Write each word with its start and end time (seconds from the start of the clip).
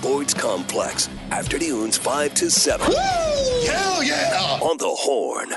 The 0.00 0.06
Sports 0.06 0.32
Complex, 0.32 1.10
afternoons 1.30 1.98
5 1.98 2.34
to 2.34 2.50
7. 2.50 2.86
Hell 2.86 4.02
yeah! 4.02 4.58
On 4.62 4.78
the 4.78 4.88
Horn. 4.88 5.50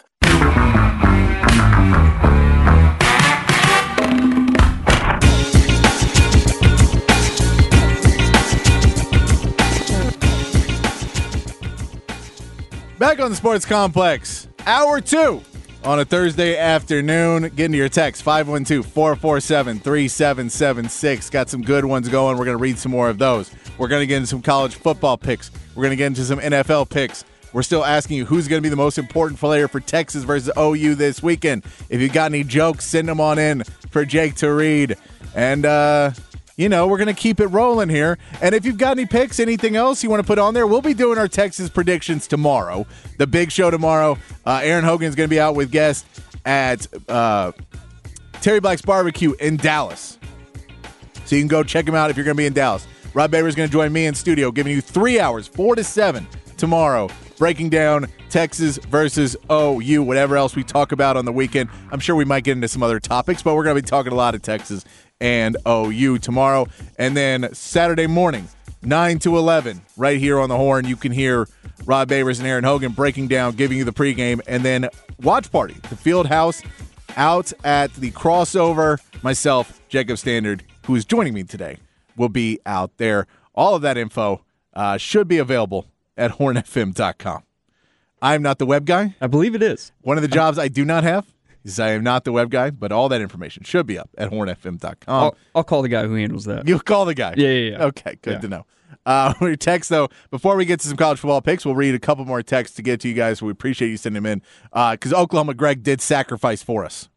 Back 13.00 13.22
on 13.22 13.30
the 13.30 13.36
Sports 13.38 13.66
Complex, 13.66 14.50
hour 14.66 15.00
two 15.00 15.42
on 15.86 16.00
a 16.00 16.06
Thursday 16.06 16.58
afternoon. 16.58 17.44
Get 17.56 17.66
into 17.66 17.78
your 17.78 17.90
text 17.90 18.23
512 18.23 18.86
447 18.86 19.80
3776. 19.80 21.30
Got 21.30 21.50
some 21.50 21.62
good 21.62 21.86
ones 21.86 22.10
going. 22.10 22.38
We're 22.38 22.46
going 22.46 22.58
to 22.58 22.62
read 22.62 22.78
some 22.78 22.92
more 22.92 23.10
of 23.10 23.18
those. 23.18 23.52
We're 23.77 23.88
going 23.88 24.02
to 24.02 24.08
get 24.08 24.18
into 24.18 24.27
some 24.27 24.41
college 24.41 24.76
football 24.76 25.18
picks. 25.18 25.52
We're 25.76 25.84
going 25.84 25.91
to 25.91 25.95
get 25.98 26.08
into 26.08 26.23
some 26.23 26.40
NFL 26.40 26.89
picks. 26.89 27.25
We're 27.53 27.64
still 27.64 27.86
asking 27.86 28.17
you 28.17 28.25
who's 28.25 28.48
going 28.48 28.61
to 28.61 28.64
be 28.64 28.70
the 28.70 28.75
most 28.75 28.98
important 28.98 29.39
player 29.39 29.67
for 29.67 29.80
Texas 29.80 30.23
versus 30.23 30.52
OU 30.58 30.95
this 30.95 31.22
weekend. 31.22 31.64
If 31.89 32.02
you 32.02 32.09
got 32.09 32.31
any 32.31 32.44
jokes, 32.44 32.86
send 32.86 33.08
them 33.08 33.22
on 33.22 33.38
in 33.38 33.64
for 33.92 34.06
Jake 34.06 34.36
to 34.36 34.52
read. 34.52 34.98
And, 35.36 35.66
uh, 35.66 36.11
you 36.58 36.67
know, 36.67 36.88
we're 36.88 36.98
going 36.98 37.14
to 37.14 37.20
keep 37.20 37.39
it 37.39 37.48
rolling 37.48 37.89
here. 37.89 38.17
And 38.42 38.56
if 38.56 38.66
you've 38.66 38.78
got 38.78 38.98
any 38.98 39.06
picks, 39.06 39.39
anything 39.39 39.76
else 39.76 40.03
you 40.03 40.09
want 40.09 40.22
to 40.22 40.28
put 40.28 40.39
on 40.39 40.55
there, 40.55 40.66
we'll 40.66 40.81
be 40.81 40.95
doing 40.95 41.20
our 41.20 41.28
Texas 41.28 41.70
predictions 41.70 42.26
tomorrow. 42.28 42.88
The 43.17 43.28
big 43.28 43.52
show 43.52 43.70
tomorrow. 43.70 44.17
Uh, 44.45 44.61
Aaron 44.64 44.83
Hogan 44.83 45.08
is 45.08 45.16
going 45.16 45.30
to 45.30 45.33
be 45.33 45.39
out 45.39 45.55
with 45.55 45.72
guests 45.72 46.22
at 46.45 46.88
uh, 47.08 47.52
Terry 48.42 48.59
Black's 48.59 48.81
Barbecue 48.81 49.33
in 49.39 49.58
Dallas. 49.58 50.17
So 51.26 51.36
you 51.36 51.42
can 51.42 51.48
go 51.48 51.64
check 51.64 51.88
him 51.88 51.95
out 51.95 52.09
if 52.09 52.17
you're 52.17 52.26
going 52.26 52.36
to 52.36 52.42
be 52.42 52.45
in 52.48 52.53
Dallas. 52.53 52.88
Rob 53.14 53.30
Baber 53.30 53.47
is 53.47 53.53
going 53.53 53.69
to 53.69 53.72
join 53.72 53.94
me 53.94 54.08
in 54.08 54.16
studio, 54.16 54.52
giving 54.52 54.73
you 54.73 54.81
three 54.81 55.19
hours, 55.19 55.47
four 55.47 55.75
to 55.75 55.83
seven 55.83 56.28
tomorrow, 56.58 57.09
breaking 57.38 57.70
down 57.70 58.08
Texas 58.30 58.78
versus 58.78 59.36
OU, 59.52 60.02
whatever 60.02 60.36
else 60.36 60.55
we 60.55 60.64
talk 60.64 60.92
about 60.92 61.16
on 61.16 61.25
the 61.25 61.31
weekend. 61.31 61.70
I'm 61.92 62.00
sure 62.00 62.16
we 62.16 62.25
might 62.25 62.44
get 62.44 62.53
into 62.53 62.67
some 62.67 62.81
other 62.81 63.00
topics, 63.00 63.44
but 63.44 63.53
we're 63.53 63.66
going 63.66 63.75
to 63.75 63.81
be 63.83 63.88
talking 63.88 64.11
a 64.11 64.16
lot 64.16 64.33
of 64.33 64.42
Texas 64.42 64.83
and 65.22 65.58
OU 65.67 66.17
tomorrow. 66.20 66.66
And 66.97 67.16
then 67.16 67.53
Saturday 67.53 68.08
morning, 68.08 68.47
9 68.81 69.20
to 69.20 69.38
11, 69.38 69.81
right 69.95 70.17
here 70.17 70.39
on 70.39 70.50
the 70.50 70.58
horn, 70.58 70.86
you 70.86 70.95
can 70.95 71.11
hear 71.11 71.48
Rob 71.86 72.09
Babers 72.09 72.39
and 72.39 72.48
Aaron 72.48 72.64
Hogan 72.64 72.94
breaking 72.94 73.27
down, 73.27 73.53
giving 73.53 73.77
you 73.77 73.83
the 73.83 73.94
pregame, 73.94 74.42
and 74.48 74.66
then 74.66 74.89
watch 75.22 75.52
party, 75.52 75.75
the 75.89 75.95
field 75.95 76.25
house 76.25 76.64
out 77.16 77.53
at 77.64 77.94
the 77.94 78.09
crossover. 78.09 78.98
Myself, 79.22 79.80
Jacob 79.88 80.17
Standard, 80.17 80.64
who 80.88 80.95
is 80.95 81.05
joining 81.05 81.36
me 81.36 81.44
today, 81.44 81.77
will 82.17 82.30
be 82.30 82.59
out 82.66 82.97
there. 82.97 83.28
All 83.56 83.75
of 83.75 83.81
that 83.83 83.97
info 83.97 84.44
uh, 84.73 84.97
should 84.97 85.28
be 85.28 85.38
available 85.38 85.88
at 86.17 86.31
hornfm.com. 86.31 87.44
I'm 88.22 88.42
not 88.42 88.58
the 88.58 88.66
web 88.66 88.86
guy. 88.86 89.16
I 89.20 89.28
believe 89.28 89.53
it 89.55 89.61
is. 89.61 89.92
One 90.02 90.17
of 90.17 90.22
the 90.22 90.30
jobs 90.30 90.58
I 90.58 90.67
do 90.70 90.86
not 90.86 91.04
have 91.04 91.26
is 91.64 91.80
I 91.80 91.92
am 91.92 92.04
not 92.04 92.23
the 92.23 92.32
web 92.32 92.49
guy, 92.49 92.70
but 92.70 92.92
all 92.92 93.10
that 93.10 93.21
information 93.21 93.64
should 93.64 93.86
be 93.86 93.98
up 93.99 94.10
at 94.17 94.32
hornfm.com. 94.32 94.95
I'll, 95.08 95.36
I'll 95.55 95.64
call 95.64 95.82
the 95.82 95.89
guy 95.89 96.04
who 96.05 96.15
handles 96.15 96.45
that. 96.45 96.67
You'll 96.67 96.80
call 96.80 97.05
the 97.05 97.14
guy. 97.14 97.33
Yeah, 97.38 97.49
yeah, 97.49 97.71
yeah. 97.71 97.83
Okay, 97.86 98.17
good 98.21 98.33
Yeah. 98.36 98.39
to 98.39 98.48
know. 98.48 98.65
Uh, 99.05 99.33
your 99.42 99.55
text 99.58 99.89
though, 99.89 100.08
before 100.32 100.55
we 100.55 100.64
get 100.65 100.80
to 100.80 100.88
some 100.88 100.95
college 100.98 101.20
football 101.20 101.42
picks, 101.42 101.65
we'll 101.65 101.76
read 101.76 101.93
a 101.95 101.99
couple 101.99 102.23
more 102.26 102.42
texts 102.42 102.76
to 102.77 102.82
get 102.82 103.02
to 103.02 103.09
you 103.09 103.14
guys. 103.14 103.42
We 103.42 103.52
appreciate 103.52 103.89
you 103.89 103.98
sending 103.98 104.23
them 104.23 104.42
in 104.71 104.92
because 104.93 105.14
Oklahoma 105.14 105.54
Greg 105.54 105.83
did 105.83 105.99
sacrifice 105.99 106.64
for 106.64 106.86
us. 106.86 107.09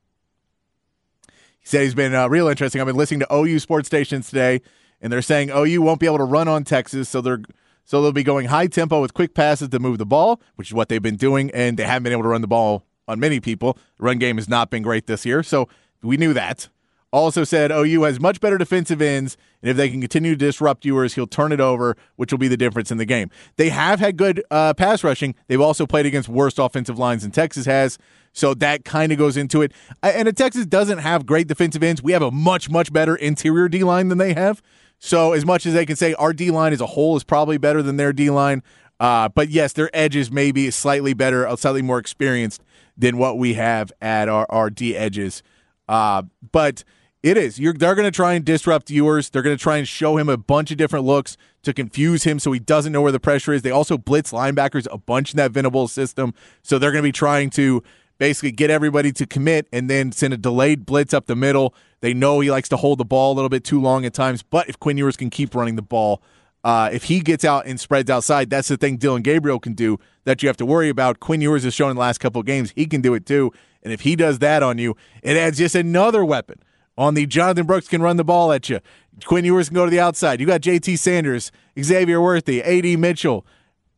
He 1.61 1.67
said 1.69 1.83
he's 1.83 1.95
been 1.95 2.15
uh, 2.15 2.29
real 2.29 2.49
interesting. 2.49 2.81
I've 2.81 2.87
been 2.87 2.97
listening 2.97 3.21
to 3.21 3.33
OU 3.35 3.59
sports 3.61 3.87
stations 3.89 4.29
today, 4.29 4.61
and 5.01 5.13
they're 5.13 5.23
saying 5.23 5.51
OU 5.51 5.83
won't 5.83 6.01
be 6.01 6.07
able 6.07 6.19
to 6.19 6.25
run 6.25 6.49
on 6.49 6.65
Texas, 6.65 7.09
so 7.09 7.21
they're 7.21 7.43
so 7.85 8.03
they'll 8.03 8.11
be 8.11 8.25
going 8.25 8.47
high 8.47 8.67
tempo 8.67 9.01
with 9.01 9.15
quick 9.15 9.33
passes 9.33 9.69
to 9.69 9.79
move 9.79 9.99
the 9.99 10.07
ball, 10.07 10.41
which 10.57 10.69
is 10.69 10.75
what 10.75 10.89
they've 10.89 11.01
been 11.01 11.17
doing, 11.17 11.53
and 11.53 11.77
they 11.77 11.85
haven't 11.85 12.03
been 12.03 12.13
able 12.13 12.25
to 12.25 12.29
run 12.29 12.41
the 12.41 12.49
ball 12.49 12.85
on 13.07 13.21
many 13.21 13.39
people. 13.39 13.79
The 13.99 14.05
run 14.05 14.19
game 14.19 14.37
has 14.37 14.49
not 14.49 14.71
been 14.71 14.83
great 14.83 15.07
this 15.07 15.25
year, 15.25 15.45
so 15.45 15.69
we 16.03 16.17
knew 16.17 16.33
that. 16.33 16.69
Also 17.13 17.45
said 17.45 17.71
OU 17.71 18.03
has 18.03 18.21
much 18.21 18.41
better 18.41 18.59
defensive 18.59 19.01
ends, 19.01 19.37
and 19.63 19.71
if 19.71 19.77
they 19.77 19.89
can 19.89 20.01
continue 20.01 20.33
to 20.33 20.37
disrupt 20.37 20.85
yours, 20.85 21.15
he'll 21.15 21.29
turn 21.29 21.53
it 21.53 21.61
over, 21.61 21.97
which 22.17 22.33
will 22.33 22.39
be 22.39 22.49
the 22.49 22.57
difference 22.57 22.91
in 22.91 22.99
the 22.99 23.05
game. 23.05 23.31
They 23.57 23.69
have 23.69 24.01
had 24.01 24.17
good 24.17 24.43
uh, 24.51 24.75
pass 24.75 25.05
rushing. 25.05 25.37
They've 25.47 25.61
also 25.61 25.87
played 25.87 26.07
against 26.07 26.29
worst 26.29 26.59
offensive 26.59 26.99
lines 26.99 27.23
than 27.23 27.31
Texas 27.31 27.67
has, 27.67 27.97
so 28.33 28.53
that 28.55 28.85
kind 28.85 29.13
of 29.13 29.19
goes 29.19 29.37
into 29.37 29.63
it. 29.63 29.73
And 30.03 30.27
if 30.27 30.35
Texas 30.35 30.67
doesn't 30.67 30.99
have 30.99 31.25
great 31.25 31.47
defensive 31.47 31.83
ends, 31.83 32.03
we 32.03 32.13
have 32.13 32.23
a 32.23 32.33
much, 32.33 32.69
much 32.69 32.93
better 32.93 33.15
interior 33.15 33.69
D 33.69 33.85
line 33.85 34.09
than 34.09 34.19
they 34.19 34.35
have. 34.35 34.61
So 34.99 35.33
as 35.33 35.45
much 35.45 35.67
as 35.67 35.75
they 35.75 35.87
can 35.87 35.97
say 35.97 36.15
our 36.15 36.33
D 36.33 36.51
line 36.51 36.73
as 36.73 36.81
a 36.81 36.87
whole 36.87 37.17
is 37.17 37.25
probably 37.25 37.59
better 37.59 37.83
than 37.83 37.97
their 37.97 38.13
D 38.13 38.31
line, 38.31 38.63
uh, 38.99 39.29
but 39.29 39.51
yes, 39.51 39.73
their 39.73 39.91
edges 39.93 40.31
may 40.31 40.53
be 40.53 40.71
slightly 40.71 41.15
better, 41.15 41.47
uh, 41.47 41.57
slightly 41.57 41.83
more 41.83 41.99
experienced 41.99 42.63
than 42.97 43.19
what 43.19 43.37
we 43.39 43.55
have 43.55 43.93
at 44.01 44.29
our, 44.29 44.47
our 44.49 44.71
D 44.71 44.97
edges. 44.97 45.43
Uh, 45.89 46.23
but 46.53 46.83
it 47.23 47.37
is. 47.37 47.59
You're, 47.59 47.73
they're 47.73 47.95
going 47.95 48.07
to 48.07 48.15
try 48.15 48.35
and 48.35 48.45
disrupt 48.45 48.91
yours. 48.91 49.31
They're 49.31 49.43
going 49.43 49.57
to 49.57 49.63
try 49.63 49.77
and 49.79 49.87
show 49.87 50.17
him 50.17 50.29
a 50.29 50.37
bunch 50.37 50.71
of 50.71 50.77
different 50.77 51.05
looks 51.05 51.37
to 51.63 51.75
confuse 51.75 52.25
him 52.25 52.39
so 52.39 52.53
he 52.53 52.61
doesn't 52.61 52.93
know 52.93 53.03
where 53.03 53.13
the 53.13 53.21
pressure 53.21 53.53
is. 53.53 53.63
They 53.63 53.71
also 53.71 53.99
blitz 53.99 54.33
linebackers 54.33 54.87
a 54.91 54.99
bunch 54.99 55.33
in 55.33 55.37
that 55.39 55.51
Venable 55.51 55.89
system. 55.89 56.35
So 56.63 56.79
they're 56.79 56.93
going 56.93 57.03
to 57.03 57.09
be 57.09 57.13
trying 57.13 57.51
to 57.51 57.83
basically 58.19 58.53
get 58.53 58.71
everybody 58.71 59.13
to 59.13 59.27
commit 59.27 59.69
and 59.73 59.91
then 59.91 60.13
send 60.13 60.35
a 60.35 60.37
delayed 60.37 60.87
blitz 60.87 61.13
up 61.13 61.27
the 61.27 61.37
middle. 61.37 61.75
They 62.01 62.15
know 62.15 62.41
he 62.41 62.51
likes 62.51 62.69
to 62.71 62.77
hold 62.77 62.99
the 62.99 63.05
ball 63.05 63.33
a 63.33 63.35
little 63.35 63.49
bit 63.49 63.65
too 63.65 63.81
long 63.81 64.05
at 64.05 64.15
times, 64.15 64.43
but 64.43 64.69
if 64.69 64.79
Quinn 64.79 64.97
Ewers 64.97 65.17
can 65.17 65.31
keep 65.31 65.55
running 65.55 65.77
the 65.77 65.83
ball, 65.83 66.23
uh, 66.65 66.91
if 66.93 67.05
he 67.05 67.21
gets 67.21 67.45
out 67.45 67.67
and 67.67 67.79
spreads 67.79 68.11
outside, 68.11 68.51
that's 68.51 68.69
the 68.69 68.77
thing 68.77 68.97
Dillon 68.97 69.23
Gabriel 69.23 69.61
can 69.61 69.75
do 69.75 69.99
that 70.25 70.43
you 70.43 70.49
have 70.49 70.57
to 70.57 70.67
worry 70.67 70.89
about. 70.89 71.21
Quinn 71.21 71.41
Ewers 71.41 71.65
has 71.65 71.75
shown 71.75 71.91
in 71.91 71.97
the 71.97 72.01
last 72.01 72.19
couple 72.19 72.41
of 72.41 72.47
games 72.47 72.73
he 72.75 72.87
can 72.87 73.01
do 73.01 73.15
it 73.15 73.25
too. 73.25 73.53
And 73.83 73.93
if 73.93 74.01
he 74.01 74.17
does 74.17 74.41
that 74.41 74.65
on 74.65 74.79
you, 74.79 74.97
it 75.23 75.37
adds 75.37 75.59
just 75.59 75.77
another 75.77 76.25
weapon 76.25 76.61
on 76.99 77.15
the 77.15 77.27
Jonathan 77.27 77.67
Brooks 77.67 77.89
can 77.89 78.03
run 78.03 78.17
the 78.17 78.25
ball 78.25 78.53
at 78.53 78.69
you. 78.69 78.81
Quinn 79.25 79.45
Ewers 79.45 79.69
can 79.69 79.75
go 79.75 79.85
to 79.85 79.91
the 79.91 80.01
outside. 80.01 80.41
You 80.41 80.47
got 80.47 80.61
JT 80.61 80.99
Sanders, 80.99 81.53
Xavier 81.81 82.21
Worthy, 82.21 82.63
AD 82.63 82.99
Mitchell, 82.99 83.47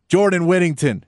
Jordan 0.09 0.47
Whittington. 0.47 1.05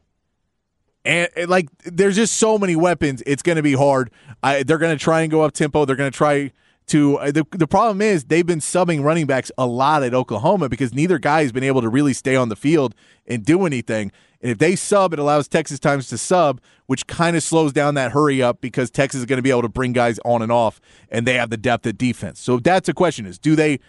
And, 1.05 1.29
like, 1.49 1.69
there's 1.85 2.17
just 2.17 2.35
so 2.35 2.59
many 2.59 2.77
weapons. 2.77 3.23
It's 3.27 3.43
going 3.43 3.57
to 3.57 3.63
be 3.63 3.73
hard. 3.73 4.11
I, 4.43 4.63
they're 4.63 4.79
going 4.79 4.97
to 4.97 5.03
try 5.03 5.23
and 5.23 5.31
go 5.31 5.43
up 5.43 5.53
tempo. 5.53 5.85
They're 5.85 5.97
going 5.97 6.11
to 6.11 6.17
try 6.17 6.53
to. 6.89 7.19
Uh, 7.19 7.31
the, 7.31 7.47
the 7.53 7.67
problem 7.67 8.03
is 8.03 8.25
they've 8.25 8.47
been 8.47 8.61
subbing 8.61 9.03
running 9.03 9.27
backs 9.27 9.51
a 9.57 9.67
lot 9.67 10.03
at 10.03 10.13
Oklahoma 10.13 10.69
because 10.69 10.93
neither 10.93 11.19
guy 11.19 11.43
has 11.43 11.53
been 11.53 11.65
able 11.65 11.81
to 11.81 11.89
really 11.89 12.13
stay 12.13 12.37
on 12.37 12.49
the 12.49 12.57
field 12.57 12.95
and 13.27 13.45
do 13.45 13.65
anything. 13.65 14.13
And 14.43 14.51
if 14.51 14.59
they 14.59 14.75
sub, 14.77 15.13
it 15.13 15.19
allows 15.19 15.49
Texas 15.49 15.79
times 15.79 16.09
to 16.09 16.19
sub, 16.19 16.61
which 16.87 17.07
kind 17.07 17.37
of 17.37 17.43
slows 17.43 17.73
down 17.73 17.95
that 17.95 18.13
hurry 18.13 18.43
up 18.43 18.61
because 18.61 18.91
Texas 18.91 19.21
is 19.21 19.27
going 19.27 19.37
to 19.39 19.43
be 19.43 19.51
able 19.51 19.63
to 19.63 19.69
bring 19.69 19.93
guys 19.93 20.19
on 20.25 20.43
and 20.43 20.51
off, 20.51 20.81
and 21.11 21.27
they 21.27 21.35
have 21.35 21.51
the 21.51 21.57
depth 21.57 21.87
at 21.87 21.99
defense. 21.99 22.41
So 22.41 22.59
that's 22.59 22.89
a 22.89 22.95
question: 22.95 23.27
is 23.27 23.39
do 23.39 23.57
they? 23.57 23.81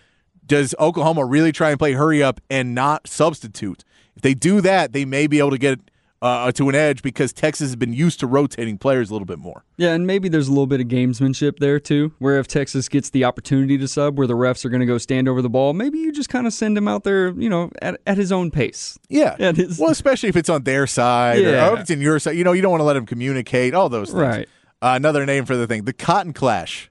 Does 0.45 0.75
Oklahoma 0.79 1.23
really 1.23 1.51
try 1.51 1.69
and 1.69 1.79
play 1.79 1.93
hurry 1.93 2.21
up 2.21 2.41
and 2.49 2.75
not 2.75 3.07
substitute? 3.07 3.85
If 4.15 4.21
they 4.21 4.33
do 4.33 4.59
that, 4.61 4.91
they 4.91 5.05
may 5.05 5.27
be 5.27 5.39
able 5.39 5.51
to 5.51 5.57
get 5.57 5.79
uh, 6.21 6.51
to 6.51 6.69
an 6.69 6.75
edge 6.75 7.01
because 7.01 7.33
Texas 7.33 7.69
has 7.69 7.75
been 7.75 7.93
used 7.93 8.19
to 8.19 8.27
rotating 8.27 8.77
players 8.77 9.09
a 9.09 9.13
little 9.13 9.25
bit 9.25 9.39
more. 9.39 9.63
Yeah, 9.77 9.93
and 9.93 10.05
maybe 10.05 10.29
there's 10.29 10.47
a 10.47 10.51
little 10.51 10.67
bit 10.67 10.79
of 10.79 10.87
gamesmanship 10.87 11.57
there 11.57 11.79
too, 11.79 12.13
where 12.19 12.37
if 12.39 12.47
Texas 12.47 12.87
gets 12.89 13.09
the 13.09 13.23
opportunity 13.25 13.77
to 13.79 13.87
sub, 13.87 14.17
where 14.19 14.27
the 14.27 14.35
refs 14.35 14.63
are 14.63 14.69
going 14.69 14.81
to 14.81 14.85
go 14.85 14.99
stand 14.99 15.27
over 15.27 15.41
the 15.41 15.49
ball, 15.49 15.73
maybe 15.73 15.97
you 15.97 16.11
just 16.11 16.29
kind 16.29 16.45
of 16.45 16.53
send 16.53 16.77
him 16.77 16.87
out 16.87 17.03
there, 17.03 17.29
you 17.31 17.49
know, 17.49 17.71
at, 17.81 17.99
at 18.05 18.17
his 18.17 18.31
own 18.31 18.51
pace. 18.51 18.99
Yeah. 19.09 19.35
His- 19.53 19.79
well, 19.79 19.89
especially 19.89 20.29
if 20.29 20.35
it's 20.35 20.49
on 20.49 20.63
their 20.63 20.85
side 20.85 21.39
Yeah. 21.39 21.69
or 21.69 21.73
if 21.75 21.79
it's 21.81 21.89
in 21.89 22.01
your 22.01 22.19
side. 22.19 22.35
You 22.37 22.43
know, 22.43 22.51
you 22.51 22.61
don't 22.61 22.71
want 22.71 22.81
to 22.81 22.85
let 22.85 22.93
them 22.93 23.07
communicate, 23.07 23.73
all 23.73 23.89
those 23.89 24.09
things. 24.09 24.21
Right. 24.21 24.49
Uh, 24.81 24.93
another 24.95 25.25
name 25.25 25.45
for 25.45 25.55
the 25.55 25.65
thing, 25.65 25.85
the 25.85 25.93
Cotton 25.93 26.33
Clash. 26.33 26.89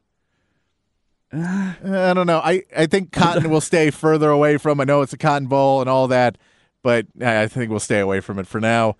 Uh, 1.33 1.75
I 1.85 2.13
don't 2.15 2.27
know. 2.27 2.41
I, 2.43 2.65
I 2.77 2.87
think 2.87 3.13
Cotton 3.13 3.49
will 3.51 3.61
stay 3.61 3.91
further 3.91 4.31
away 4.31 4.57
from. 4.57 4.81
I 4.81 4.85
know 4.85 5.03
it's 5.03 5.13
a 5.13 5.17
Cotton 5.19 5.47
Bowl 5.47 5.81
and 5.81 5.89
all 5.89 6.09
that, 6.09 6.37
but 6.83 7.07
I 7.21 7.43
I 7.43 7.47
think 7.47 7.71
we'll 7.71 7.79
stay 7.79 8.01
away 8.01 8.19
from 8.21 8.39
it 8.41 8.49
for 8.49 8.61
now. 8.61 8.97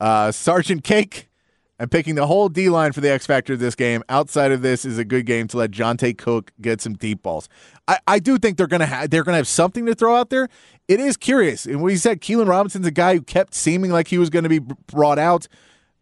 Uh, 0.00 0.32
Sergeant 0.32 0.84
Cake 0.84 1.28
I'm 1.80 1.88
picking 1.88 2.14
the 2.14 2.26
whole 2.28 2.48
D 2.48 2.68
line 2.68 2.92
for 2.92 3.00
the 3.00 3.10
X 3.10 3.26
factor 3.26 3.52
of 3.54 3.58
this 3.58 3.74
game. 3.74 4.04
Outside 4.08 4.52
of 4.52 4.62
this 4.62 4.84
is 4.84 4.96
a 4.96 5.04
good 5.04 5.26
game 5.26 5.48
to 5.48 5.56
let 5.56 5.72
Johntay 5.72 6.16
Cook 6.16 6.52
get 6.60 6.80
some 6.80 6.94
deep 6.94 7.22
balls. 7.22 7.48
I, 7.88 7.98
I 8.06 8.18
do 8.20 8.38
think 8.38 8.56
they're 8.56 8.68
gonna 8.68 8.86
have 8.86 9.10
they're 9.10 9.24
gonna 9.24 9.38
have 9.38 9.48
something 9.48 9.84
to 9.86 9.94
throw 9.94 10.14
out 10.16 10.30
there. 10.30 10.48
It 10.86 11.00
is 11.00 11.16
curious, 11.16 11.66
and 11.66 11.82
we 11.82 11.96
said 11.96 12.20
Keilan 12.20 12.46
Robinson's 12.46 12.86
a 12.86 12.92
guy 12.92 13.14
who 13.14 13.22
kept 13.22 13.54
seeming 13.54 13.90
like 13.90 14.06
he 14.06 14.18
was 14.18 14.30
going 14.30 14.44
to 14.44 14.48
be 14.48 14.60
brought 14.60 15.18
out, 15.18 15.48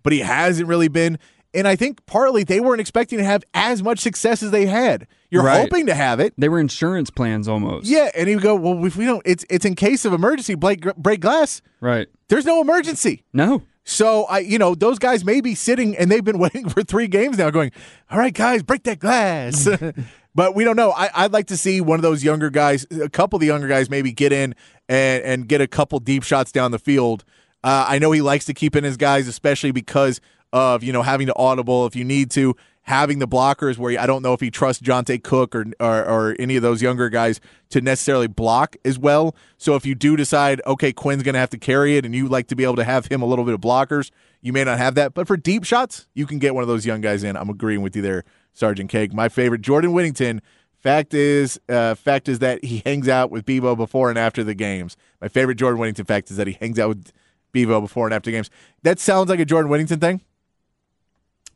but 0.03 0.12
he 0.12 0.19
hasn't 0.19 0.69
really 0.69 0.89
been. 0.89 1.19
And 1.55 1.67
I 1.69 1.75
think 1.77 2.05
partly 2.05 2.44
they 2.44 2.61
weren't 2.61 2.81
expecting 2.81 3.19
to 3.19 3.25
have 3.25 3.43
as 3.55 3.83
much 3.83 3.99
success 4.00 4.43
as 4.43 4.50
they 4.50 4.67
had. 4.67 5.06
You're 5.31 5.43
Right. 5.44 5.61
hoping 5.61 5.87
to 5.87 5.94
have 5.94 6.19
it, 6.21 6.35
They 6.37 6.49
were 6.49 6.59
insurance 6.61 7.11
plans 7.11 7.47
almost. 7.49 7.87
yeah. 7.87 8.11
And 8.17 8.29
you 8.29 8.41
go, 8.41 8.55
well, 8.56 8.85
if 8.85 8.97
we 8.97 9.05
don't, 9.06 9.23
it's 9.25 9.44
it's 9.49 9.65
in 9.65 9.75
case 9.75 10.05
of 10.05 10.12
emergency. 10.12 10.55
Break 10.55 10.83
break 10.97 11.21
glass. 11.21 11.62
Right. 11.81 12.09
There's 12.29 12.44
no 12.44 12.61
emergency. 12.61 13.25
No. 13.33 13.62
So 13.84 14.25
I, 14.25 14.40
you 14.40 14.58
know, 14.58 14.75
those 14.75 14.99
guys 14.99 15.25
may 15.25 15.40
be 15.40 15.55
sitting 15.55 15.96
and 15.96 16.11
they've 16.11 16.25
been 16.25 16.38
waiting 16.38 16.69
for 16.69 16.82
three 16.82 17.08
games 17.08 17.38
now, 17.38 17.50
going, 17.50 17.73
"All 18.11 18.19
right, 18.19 18.34
guys, 18.34 18.62
break 18.62 18.84
that 18.84 18.99
glass." 18.99 19.69
but 20.34 20.55
we 20.55 20.64
don't 20.64 20.76
know. 20.76 20.93
I, 20.93 21.11
I'd 21.14 21.32
like 21.32 21.46
to 21.49 21.56
see 21.56 21.81
one 21.81 21.99
of 21.99 22.02
those 22.02 22.23
younger 22.25 22.50
guys, 22.50 22.87
a 22.90 23.08
couple 23.08 23.37
of 23.37 23.40
the 23.40 23.46
younger 23.46 23.69
guys, 23.69 23.90
maybe 23.90 24.12
get 24.12 24.32
in 24.32 24.55
and 24.88 25.23
and 25.25 25.49
get 25.49 25.61
a 25.61 25.67
couple 25.67 25.99
deep 25.99 26.23
shots 26.23 26.52
down 26.52 26.70
the 26.70 26.79
field. 26.79 27.25
Uh, 27.64 27.87
I 27.88 27.99
know 27.99 28.11
he 28.12 28.23
likes 28.23 28.44
to 28.46 28.55
keep 28.55 28.75
in 28.75 28.84
his 28.84 28.96
guys, 28.96 29.29
especially 29.29 29.73
because 29.73 30.20
of 30.52 30.82
you 30.82 30.93
know 30.93 31.02
having 31.02 31.26
to 31.26 31.37
audible 31.37 31.87
if 31.87 31.96
you 31.96 32.05
need 32.05 32.31
to, 32.32 32.55
having 32.82 33.20
the 33.20 33.29
blockers 33.29 33.79
where 33.79 33.99
I 33.99 34.06
don't 34.06 34.23
know 34.23 34.32
if 34.32 34.40
he 34.40 34.50
trusts 34.50 34.82
Johntay 34.82 35.23
Cook 35.23 35.55
or, 35.55 35.67
or 35.81 36.05
or 36.05 36.37
any 36.38 36.56
of 36.56 36.62
those 36.62 36.82
younger 36.82 37.08
guys 37.08 37.40
to 37.70 37.81
necessarily 37.81 38.26
block 38.26 38.76
as 38.84 38.99
well. 38.99 39.34
So 39.56 39.76
if 39.76 39.87
you 39.87 39.94
do 39.94 40.17
decide, 40.17 40.61
okay, 40.67 40.93
Quinn's 40.93 41.23
going 41.23 41.34
to 41.34 41.38
have 41.38 41.50
to 41.50 41.58
carry 41.58 41.96
it, 41.96 42.05
and 42.05 42.14
you 42.14 42.29
like 42.29 42.49
to 42.49 42.56
be 42.56 42.64
able 42.64 42.76
to 42.76 42.84
have 42.84 43.06
him 43.06 43.23
a 43.23 43.26
little 43.26 43.44
bit 43.44 43.55
of 43.55 43.61
blockers, 43.61 44.11
you 44.40 44.52
may 44.52 44.64
not 44.64 44.79
have 44.79 44.94
that. 44.96 45.14
But 45.14 45.26
for 45.26 45.37
deep 45.37 45.64
shots, 45.64 46.08
you 46.14 46.26
can 46.26 46.38
get 46.38 46.55
one 46.55 46.62
of 46.62 46.69
those 46.69 46.84
young 46.84 47.00
guys 47.00 47.23
in. 47.23 47.37
I'm 47.37 47.49
agreeing 47.49 47.82
with 47.82 47.94
you 47.94 48.02
there, 48.02 48.25
Sergeant 48.52 48.90
Cake. 48.90 49.12
My 49.12 49.29
favorite, 49.29 49.62
Jordan 49.62 49.93
Whittington. 49.93 50.43
Fact 50.75 51.14
is, 51.14 51.61
uh, 51.69 51.94
fact 51.94 52.29
is 52.29 52.40
that 52.40 52.64
he 52.64 52.82
hangs 52.84 53.08
out 53.08 53.31
with 53.31 53.44
Bevo 53.44 53.76
before 53.76 54.11
and 54.11 54.19
after 54.19 54.43
the 54.43 54.52
games. 54.52 54.96
My 55.20 55.29
favorite 55.29 55.55
Jordan 55.55 55.79
Whittington 55.79 56.06
fact 56.06 56.29
is 56.29 56.37
that 56.38 56.49
he 56.49 56.55
hangs 56.55 56.76
out 56.76 56.88
with 56.88 57.12
Bevo 57.52 57.81
before 57.81 58.08
and 58.08 58.12
after 58.12 58.32
games. 58.32 58.50
That 58.82 58.99
sounds 58.99 59.31
like 59.31 59.38
a 59.38 59.44
Jordan 59.44 59.70
Whittington 59.70 60.00
thing. 60.00 60.23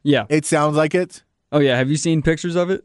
Yeah. 0.06 0.26
It 0.28 0.46
sounds 0.46 0.76
like 0.76 0.94
it. 0.94 1.24
Oh 1.50 1.58
yeah. 1.58 1.76
Have 1.76 1.90
you 1.90 1.96
seen 1.96 2.22
pictures 2.22 2.54
of 2.54 2.70
it? 2.70 2.84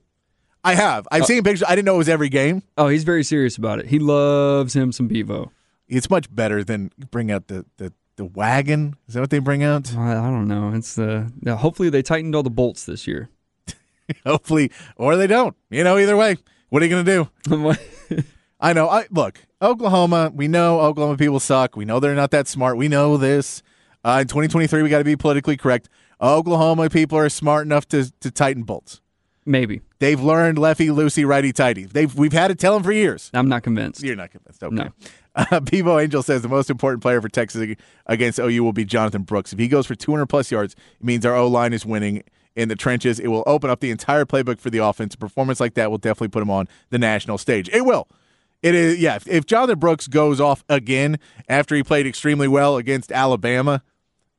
I 0.64 0.76
have. 0.76 1.08
I've 1.12 1.26
seen 1.26 1.44
pictures. 1.44 1.64
I 1.68 1.76
didn't 1.76 1.86
know 1.86 1.96
it 1.96 2.00
was 2.00 2.10
every 2.10 2.30
game. 2.30 2.64
Oh, 2.78 2.88
he's 2.88 3.04
very 3.04 3.24
serious 3.24 3.58
about 3.58 3.80
it. 3.80 3.88
He 3.88 4.00
loves 4.00 4.76
him 4.76 4.92
some 4.92 5.08
Bevo. 5.08 5.52
It's 5.88 6.10
much 6.10 6.34
better 6.34 6.64
than 6.64 6.92
bring 7.12 7.32
out 7.32 7.48
the 7.48 7.66
the, 7.78 7.94
the 8.16 8.26
wagon. 8.26 8.96
Is 9.08 9.14
that 9.14 9.22
what 9.22 9.30
they 9.30 9.40
bring 9.40 9.64
out? 9.64 9.96
I, 9.96 10.14
don't 10.14 10.48
know. 10.48 10.72
It's 10.74 10.96
the 10.96 11.32
yeah, 11.42 11.58
hopefully 11.58 11.90
they 11.90 12.02
tightened 12.02 12.36
all 12.36 12.44
the 12.44 12.50
bolts 12.50 12.86
this 12.86 13.08
year. 13.08 13.30
Hopefully, 14.26 14.72
or 14.98 15.16
they 15.16 15.28
don't. 15.28 15.56
You 15.70 15.86
know, 15.86 15.98
either 15.98 16.18
way, 16.18 16.36
what 16.70 16.82
are 16.82 16.86
you 16.86 16.92
going 16.92 17.06
to 17.06 17.30
do? 17.48 18.24
I 18.60 18.74
know. 18.74 18.90
I 18.90 19.06
look, 19.10 19.40
Oklahoma. 19.62 20.32
We 20.34 20.48
know 20.48 20.82
Oklahoma 20.82 21.18
people 21.18 21.40
suck. 21.40 21.76
We 21.78 21.86
know 21.86 22.00
they're 22.00 22.14
not 22.14 22.32
that 22.32 22.48
smart. 22.48 22.78
We 22.78 22.88
know 22.88 23.18
this. 23.18 23.64
Uh, 24.04 24.20
in 24.22 24.28
2023, 24.28 24.82
we 24.82 24.90
got 24.90 24.98
to 24.98 25.04
be 25.04 25.16
politically 25.16 25.56
correct. 25.56 25.88
Oklahoma 26.22 26.90
people 26.90 27.18
are 27.18 27.30
smart 27.30 27.66
enough 27.66 27.88
to 27.90 28.12
to 28.20 28.32
tighten 28.32 28.64
bolts. 28.64 29.02
Maybe. 29.46 29.82
They've 30.00 30.22
learned 30.22 30.60
lefty 30.60 30.88
loosey, 30.88 31.26
righty 31.26 31.52
tighty. 31.52 31.86
They've 31.86 32.14
we've 32.14 32.34
had 32.34 32.50
to 32.50 32.56
tell 32.56 32.74
them 32.74 32.84
for 32.84 32.92
years. 32.92 33.32
I'm 33.34 33.50
not 33.50 33.64
convinced. 33.64 34.04
You're 34.04 34.16
not 34.16 34.32
convinced. 34.32 34.64
Okay. 34.64 34.76
No. 34.76 34.90
Uh, 35.36 35.60
Bevo 35.72 35.98
Angel 35.98 36.22
says 36.22 36.42
the 36.42 36.50
most 36.50 36.70
important 36.70 37.02
player 37.02 37.22
for 37.22 37.30
Texas 37.30 37.76
against 38.06 38.40
OU 38.40 38.64
will 38.64 38.74
be 38.74 38.86
Jonathan 38.86 39.24
Brooks. 39.24 39.52
If 39.52 39.60
he 39.60 39.68
goes 39.68 39.88
for 39.88 39.96
200 39.96 40.28
plus 40.28 40.52
yards, 40.52 40.76
it 41.00 41.04
means 41.04 41.26
our 41.26 41.36
O 41.36 41.48
line 41.48 41.74
is 41.74 41.86
winning 41.86 42.24
in 42.56 42.70
the 42.70 42.76
trenches. 42.76 43.20
It 43.20 43.30
will 43.30 43.44
open 43.48 43.70
up 43.70 43.80
the 43.80 43.92
entire 43.92 44.26
playbook 44.26 44.60
for 44.60 44.70
the 44.70 44.80
offense. 44.80 45.16
A 45.16 45.18
performance 45.18 45.60
like 45.60 45.74
that 45.76 45.90
will 45.90 45.98
definitely 45.98 46.28
put 46.28 46.42
him 46.44 46.52
on 46.52 46.68
the 46.90 47.00
national 47.00 47.38
stage. 47.38 47.70
It 47.70 47.86
will. 47.86 48.08
It 48.62 48.76
is, 48.76 49.00
yeah. 49.00 49.16
If, 49.16 49.28
if 49.28 49.46
Jonathan 49.48 49.80
Brooks 49.80 50.08
goes 50.08 50.40
off 50.40 50.64
again 50.70 51.18
after 51.50 51.76
he 51.76 51.82
played 51.82 52.06
extremely 52.06 52.48
well 52.48 52.78
against 52.78 53.12
Alabama 53.12 53.82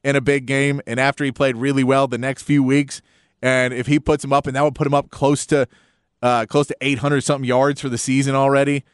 in 0.04 0.16
a 0.16 0.20
big 0.20 0.46
game, 0.46 0.80
and 0.86 0.98
after 0.98 1.24
he 1.24 1.30
played 1.32 1.56
really 1.56 1.84
well 1.84 2.06
the 2.08 2.18
next 2.18 2.42
few 2.42 2.62
weeks, 2.62 3.02
and 3.40 3.72
if 3.72 3.86
he 3.86 3.98
puts 4.00 4.24
him 4.24 4.32
up, 4.32 4.46
and 4.46 4.56
that 4.56 4.62
would 4.64 4.74
put 4.74 4.86
him 4.86 4.94
up 4.94 5.10
close 5.10 5.46
to 5.46 5.66
uh, 6.22 6.46
close 6.46 6.68
to 6.68 6.76
800 6.80 7.20
something 7.22 7.46
yards 7.48 7.80
for 7.80 7.88
the 7.88 7.98
season 7.98 8.34
already. 8.34 8.84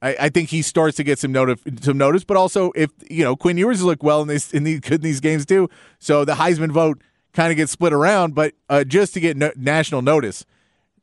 I, 0.00 0.16
I 0.20 0.28
think 0.28 0.48
he 0.50 0.62
starts 0.62 0.96
to 0.98 1.04
get 1.04 1.18
some 1.18 1.32
notice, 1.32 1.60
some 1.80 1.98
notice. 1.98 2.24
But 2.24 2.36
also, 2.36 2.70
if 2.76 2.90
you 3.10 3.24
know 3.24 3.34
Quinn 3.36 3.58
Ewers 3.58 3.82
look 3.82 4.02
well 4.02 4.22
in 4.22 4.28
this 4.28 4.52
in 4.52 4.62
these 4.64 4.80
good 4.80 4.94
in 4.94 5.00
these 5.02 5.20
games 5.20 5.44
too, 5.44 5.68
so 5.98 6.24
the 6.24 6.34
Heisman 6.34 6.70
vote 6.70 7.02
kind 7.32 7.50
of 7.50 7.56
gets 7.56 7.72
split 7.72 7.92
around. 7.92 8.34
But 8.34 8.54
uh, 8.70 8.84
just 8.84 9.12
to 9.14 9.20
get 9.20 9.36
no, 9.36 9.50
national 9.56 10.02
notice, 10.02 10.44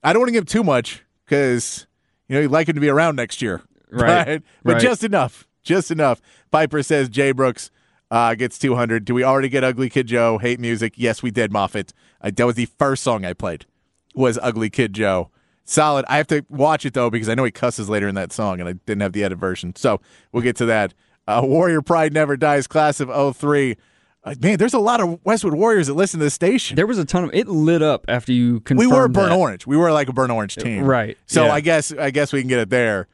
I 0.04 0.14
don't 0.14 0.22
want 0.22 0.30
to 0.30 0.34
give 0.34 0.46
too 0.46 0.64
much 0.64 1.04
because 1.26 1.86
you 2.30 2.36
know 2.36 2.42
you'd 2.42 2.52
like 2.52 2.70
him 2.70 2.76
to 2.76 2.82
be 2.82 2.90
around 2.90 3.16
next 3.18 3.42
year, 3.42 3.62
Right. 3.90 4.42
But 4.64 4.74
Right. 4.76 4.82
just 4.82 5.04
enough, 5.04 5.46
just 5.62 5.92
enough. 5.92 6.22
Piper 6.50 6.82
says 6.82 7.10
Jay 7.10 7.32
Brooks 7.34 7.70
uh, 8.12 8.36
gets 8.36 8.58
200. 8.60 9.06
Do 9.06 9.14
we 9.14 9.24
already 9.24 9.50
get 9.50 9.64
Ugly 9.64 9.90
Kid 9.90 10.08
Joe? 10.08 10.38
Hate 10.38 10.60
music? 10.60 10.94
Yes, 10.98 11.24
we 11.24 11.32
did. 11.32 11.52
Moffat. 11.52 11.94
Uh, 12.22 12.32
that 12.36 12.46
was 12.46 12.56
the 12.56 12.66
first 12.78 13.04
song 13.04 13.26
I 13.26 13.34
played. 13.34 13.66
Was 14.14 14.40
Ugly 14.42 14.70
Kid 14.70 14.94
Joe. 14.94 15.30
Solid. 15.66 16.06
I 16.08 16.18
have 16.18 16.28
to 16.28 16.46
watch 16.50 16.86
it 16.86 16.94
though 16.94 17.10
because 17.10 17.28
I 17.28 17.34
know 17.36 17.44
he 17.44 17.52
cusses 17.52 17.90
later 17.90 18.08
in 18.08 18.16
that 18.16 18.32
song, 18.32 18.60
and 18.60 18.70
I 18.70 18.74
didn't 18.74 19.02
have 19.02 19.14
the 19.14 19.24
edit 19.24 19.40
version. 19.40 19.76
So 19.76 20.00
we'll 20.32 20.44
get 20.44 20.56
to 20.58 20.66
that. 20.68 20.94
Uh, 21.28 21.42
Warrior 21.44 21.82
Pride 21.82 22.14
Never 22.14 22.38
Dies, 22.38 22.68
class 22.68 23.00
of 23.00 23.36
03. 23.36 23.76
Uh, 24.24 24.36
man, 24.42 24.58
there's 24.58 24.74
a 24.76 24.80
lot 24.80 25.02
of 25.02 25.20
Westwood 25.26 25.56
Warriors 25.56 25.88
that 25.88 25.96
listen 25.96 26.20
to 26.20 26.24
this 26.26 26.34
station. 26.36 26.76
There 26.76 26.86
was 26.88 27.00
a 27.00 27.06
ton 27.06 27.24
of 27.26 27.32
it 27.34 27.48
lit 27.48 27.82
up 27.82 28.06
after 28.08 28.32
you 28.32 28.60
confirmed. 28.60 28.80
we 28.92 28.96
were 28.96 29.08
burnt 29.08 29.30
that. 29.30 29.38
orange. 29.38 29.66
We 29.68 29.76
were 29.76 29.92
like 29.92 30.08
a 30.08 30.14
burnt 30.14 30.32
orange 30.32 30.56
team, 30.56 30.84
Right, 30.84 31.18
So 31.26 31.46
yeah. 31.46 31.52
I 31.52 31.62
guess 31.62 31.92
I 31.92 32.12
guess 32.12 32.32
we 32.32 32.42
can 32.42 32.48
get 32.48 32.60
it 32.60 32.70
there. 32.70 33.08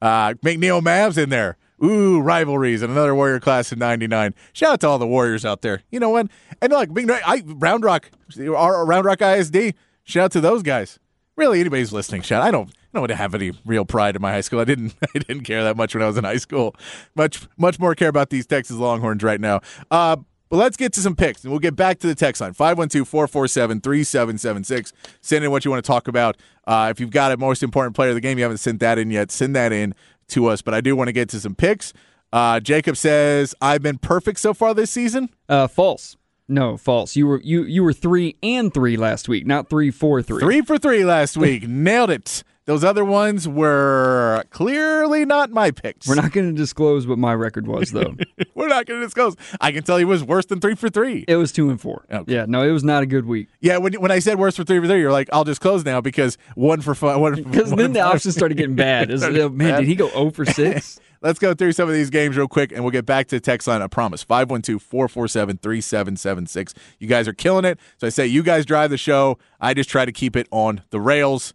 Uh, 0.00 0.34
McNeil 0.44 0.80
Mavs 0.82 1.18
in 1.20 1.28
there. 1.28 1.56
Ooh, 1.82 2.20
rivalries 2.20 2.82
and 2.82 2.90
another 2.90 3.14
Warrior 3.14 3.40
class 3.40 3.72
in 3.72 3.78
'99. 3.78 4.34
Shout 4.52 4.72
out 4.72 4.80
to 4.80 4.88
all 4.88 4.98
the 4.98 5.06
Warriors 5.06 5.44
out 5.44 5.62
there. 5.62 5.82
You 5.90 6.00
know 6.00 6.10
what? 6.10 6.28
And 6.62 6.72
like 6.72 6.92
Big 6.94 7.10
I 7.10 7.42
Round 7.44 7.84
Rock, 7.84 8.10
our 8.40 8.86
Round 8.86 9.04
Rock 9.04 9.20
ISD. 9.20 9.74
Shout 10.04 10.24
out 10.24 10.32
to 10.32 10.40
those 10.40 10.62
guys. 10.62 10.98
Really, 11.36 11.60
anybody's 11.60 11.92
listening. 11.92 12.22
Shout. 12.22 12.42
I 12.42 12.50
don't. 12.50 12.70
I 12.94 12.98
don't 12.98 13.10
have 13.10 13.34
any 13.34 13.52
real 13.66 13.84
pride 13.84 14.16
in 14.16 14.22
my 14.22 14.32
high 14.32 14.40
school. 14.40 14.58
I 14.58 14.64
didn't. 14.64 14.94
I 15.14 15.18
didn't 15.18 15.42
care 15.42 15.62
that 15.64 15.76
much 15.76 15.94
when 15.94 16.02
I 16.02 16.06
was 16.06 16.16
in 16.16 16.24
high 16.24 16.38
school. 16.38 16.74
Much 17.14 17.46
much 17.58 17.78
more 17.78 17.94
care 17.94 18.08
about 18.08 18.30
these 18.30 18.46
Texas 18.46 18.76
Longhorns 18.76 19.22
right 19.22 19.40
now. 19.40 19.60
Uh, 19.90 20.16
but 20.48 20.58
let's 20.58 20.76
get 20.76 20.92
to 20.92 21.00
some 21.00 21.16
picks, 21.16 21.42
and 21.42 21.50
we'll 21.50 21.58
get 21.58 21.74
back 21.74 21.98
to 21.98 22.06
the 22.06 22.14
text 22.14 22.40
line 22.40 22.54
512-447-3776. 22.54 24.92
Send 25.20 25.44
in 25.44 25.50
what 25.50 25.64
you 25.64 25.72
want 25.72 25.84
to 25.84 25.86
talk 25.86 26.06
about. 26.06 26.36
Uh, 26.64 26.86
if 26.90 27.00
you've 27.00 27.10
got 27.10 27.32
a 27.32 27.36
most 27.36 27.64
important 27.64 27.96
player 27.96 28.10
of 28.10 28.14
the 28.14 28.20
game, 28.20 28.38
you 28.38 28.44
haven't 28.44 28.58
sent 28.58 28.78
that 28.78 28.96
in 28.96 29.10
yet. 29.10 29.32
Send 29.32 29.56
that 29.56 29.72
in 29.72 29.92
to 30.28 30.46
us. 30.46 30.62
But 30.62 30.74
I 30.74 30.80
do 30.80 30.96
want 30.96 31.08
to 31.08 31.12
get 31.12 31.28
to 31.30 31.40
some 31.40 31.54
picks. 31.54 31.92
Uh, 32.32 32.60
Jacob 32.60 32.96
says 32.96 33.54
I've 33.60 33.82
been 33.82 33.98
perfect 33.98 34.38
so 34.40 34.52
far 34.54 34.74
this 34.74 34.90
season. 34.90 35.30
Uh, 35.48 35.68
false. 35.68 36.16
No, 36.48 36.76
false. 36.76 37.16
You 37.16 37.26
were 37.26 37.40
you 37.42 37.64
you 37.64 37.82
were 37.82 37.92
three 37.92 38.36
and 38.42 38.72
three 38.72 38.96
last 38.96 39.28
week, 39.28 39.46
not 39.46 39.68
three 39.68 39.90
four 39.90 40.22
three. 40.22 40.40
Three 40.40 40.60
for 40.60 40.78
three 40.78 41.04
last 41.04 41.36
week. 41.36 41.62
Nailed 41.68 42.10
it. 42.10 42.44
Those 42.66 42.82
other 42.82 43.04
ones 43.04 43.48
were 43.48 44.42
clearly 44.50 45.24
not 45.24 45.50
my 45.50 45.70
picks. 45.70 46.08
We're 46.08 46.16
not 46.16 46.32
going 46.32 46.48
to 46.52 46.56
disclose 46.56 47.06
what 47.06 47.16
my 47.18 47.32
record 47.32 47.66
was 47.68 47.92
though. 47.92 48.16
We're 48.54 48.66
not 48.68 48.86
going 48.86 49.00
to 49.00 49.06
disclose. 49.06 49.36
I 49.60 49.70
can 49.70 49.84
tell 49.84 50.00
you 50.00 50.06
it 50.06 50.10
was 50.10 50.24
worse 50.24 50.46
than 50.46 50.60
three 50.60 50.74
for 50.74 50.88
three. 50.88 51.24
it 51.28 51.36
was 51.36 51.52
two 51.52 51.70
and 51.70 51.80
four. 51.80 52.04
Okay. 52.10 52.34
Yeah, 52.34 52.46
no, 52.48 52.62
it 52.62 52.72
was 52.72 52.82
not 52.82 53.02
a 53.02 53.06
good 53.06 53.24
week. 53.26 53.48
Yeah, 53.60 53.76
when 53.78 53.92
when 53.94 54.10
I 54.10 54.18
said 54.18 54.38
worse 54.38 54.56
for 54.56 54.64
three 54.64 54.80
for 54.80 54.86
three, 54.88 54.98
you're 55.00 55.12
like, 55.12 55.28
I'll 55.32 55.44
just 55.44 55.60
close 55.60 55.84
now 55.84 56.00
because 56.00 56.36
one 56.56 56.80
for. 56.80 56.94
One, 56.94 57.34
Because 57.42 57.70
then 57.70 57.92
the 57.92 58.00
options 58.00 58.34
started 58.34 58.56
getting 58.56 58.74
bad. 58.74 59.10
Oh, 59.12 59.48
man, 59.48 59.70
bad. 59.70 59.80
did 59.80 59.86
he 59.88 59.94
go 59.94 60.08
0 60.08 60.30
for 60.30 60.44
six? 60.44 60.98
Let's 61.22 61.38
go 61.38 61.54
through 61.54 61.72
some 61.72 61.88
of 61.88 61.94
these 61.94 62.10
games 62.10 62.36
real 62.36 62.48
quick, 62.48 62.72
and 62.72 62.82
we'll 62.82 62.90
get 62.90 63.06
back 63.06 63.28
to 63.28 63.36
the 63.36 63.40
text 63.40 63.66
line. 63.68 63.80
I 63.80 63.86
promise. 63.86 64.22
512 64.22 64.82
447 64.82 65.58
3776. 65.58 66.74
You 66.98 67.06
guys 67.08 67.26
are 67.28 67.32
killing 67.32 67.64
it. 67.64 67.78
So 67.98 68.06
I 68.06 68.10
say, 68.10 68.26
you 68.26 68.42
guys 68.42 68.66
drive 68.66 68.90
the 68.90 68.98
show. 68.98 69.38
I 69.60 69.72
just 69.74 69.88
try 69.88 70.04
to 70.04 70.12
keep 70.12 70.36
it 70.36 70.46
on 70.50 70.82
the 70.90 71.00
rails, 71.00 71.54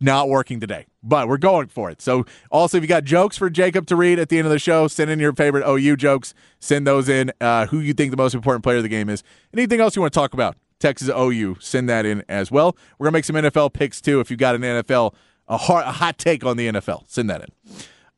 not 0.00 0.28
working 0.28 0.60
today, 0.60 0.86
but 1.02 1.28
we're 1.28 1.36
going 1.36 1.68
for 1.68 1.90
it. 1.90 2.00
So 2.00 2.24
also, 2.50 2.78
if 2.78 2.82
you 2.82 2.88
got 2.88 3.04
jokes 3.04 3.36
for 3.36 3.50
Jacob 3.50 3.86
to 3.88 3.96
read 3.96 4.18
at 4.18 4.28
the 4.30 4.38
end 4.38 4.46
of 4.46 4.52
the 4.52 4.58
show, 4.58 4.88
send 4.88 5.10
in 5.10 5.20
your 5.20 5.32
favorite 5.32 5.68
OU 5.68 5.96
jokes. 5.96 6.34
Send 6.58 6.86
those 6.86 7.08
in. 7.08 7.32
Uh, 7.40 7.66
who 7.66 7.80
you 7.80 7.92
think 7.92 8.10
the 8.10 8.16
most 8.16 8.34
important 8.34 8.64
player 8.64 8.78
of 8.78 8.82
the 8.82 8.88
game 8.88 9.08
is. 9.08 9.22
Anything 9.52 9.80
else 9.80 9.94
you 9.94 10.02
want 10.02 10.12
to 10.12 10.18
talk 10.18 10.34
about? 10.34 10.56
Texas 10.78 11.10
OU, 11.10 11.58
send 11.60 11.88
that 11.90 12.06
in 12.06 12.24
as 12.28 12.50
well. 12.50 12.76
We're 12.98 13.08
to 13.08 13.12
make 13.12 13.26
some 13.26 13.36
NFL 13.36 13.74
picks 13.74 14.00
too. 14.00 14.18
If 14.20 14.30
you 14.30 14.36
got 14.36 14.54
an 14.54 14.62
NFL, 14.62 15.14
a, 15.46 15.58
hard, 15.58 15.84
a 15.84 15.92
hot 15.92 16.16
take 16.18 16.44
on 16.44 16.56
the 16.56 16.68
NFL, 16.68 17.04
send 17.06 17.28
that 17.28 17.42
in. 17.42 17.48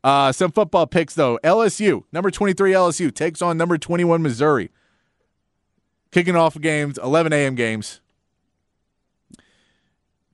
Uh, 0.03 0.31
some 0.31 0.51
football 0.51 0.87
picks 0.87 1.13
though. 1.13 1.37
LSU, 1.43 2.03
number 2.11 2.31
23 2.31 2.71
LSU 2.71 3.13
takes 3.13 3.41
on 3.41 3.57
number 3.57 3.77
21 3.77 4.21
Missouri. 4.21 4.71
Kicking 6.11 6.35
off 6.35 6.59
games, 6.59 6.97
11 7.01 7.33
a.m. 7.33 7.55
games. 7.55 7.99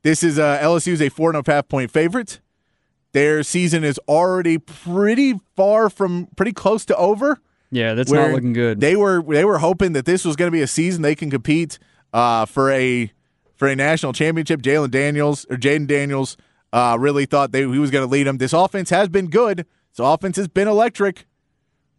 This 0.01 0.23
is 0.23 0.39
uh, 0.39 0.59
LSU's 0.59 1.01
a 1.01 1.09
four 1.09 1.29
and 1.33 1.45
a 1.45 1.51
half 1.51 1.67
point 1.67 1.91
favorite. 1.91 2.39
Their 3.11 3.41
season 3.43 3.83
is 3.83 3.99
already 4.07 4.57
pretty 4.57 5.39
far 5.55 5.89
from 5.89 6.27
pretty 6.35 6.53
close 6.53 6.85
to 6.85 6.95
over. 6.95 7.39
Yeah, 7.71 7.93
that's 7.93 8.11
not 8.11 8.31
looking 8.31 8.53
good. 8.53 8.79
They 8.79 8.95
were 8.95 9.21
they 9.21 9.45
were 9.45 9.59
hoping 9.59 9.93
that 9.93 10.05
this 10.05 10.25
was 10.25 10.35
going 10.35 10.47
to 10.47 10.55
be 10.55 10.61
a 10.61 10.67
season 10.67 11.01
they 11.01 11.15
can 11.15 11.29
compete 11.29 11.79
uh, 12.13 12.45
for 12.45 12.71
a 12.71 13.11
for 13.55 13.67
a 13.67 13.75
national 13.75 14.13
championship. 14.13 14.61
Jalen 14.61 14.91
Daniels 14.91 15.45
or 15.49 15.57
Jayden 15.57 15.87
Daniels 15.87 16.37
uh, 16.71 16.97
really 16.99 17.25
thought 17.25 17.51
they, 17.51 17.61
he 17.61 17.79
was 17.79 17.91
going 17.91 18.05
to 18.05 18.11
lead 18.11 18.23
them. 18.27 18.37
This 18.37 18.53
offense 18.53 18.89
has 18.89 19.09
been 19.09 19.29
good. 19.29 19.65
This 19.91 19.99
offense 19.99 20.37
has 20.37 20.47
been 20.47 20.67
electric. 20.67 21.25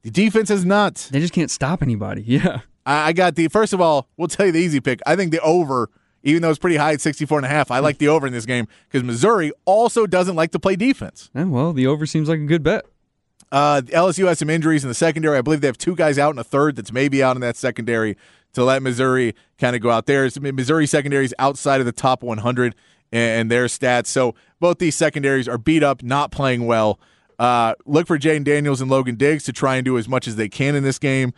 The 0.03 0.11
defense 0.11 0.49
has 0.49 0.65
not. 0.65 1.09
They 1.11 1.21
just 1.21 1.33
can't 1.33 1.51
stop 1.51 1.83
anybody. 1.83 2.23
Yeah. 2.27 2.61
I, 2.87 3.09
I 3.09 3.13
got 3.13 3.35
the 3.35 3.49
first 3.49 3.73
of 3.75 3.81
all. 3.81 4.09
We'll 4.17 4.29
tell 4.29 4.47
you 4.47 4.53
the 4.53 4.59
easy 4.59 4.81
pick. 4.81 5.01
I 5.07 5.15
think 5.15 5.33
the 5.33 5.41
over, 5.41 5.91
even 6.23 6.43
though 6.43 6.51
it's 6.51 6.59
pretty 6.59 6.77
high 6.77 6.93
at 6.93 7.01
64 7.01 7.39
and 7.39 7.47
a 7.47 7.49
half. 7.49 7.71
I 7.71 7.79
like 7.79 7.99
the 7.99 8.09
over 8.09 8.27
in 8.27 8.33
this 8.33 8.47
game 8.47 8.67
because 8.89 9.03
Missouri 9.05 9.53
also 9.65 10.07
doesn't 10.07 10.37
like 10.37 10.51
to 10.53 10.59
play 10.59 10.77
defense. 10.77 11.31
Eh, 11.35 11.45
well, 11.45 11.73
the 11.73 11.87
over 11.87 12.07
seems 12.07 12.29
like 12.29 12.41
a 12.41 12.45
good 12.45 12.63
bet. 12.63 12.85
Uh, 13.53 13.83
LSU 13.87 14.27
has 14.29 14.39
some 14.39 14.51
injuries 14.51 14.85
in 14.85 14.89
the 14.89 14.95
secondary. 14.95 15.37
I 15.37 15.43
believe 15.43 15.61
they 15.61 15.67
have 15.67 15.79
two 15.79 15.97
guys 15.97 16.19
out 16.19 16.33
in 16.33 16.39
a 16.39 16.45
third 16.45 16.77
that's 16.77 16.93
maybe 16.93 17.23
out 17.23 17.37
in 17.37 17.41
that 17.41 17.57
secondary 17.57 18.17
to 18.53 18.65
let 18.65 18.83
Missouri 18.83 19.35
kind 19.59 19.75
of 19.75 19.83
go 19.83 19.91
out 19.91 20.07
there. 20.07 20.29
Missouri 20.41 20.87
secondary 20.87 21.25
is 21.25 21.35
outside 21.39 21.81
of 21.81 21.87
the 21.87 21.93
top 21.93 22.23
100 22.23 22.75
and 23.13 23.51
their 23.51 23.67
stats. 23.67 24.07
So 24.07 24.35
both 24.61 24.79
these 24.79 24.95
secondaries 24.95 25.49
are 25.49 25.59
beat 25.59 25.83
up, 25.83 26.03
not 26.03 26.31
playing 26.31 26.67
well. 26.67 27.01
Uh, 27.39 27.75
look 27.87 28.07
for 28.07 28.19
Jayden 28.19 28.45
Daniels 28.45 28.81
and 28.81 28.91
Logan 28.91 29.17
Diggs 29.17 29.45
to 29.45 29.53
try 29.53 29.77
and 29.77 29.85
do 29.85 29.97
as 29.99 30.09
much 30.09 30.29
as 30.29 30.37
they 30.37 30.49
can 30.49 30.77
in 30.77 30.83
this 30.83 30.99
game. 30.99 31.33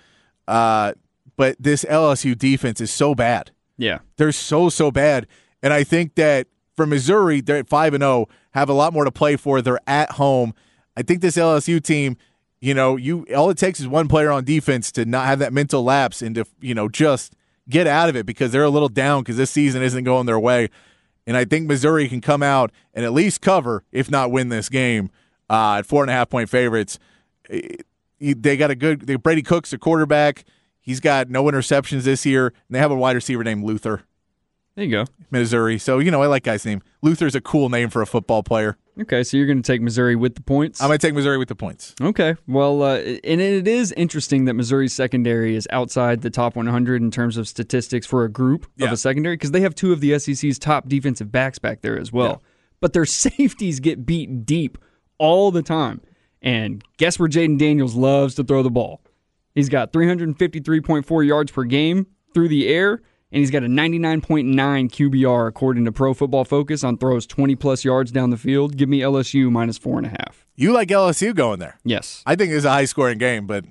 Uh, 0.49 0.93
but 1.37 1.57
this 1.59 1.85
LSU 1.85 2.37
defense 2.37 2.81
is 2.81 2.91
so 2.91 3.15
bad. 3.15 3.53
Yeah. 3.83 3.99
They're 4.17 4.31
so, 4.31 4.69
so 4.69 4.93
bad. 4.93 5.27
And 5.61 5.73
I 5.73 5.83
think 5.83 6.15
that 6.15 6.47
for 6.77 6.87
Missouri, 6.87 7.41
they're 7.41 7.57
at 7.57 7.69
5 7.69 7.95
and 7.95 8.03
0, 8.03 8.29
have 8.53 8.69
a 8.69 8.73
lot 8.73 8.93
more 8.93 9.05
to 9.05 9.11
play 9.11 9.35
for. 9.35 9.61
They're 9.61 9.81
at 9.89 10.13
home. 10.13 10.55
I 10.97 11.03
think 11.03 11.21
this 11.21 11.37
LSU 11.37 11.83
team, 11.83 12.17
you 12.61 12.75
know, 12.75 12.97
you 12.97 13.27
all 13.35 13.51
it 13.51 13.59
takes 13.59 13.81
is 13.81 13.89
one 13.89 14.07
player 14.07 14.31
on 14.31 14.45
defense 14.45 14.93
to 14.93 15.05
not 15.05 15.27
have 15.27 15.41
that 15.41 15.53
mental 15.53 15.83
lapse 15.83 16.23
and 16.23 16.37
to, 16.37 16.45
you 16.61 16.75
know, 16.75 16.89
just 16.89 17.35
get 17.69 17.89
out 17.89 18.09
of 18.09 18.15
it 18.15 18.25
because 18.25 18.53
they're 18.53 18.63
a 18.63 18.71
little 18.71 18.89
down 18.89 19.23
because 19.23 19.37
this 19.37 19.51
season 19.51 19.83
isn't 19.83 20.05
going 20.05 20.27
their 20.27 20.39
way. 20.39 20.71
And 21.27 21.37
I 21.37 21.45
think 21.45 21.67
Missouri 21.67 22.09
can 22.09 22.21
come 22.21 22.43
out 22.43 22.71
and 22.95 23.05
at 23.05 23.13
least 23.13 23.41
cover, 23.41 23.83
if 23.91 24.11
not 24.11 24.31
win 24.31 24.49
this 24.49 24.69
game, 24.69 25.11
uh, 25.51 25.79
at 25.79 25.87
four 25.87 26.05
and 26.05 26.11
a 26.11 26.15
half 26.15 26.31
point 26.31 26.49
favorites. 26.49 27.01
They 28.21 28.57
got 28.57 28.71
a 28.71 28.77
good 28.77 29.23
Brady 29.25 29.43
Cook's 29.43 29.73
a 29.73 29.79
quarterback. 29.79 30.45
He's 30.83 31.01
got 31.01 31.31
no 31.31 31.45
interceptions 31.45 32.03
this 32.03 32.27
year, 32.27 32.49
and 32.49 32.55
they 32.75 32.79
have 32.79 32.91
a 32.91 32.97
wide 32.97 33.17
receiver 33.17 33.43
named 33.45 33.65
Luther. 33.65 34.03
There 34.75 34.85
you 34.85 34.91
go. 34.91 35.05
Missouri. 35.31 35.79
So, 35.79 35.99
you 35.99 36.11
know, 36.11 36.23
I 36.23 36.27
like 36.27 36.43
guy's 36.45 36.65
name. 36.67 36.83
Luther's 37.03 37.35
a 37.35 37.41
cool 37.41 37.69
name 37.69 37.89
for 37.91 38.01
a 38.03 38.07
football 38.07 38.43
player. 38.43 38.77
Okay, 39.01 39.23
so 39.23 39.37
you're 39.37 39.47
going 39.47 39.63
to 39.63 39.67
take 39.67 39.81
Missouri 39.83 40.17
with 40.17 40.35
the 40.35 40.41
points? 40.43 40.81
I'm 40.83 40.89
going 40.89 40.99
to 40.99 41.07
take 41.07 41.15
Missouri 41.15 41.37
with 41.39 41.49
the 41.49 41.55
points. 41.55 41.95
Okay. 42.01 42.35
Well, 42.49 42.83
uh, 42.83 42.97
and 42.97 43.41
it 43.41 43.69
is 43.69 43.93
interesting 43.93 44.47
that 44.47 44.55
Missouri's 44.55 44.95
secondary 44.95 45.57
is 45.57 45.69
outside 45.71 46.23
the 46.23 46.31
top 46.31 46.57
100 46.57 47.03
in 47.03 47.11
terms 47.11 47.37
of 47.37 47.47
statistics 47.49 48.07
for 48.07 48.25
a 48.25 48.31
group 48.31 48.67
Yeah. 48.77 48.87
of 48.87 48.93
a 48.93 48.97
secondary 48.97 49.35
because 49.37 49.51
they 49.51 49.61
have 49.61 49.75
two 49.75 49.93
of 49.93 50.01
the 50.01 50.19
SEC's 50.19 50.59
top 50.59 50.89
defensive 50.89 51.31
backs 51.31 51.59
back 51.59 51.83
there 51.83 51.99
as 51.99 52.11
well. 52.13 52.41
Yeah. 52.43 52.49
But 52.81 52.93
their 52.95 53.05
safeties 53.07 53.79
get 53.79 54.07
beat 54.07 54.47
deep 54.47 54.79
all 55.19 55.51
the 55.51 55.63
time. 55.63 56.01
And 56.41 56.83
guess 56.97 57.19
where 57.19 57.29
Jayden 57.29 57.59
Daniels 57.59 57.95
loves 57.95 58.35
to 58.37 58.45
throw 58.45 58.63
the 58.63 58.71
ball? 58.71 59.02
He's 59.55 59.69
got 59.69 59.93
353.4 59.93 61.27
yards 61.27 61.53
per 61.53 61.65
game 61.65 62.07
through 62.33 62.49
the 62.49 62.69
air, 62.69 63.03
and 63.31 63.41
he's 63.41 63.51
got 63.51 63.63
a 63.63 63.67
99.9 63.67 64.55
QBR 64.55 65.49
according 65.49 65.85
to 65.85 65.93
Pro 65.93 66.15
Football 66.15 66.45
Focus 66.45 66.83
on 66.83 66.97
throws 66.97 67.27
20 67.27 67.55
plus 67.57 67.85
yards 67.85 68.11
down 68.11 68.31
the 68.31 68.37
field. 68.37 68.77
Give 68.77 68.89
me 68.89 69.01
LSU 69.01 69.51
minus 69.51 69.79
four 69.79 69.99
and 69.99 70.07
a 70.07 70.11
half. 70.11 70.47
You 70.55 70.73
like 70.73 70.89
LSU 70.89 71.35
going 71.35 71.59
there. 71.59 71.79
Yes. 71.85 72.23
I 72.27 72.37
think 72.37 72.53
it's 72.53 72.65
a 72.65 72.71
high 72.71 72.85
scoring 72.87 73.19
game, 73.19 73.47
but 73.47 73.65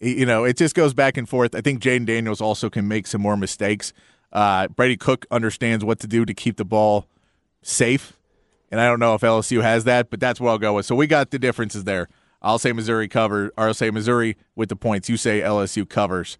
you 0.00 0.26
know, 0.26 0.44
it 0.44 0.56
just 0.56 0.74
goes 0.74 0.94
back 0.94 1.16
and 1.16 1.28
forth. 1.28 1.54
I 1.54 1.60
think 1.60 1.80
Jayden 1.80 2.06
Daniels 2.06 2.40
also 2.40 2.68
can 2.68 2.86
make 2.86 3.06
some 3.06 3.22
more 3.22 3.36
mistakes. 3.36 3.92
Uh, 4.32 4.68
Brady 4.68 4.96
Cook 4.96 5.26
understands 5.30 5.84
what 5.84 5.98
to 6.00 6.06
do 6.06 6.24
to 6.24 6.34
keep 6.34 6.56
the 6.56 6.64
ball 6.64 7.06
safe, 7.62 8.12
and 8.70 8.80
I 8.80 8.86
don't 8.86 9.00
know 9.00 9.14
if 9.14 9.22
LSU 9.22 9.62
has 9.62 9.84
that, 9.84 10.10
but 10.10 10.20
that's 10.20 10.40
what 10.40 10.50
I'll 10.50 10.58
go 10.58 10.74
with. 10.74 10.86
So 10.86 10.94
we 10.94 11.06
got 11.06 11.30
the 11.30 11.38
differences 11.38 11.84
there. 11.84 12.08
I'll 12.46 12.60
say 12.60 12.72
Missouri 12.72 13.08
cover, 13.08 13.50
or 13.58 13.66
I'll 13.66 13.74
say 13.74 13.90
Missouri 13.90 14.36
with 14.54 14.68
the 14.68 14.76
points. 14.76 15.08
You 15.08 15.16
say 15.16 15.40
LSU 15.40 15.86
covers. 15.88 16.38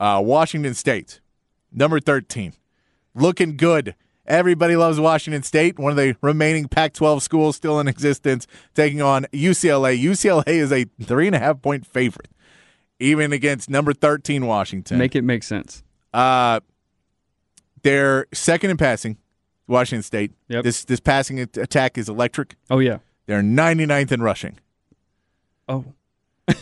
Uh, 0.00 0.20
Washington 0.24 0.72
State, 0.72 1.20
number 1.70 2.00
thirteen, 2.00 2.54
looking 3.14 3.58
good. 3.58 3.94
Everybody 4.26 4.76
loves 4.76 4.98
Washington 4.98 5.42
State, 5.42 5.78
one 5.78 5.90
of 5.90 5.96
the 5.96 6.16
remaining 6.22 6.68
Pac 6.68 6.94
12 6.94 7.24
schools 7.24 7.56
still 7.56 7.80
in 7.80 7.88
existence, 7.88 8.46
taking 8.72 9.02
on 9.02 9.24
UCLA. 9.32 10.00
UCLA 10.00 10.46
is 10.46 10.72
a 10.72 10.84
three 11.02 11.26
and 11.26 11.34
a 11.34 11.40
half 11.40 11.60
point 11.60 11.84
favorite, 11.84 12.28
even 12.98 13.32
against 13.32 13.68
number 13.68 13.92
13 13.92 14.46
Washington. 14.46 14.96
Make 14.96 15.16
it 15.16 15.22
make 15.22 15.42
sense. 15.42 15.82
Uh, 16.14 16.60
they're 17.82 18.26
second 18.32 18.70
in 18.70 18.76
passing, 18.78 19.18
Washington 19.66 20.02
State. 20.02 20.32
Yep. 20.48 20.64
This 20.64 20.84
this 20.84 21.00
passing 21.00 21.40
attack 21.40 21.98
is 21.98 22.08
electric. 22.08 22.54
Oh, 22.70 22.78
yeah. 22.78 22.98
They're 23.26 23.42
99th 23.42 24.12
in 24.12 24.22
rushing. 24.22 24.58
Oh, 25.68 25.84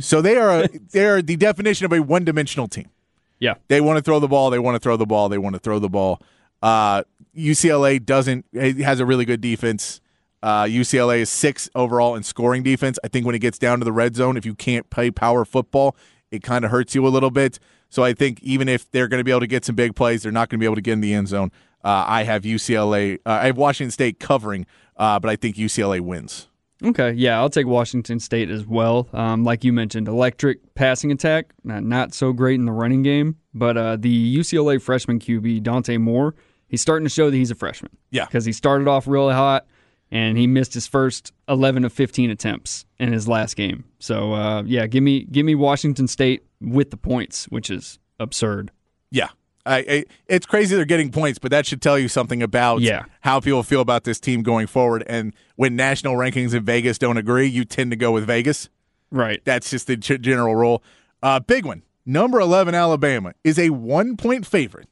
So 0.00 0.20
they 0.20 0.36
are 0.36 0.66
they 0.68 1.06
are 1.06 1.22
the 1.22 1.36
definition 1.36 1.86
of 1.86 1.92
a 1.92 2.00
one 2.02 2.24
dimensional 2.24 2.68
team. 2.68 2.90
yeah. 3.38 3.54
They 3.68 3.80
want 3.80 3.96
to 3.96 4.02
throw 4.02 4.20
the 4.20 4.28
ball. 4.28 4.50
They 4.50 4.58
want 4.58 4.74
to 4.74 4.80
throw 4.80 4.96
the 4.96 5.06
ball. 5.06 5.28
They 5.28 5.38
want 5.38 5.54
to 5.54 5.60
throw 5.60 5.78
the 5.78 5.88
ball. 5.88 6.20
Uh, 6.62 7.04
UCLA 7.36 8.04
doesn't 8.04 8.44
has 8.54 9.00
a 9.00 9.06
really 9.06 9.24
good 9.24 9.40
defense. 9.40 10.00
Uh, 10.42 10.64
UCLA 10.64 11.18
is 11.20 11.30
six 11.30 11.70
overall 11.74 12.14
in 12.16 12.22
scoring 12.22 12.62
defense. 12.62 12.98
I 13.04 13.08
think 13.08 13.24
when 13.24 13.34
it 13.34 13.38
gets 13.38 13.58
down 13.58 13.78
to 13.78 13.84
the 13.84 13.92
red 13.92 14.16
zone, 14.16 14.36
if 14.36 14.44
you 14.44 14.54
can't 14.54 14.90
play 14.90 15.10
power 15.10 15.44
football, 15.44 15.96
it 16.30 16.42
kind 16.42 16.64
of 16.64 16.70
hurts 16.70 16.94
you 16.94 17.06
a 17.06 17.08
little 17.08 17.30
bit. 17.30 17.58
So 17.88 18.02
I 18.02 18.12
think 18.12 18.42
even 18.42 18.68
if 18.68 18.90
they're 18.90 19.08
going 19.08 19.20
to 19.20 19.24
be 19.24 19.30
able 19.30 19.40
to 19.40 19.46
get 19.46 19.64
some 19.64 19.76
big 19.76 19.94
plays, 19.94 20.22
they're 20.24 20.32
not 20.32 20.48
going 20.48 20.58
to 20.58 20.62
be 20.62 20.66
able 20.66 20.74
to 20.76 20.80
get 20.82 20.94
in 20.94 21.00
the 21.00 21.14
end 21.14 21.28
zone. 21.28 21.52
Uh, 21.84 22.04
I 22.06 22.24
have 22.24 22.42
UCLA. 22.42 23.18
Uh, 23.24 23.30
I 23.30 23.46
have 23.46 23.56
Washington 23.56 23.90
State 23.90 24.18
covering, 24.18 24.66
uh, 24.96 25.18
but 25.20 25.30
I 25.30 25.36
think 25.36 25.56
UCLA 25.56 26.00
wins. 26.00 26.48
Okay, 26.84 27.12
yeah, 27.12 27.38
I'll 27.38 27.50
take 27.50 27.66
Washington 27.66 28.18
State 28.18 28.50
as 28.50 28.66
well. 28.66 29.08
Um, 29.12 29.44
like 29.44 29.64
you 29.64 29.72
mentioned, 29.72 30.08
electric 30.08 30.74
passing 30.74 31.12
attack, 31.12 31.52
not, 31.64 31.84
not 31.84 32.14
so 32.14 32.32
great 32.32 32.58
in 32.58 32.64
the 32.66 32.72
running 32.72 33.02
game, 33.02 33.36
but 33.54 33.76
uh, 33.76 33.96
the 33.96 34.36
UCLA 34.38 34.80
freshman 34.80 35.18
QB 35.20 35.62
Dante 35.62 35.96
Moore, 35.96 36.34
he's 36.68 36.80
starting 36.80 37.04
to 37.04 37.10
show 37.10 37.30
that 37.30 37.36
he's 37.36 37.50
a 37.50 37.54
freshman. 37.54 37.92
Yeah. 38.10 38.26
because 38.26 38.44
he 38.44 38.52
started 38.52 38.88
off 38.88 39.06
really 39.06 39.34
hot 39.34 39.66
and 40.10 40.36
he 40.36 40.46
missed 40.46 40.74
his 40.74 40.86
first 40.86 41.32
11 41.48 41.84
of 41.84 41.92
15 41.92 42.30
attempts 42.30 42.84
in 42.98 43.12
his 43.12 43.26
last 43.26 43.56
game. 43.56 43.84
So 43.98 44.34
uh, 44.34 44.62
yeah, 44.64 44.86
give 44.86 45.02
me 45.02 45.24
give 45.24 45.46
me 45.46 45.54
Washington 45.54 46.06
State 46.08 46.44
with 46.60 46.90
the 46.90 46.96
points, 46.96 47.46
which 47.46 47.70
is 47.70 47.98
absurd. 48.20 48.70
Yeah. 49.10 49.28
I, 49.64 49.76
I, 49.78 50.04
it's 50.26 50.44
crazy 50.46 50.74
they're 50.74 50.84
getting 50.84 51.12
points, 51.12 51.38
but 51.38 51.50
that 51.52 51.66
should 51.66 51.80
tell 51.80 51.98
you 51.98 52.08
something 52.08 52.42
about 52.42 52.80
Yeah. 52.80 53.04
how 53.20 53.38
people 53.40 53.62
feel 53.62 53.80
about 53.80 54.04
this 54.04 54.18
team 54.18 54.42
going 54.42 54.66
forward. 54.66 55.04
And 55.06 55.32
when 55.56 55.76
national 55.76 56.14
rankings 56.14 56.52
in 56.54 56.64
Vegas 56.64 56.98
don't 56.98 57.16
agree, 57.16 57.46
you 57.46 57.64
tend 57.64 57.90
to 57.92 57.96
go 57.96 58.10
with 58.10 58.26
Vegas. 58.26 58.68
Right. 59.10 59.40
That's 59.44 59.70
just 59.70 59.86
the 59.86 59.96
g- 59.96 60.18
general 60.18 60.56
rule. 60.56 60.82
Uh, 61.22 61.38
big 61.38 61.64
one. 61.64 61.82
Number 62.04 62.40
11 62.40 62.74
Alabama 62.74 63.34
is 63.44 63.58
a 63.58 63.70
one 63.70 64.16
point 64.16 64.44
favorite 64.46 64.88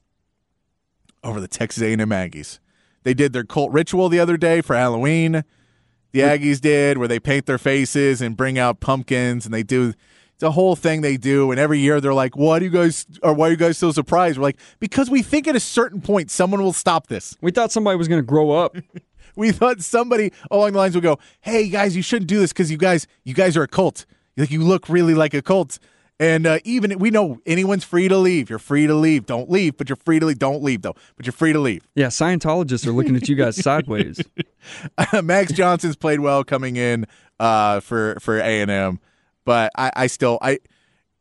over 1.24 1.40
the 1.40 1.48
Texas 1.48 1.82
A&M 1.82 1.98
Aggies. 1.98 2.60
They 3.02 3.14
did 3.14 3.32
their 3.32 3.44
cult 3.44 3.72
ritual 3.72 4.08
the 4.08 4.20
other 4.20 4.36
day 4.36 4.60
for 4.60 4.76
Halloween. 4.76 5.42
The 6.12 6.20
Aggies 6.20 6.60
did 6.60 6.98
where 6.98 7.08
they 7.08 7.18
paint 7.20 7.46
their 7.46 7.58
faces 7.58 8.20
and 8.20 8.36
bring 8.36 8.58
out 8.58 8.80
pumpkins 8.80 9.44
and 9.44 9.52
they 9.54 9.62
do 9.62 9.94
it's 10.40 10.46
a 10.46 10.50
whole 10.52 10.74
thing 10.74 11.02
they 11.02 11.18
do 11.18 11.50
and 11.50 11.60
every 11.60 11.80
year 11.80 12.00
they're 12.00 12.14
like, 12.14 12.34
"Why 12.34 12.58
do 12.58 12.64
you 12.64 12.70
guys 12.70 13.04
or 13.22 13.34
why 13.34 13.48
are 13.48 13.50
you 13.50 13.58
guys 13.58 13.76
so 13.76 13.92
surprised?" 13.92 14.38
We're 14.38 14.44
like, 14.44 14.58
"Because 14.78 15.10
we 15.10 15.20
think 15.20 15.46
at 15.46 15.54
a 15.54 15.60
certain 15.60 16.00
point 16.00 16.30
someone 16.30 16.62
will 16.62 16.72
stop 16.72 17.08
this." 17.08 17.36
We 17.42 17.50
thought 17.50 17.70
somebody 17.70 17.98
was 17.98 18.08
going 18.08 18.22
to 18.22 18.26
grow 18.26 18.52
up. 18.52 18.74
We 19.36 19.52
thought 19.52 19.80
somebody 19.80 20.32
along 20.50 20.72
the 20.72 20.78
lines 20.78 20.94
would 20.96 21.04
go, 21.04 21.18
"Hey 21.40 21.68
guys, 21.68 21.94
you 21.94 22.02
shouldn't 22.02 22.28
do 22.28 22.40
this 22.40 22.52
because 22.52 22.70
you 22.70 22.76
guys, 22.76 23.06
you 23.22 23.32
guys 23.32 23.56
are 23.56 23.62
a 23.62 23.68
cult. 23.68 24.04
Like 24.36 24.50
you 24.50 24.62
look 24.64 24.88
really 24.88 25.14
like 25.14 25.34
a 25.34 25.40
cult." 25.42 25.78
And 26.18 26.46
uh, 26.46 26.58
even 26.64 26.98
we 26.98 27.10
know 27.10 27.40
anyone's 27.46 27.84
free 27.84 28.08
to 28.08 28.16
leave. 28.18 28.50
You're 28.50 28.58
free 28.58 28.86
to 28.86 28.94
leave. 28.94 29.26
Don't 29.26 29.48
leave, 29.48 29.76
but 29.76 29.88
you're 29.88 29.96
free 29.96 30.18
to 30.18 30.26
leave. 30.26 30.38
Don't 30.38 30.62
leave 30.62 30.82
though, 30.82 30.96
but 31.16 31.26
you're 31.26 31.32
free 31.32 31.52
to 31.52 31.60
leave. 31.60 31.86
yeah, 31.94 32.08
Scientologists 32.08 32.86
are 32.86 32.92
looking 32.92 33.14
at 33.14 33.28
you 33.28 33.36
guys 33.36 33.56
sideways. 33.56 34.20
Max 35.22 35.52
Johnson's 35.52 35.96
played 35.96 36.20
well 36.20 36.42
coming 36.42 36.76
in 36.76 37.06
uh, 37.38 37.80
for 37.80 38.18
for 38.20 38.36
A 38.38 38.60
and 38.60 38.70
M, 38.70 39.00
but 39.50 39.72
I, 39.76 39.90
I 39.96 40.06
still 40.06 40.38
I, 40.40 40.60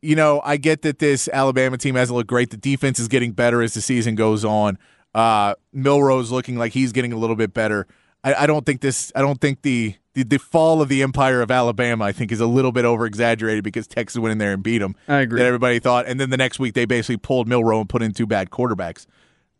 you 0.02 0.14
know, 0.14 0.40
I 0.44 0.56
get 0.56 0.82
that 0.82 1.00
this 1.00 1.28
Alabama 1.32 1.76
team 1.76 1.96
hasn't 1.96 2.16
looked 2.16 2.28
great. 2.28 2.50
The 2.50 2.56
defense 2.56 3.00
is 3.00 3.08
getting 3.08 3.32
better 3.32 3.60
as 3.60 3.74
the 3.74 3.80
season 3.80 4.14
goes 4.14 4.44
on. 4.44 4.78
Uh, 5.12 5.54
Milroe's 5.72 6.30
looking 6.30 6.56
like 6.56 6.72
he's 6.72 6.92
getting 6.92 7.12
a 7.12 7.16
little 7.16 7.34
bit 7.34 7.52
better. 7.52 7.88
I, 8.22 8.34
I 8.34 8.46
don't 8.46 8.64
think 8.64 8.82
this. 8.82 9.10
I 9.16 9.20
don't 9.20 9.40
think 9.40 9.62
the, 9.62 9.96
the 10.14 10.22
the 10.22 10.38
fall 10.38 10.80
of 10.80 10.88
the 10.88 11.02
empire 11.02 11.42
of 11.42 11.50
Alabama. 11.50 12.04
I 12.04 12.12
think 12.12 12.30
is 12.30 12.38
a 12.38 12.46
little 12.46 12.70
bit 12.70 12.84
over 12.84 13.04
exaggerated 13.04 13.64
because 13.64 13.88
Texas 13.88 14.20
went 14.20 14.30
in 14.30 14.38
there 14.38 14.52
and 14.52 14.62
beat 14.62 14.78
them. 14.78 14.94
I 15.08 15.22
agree. 15.22 15.40
That 15.40 15.46
everybody 15.46 15.80
thought, 15.80 16.06
and 16.06 16.20
then 16.20 16.30
the 16.30 16.36
next 16.36 16.60
week 16.60 16.74
they 16.74 16.84
basically 16.84 17.16
pulled 17.16 17.48
Milroe 17.48 17.80
and 17.80 17.88
put 17.88 18.00
in 18.00 18.12
two 18.12 18.28
bad 18.28 18.50
quarterbacks. 18.50 19.06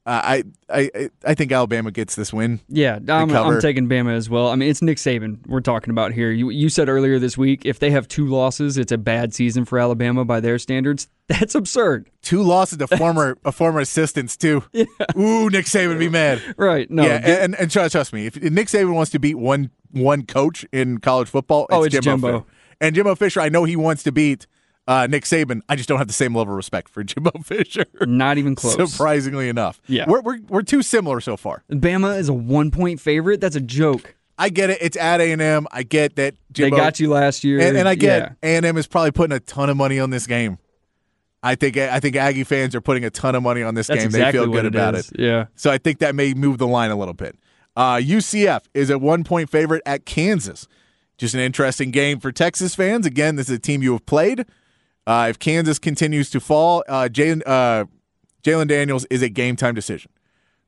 Uh, 0.06 0.42
I, 0.70 0.90
I 0.94 1.10
I 1.26 1.34
think 1.34 1.52
Alabama 1.52 1.90
gets 1.90 2.14
this 2.14 2.32
win. 2.32 2.60
Yeah, 2.68 2.98
I'm. 3.08 3.30
I'm 3.30 3.60
taking 3.60 3.86
Bama 3.86 4.14
as 4.14 4.30
well. 4.30 4.48
I 4.48 4.54
mean, 4.54 4.70
it's 4.70 4.80
Nick 4.80 4.96
Saban 4.96 5.46
we're 5.46 5.60
talking 5.60 5.90
about 5.90 6.12
here. 6.12 6.30
You, 6.30 6.48
you 6.48 6.70
said 6.70 6.88
earlier 6.88 7.18
this 7.18 7.36
week 7.36 7.66
if 7.66 7.78
they 7.80 7.90
have 7.90 8.08
two 8.08 8.26
losses, 8.26 8.78
it's 8.78 8.92
a 8.92 8.98
bad 8.98 9.34
season 9.34 9.66
for 9.66 9.78
Alabama 9.78 10.24
by 10.24 10.40
their 10.40 10.58
standards. 10.58 11.06
That's 11.28 11.54
absurd. 11.54 12.10
Two 12.22 12.42
losses 12.42 12.78
to 12.78 12.86
former 12.86 13.36
a 13.44 13.52
former 13.52 13.80
assistants 13.80 14.38
too. 14.38 14.64
Yeah. 14.72 14.84
Ooh, 15.18 15.50
Nick 15.50 15.66
Saban 15.66 15.98
be 15.98 16.08
mad. 16.08 16.42
Right. 16.56 16.90
No. 16.90 17.04
yeah, 17.04 17.44
and, 17.44 17.54
and 17.56 17.70
trust, 17.70 17.92
trust 17.92 18.12
me, 18.14 18.26
if 18.26 18.40
Nick 18.42 18.68
Saban 18.68 18.94
wants 18.94 19.10
to 19.12 19.18
beat 19.18 19.36
one 19.36 19.70
one 19.90 20.24
coach 20.24 20.64
in 20.72 20.98
college 20.98 21.28
football, 21.28 21.66
oh, 21.70 21.84
it's, 21.84 21.94
Oh, 21.94 21.98
it's 21.98 22.04
Jimbo. 22.06 22.28
Jimbo. 22.28 22.38
Fisher. 22.40 22.56
And 22.80 22.94
Jimbo 22.94 23.14
Fisher, 23.16 23.40
I 23.42 23.50
know 23.50 23.64
he 23.64 23.76
wants 23.76 24.02
to 24.04 24.12
beat 24.12 24.46
uh, 24.90 25.06
Nick 25.06 25.22
Saban. 25.24 25.60
I 25.68 25.76
just 25.76 25.88
don't 25.88 25.98
have 25.98 26.06
the 26.08 26.12
same 26.12 26.34
level 26.34 26.52
of 26.52 26.56
respect 26.56 26.88
for 26.88 27.04
Jimbo 27.04 27.30
Fisher. 27.44 27.86
not 28.02 28.36
even 28.38 28.54
close. 28.54 28.92
Surprisingly 28.92 29.48
enough, 29.48 29.80
Yeah. 29.86 30.04
we're, 30.08 30.20
we're 30.20 30.38
we're 30.48 30.62
too 30.62 30.82
similar 30.82 31.20
so 31.20 31.36
far. 31.36 31.62
Bama 31.70 32.18
is 32.18 32.28
a 32.28 32.32
one 32.34 32.70
point 32.70 33.00
favorite. 33.00 33.40
That's 33.40 33.56
a 33.56 33.60
joke. 33.60 34.16
I 34.36 34.48
get 34.48 34.70
it. 34.70 34.78
It's 34.80 34.96
at 34.96 35.20
A 35.20 35.32
and 35.32 35.42
M. 35.42 35.66
I 35.70 35.82
get 35.82 36.16
that. 36.16 36.34
Jimbo, 36.52 36.74
they 36.76 36.80
got 36.82 36.98
you 36.98 37.10
last 37.10 37.44
year, 37.44 37.60
and, 37.60 37.76
and 37.76 37.86
I 37.88 37.92
Yeah. 37.92 37.94
get 37.96 38.36
A 38.42 38.56
and 38.56 38.66
M 38.66 38.76
is 38.78 38.86
probably 38.86 39.12
putting 39.12 39.36
a 39.36 39.40
ton 39.40 39.68
of 39.70 39.76
money 39.76 40.00
on 40.00 40.10
this 40.10 40.26
game. 40.26 40.58
I 41.42 41.54
think 41.54 41.76
I 41.76 42.00
think 42.00 42.16
Aggie 42.16 42.44
fans 42.44 42.74
are 42.74 42.80
putting 42.82 43.04
a 43.04 43.10
ton 43.10 43.34
of 43.34 43.42
money 43.42 43.62
on 43.62 43.74
this 43.74 43.86
That's 43.86 44.00
game. 44.00 44.06
exactly 44.08 44.38
they 44.40 44.44
feel 44.44 44.52
good 44.52 44.64
it 44.66 44.74
about 44.74 44.94
is. 44.94 45.10
it. 45.12 45.20
Yeah. 45.20 45.46
So 45.56 45.70
I 45.70 45.78
think 45.78 46.00
that 46.00 46.14
may 46.14 46.34
move 46.34 46.58
the 46.58 46.66
line 46.66 46.90
a 46.90 46.96
little 46.96 47.14
bit. 47.14 47.36
Uh, 47.76 47.96
UCF 47.96 48.62
is 48.74 48.90
a 48.90 48.98
one 48.98 49.24
point 49.24 49.48
favorite 49.48 49.82
at 49.86 50.04
Kansas. 50.04 50.66
Just 51.16 51.34
an 51.34 51.40
interesting 51.40 51.90
game 51.92 52.18
for 52.18 52.32
Texas 52.32 52.74
fans. 52.74 53.06
Again, 53.06 53.36
this 53.36 53.48
is 53.48 53.56
a 53.56 53.58
team 53.58 53.82
you 53.82 53.92
have 53.92 54.04
played. 54.06 54.44
Uh, 55.06 55.26
if 55.28 55.38
Kansas 55.38 55.78
continues 55.78 56.30
to 56.30 56.40
fall, 56.40 56.84
uh, 56.88 57.08
Jalon 57.10 57.42
uh, 57.46 57.84
Daniels 58.42 59.06
is 59.10 59.22
a 59.22 59.28
game 59.28 59.56
time 59.56 59.74
decision. 59.74 60.10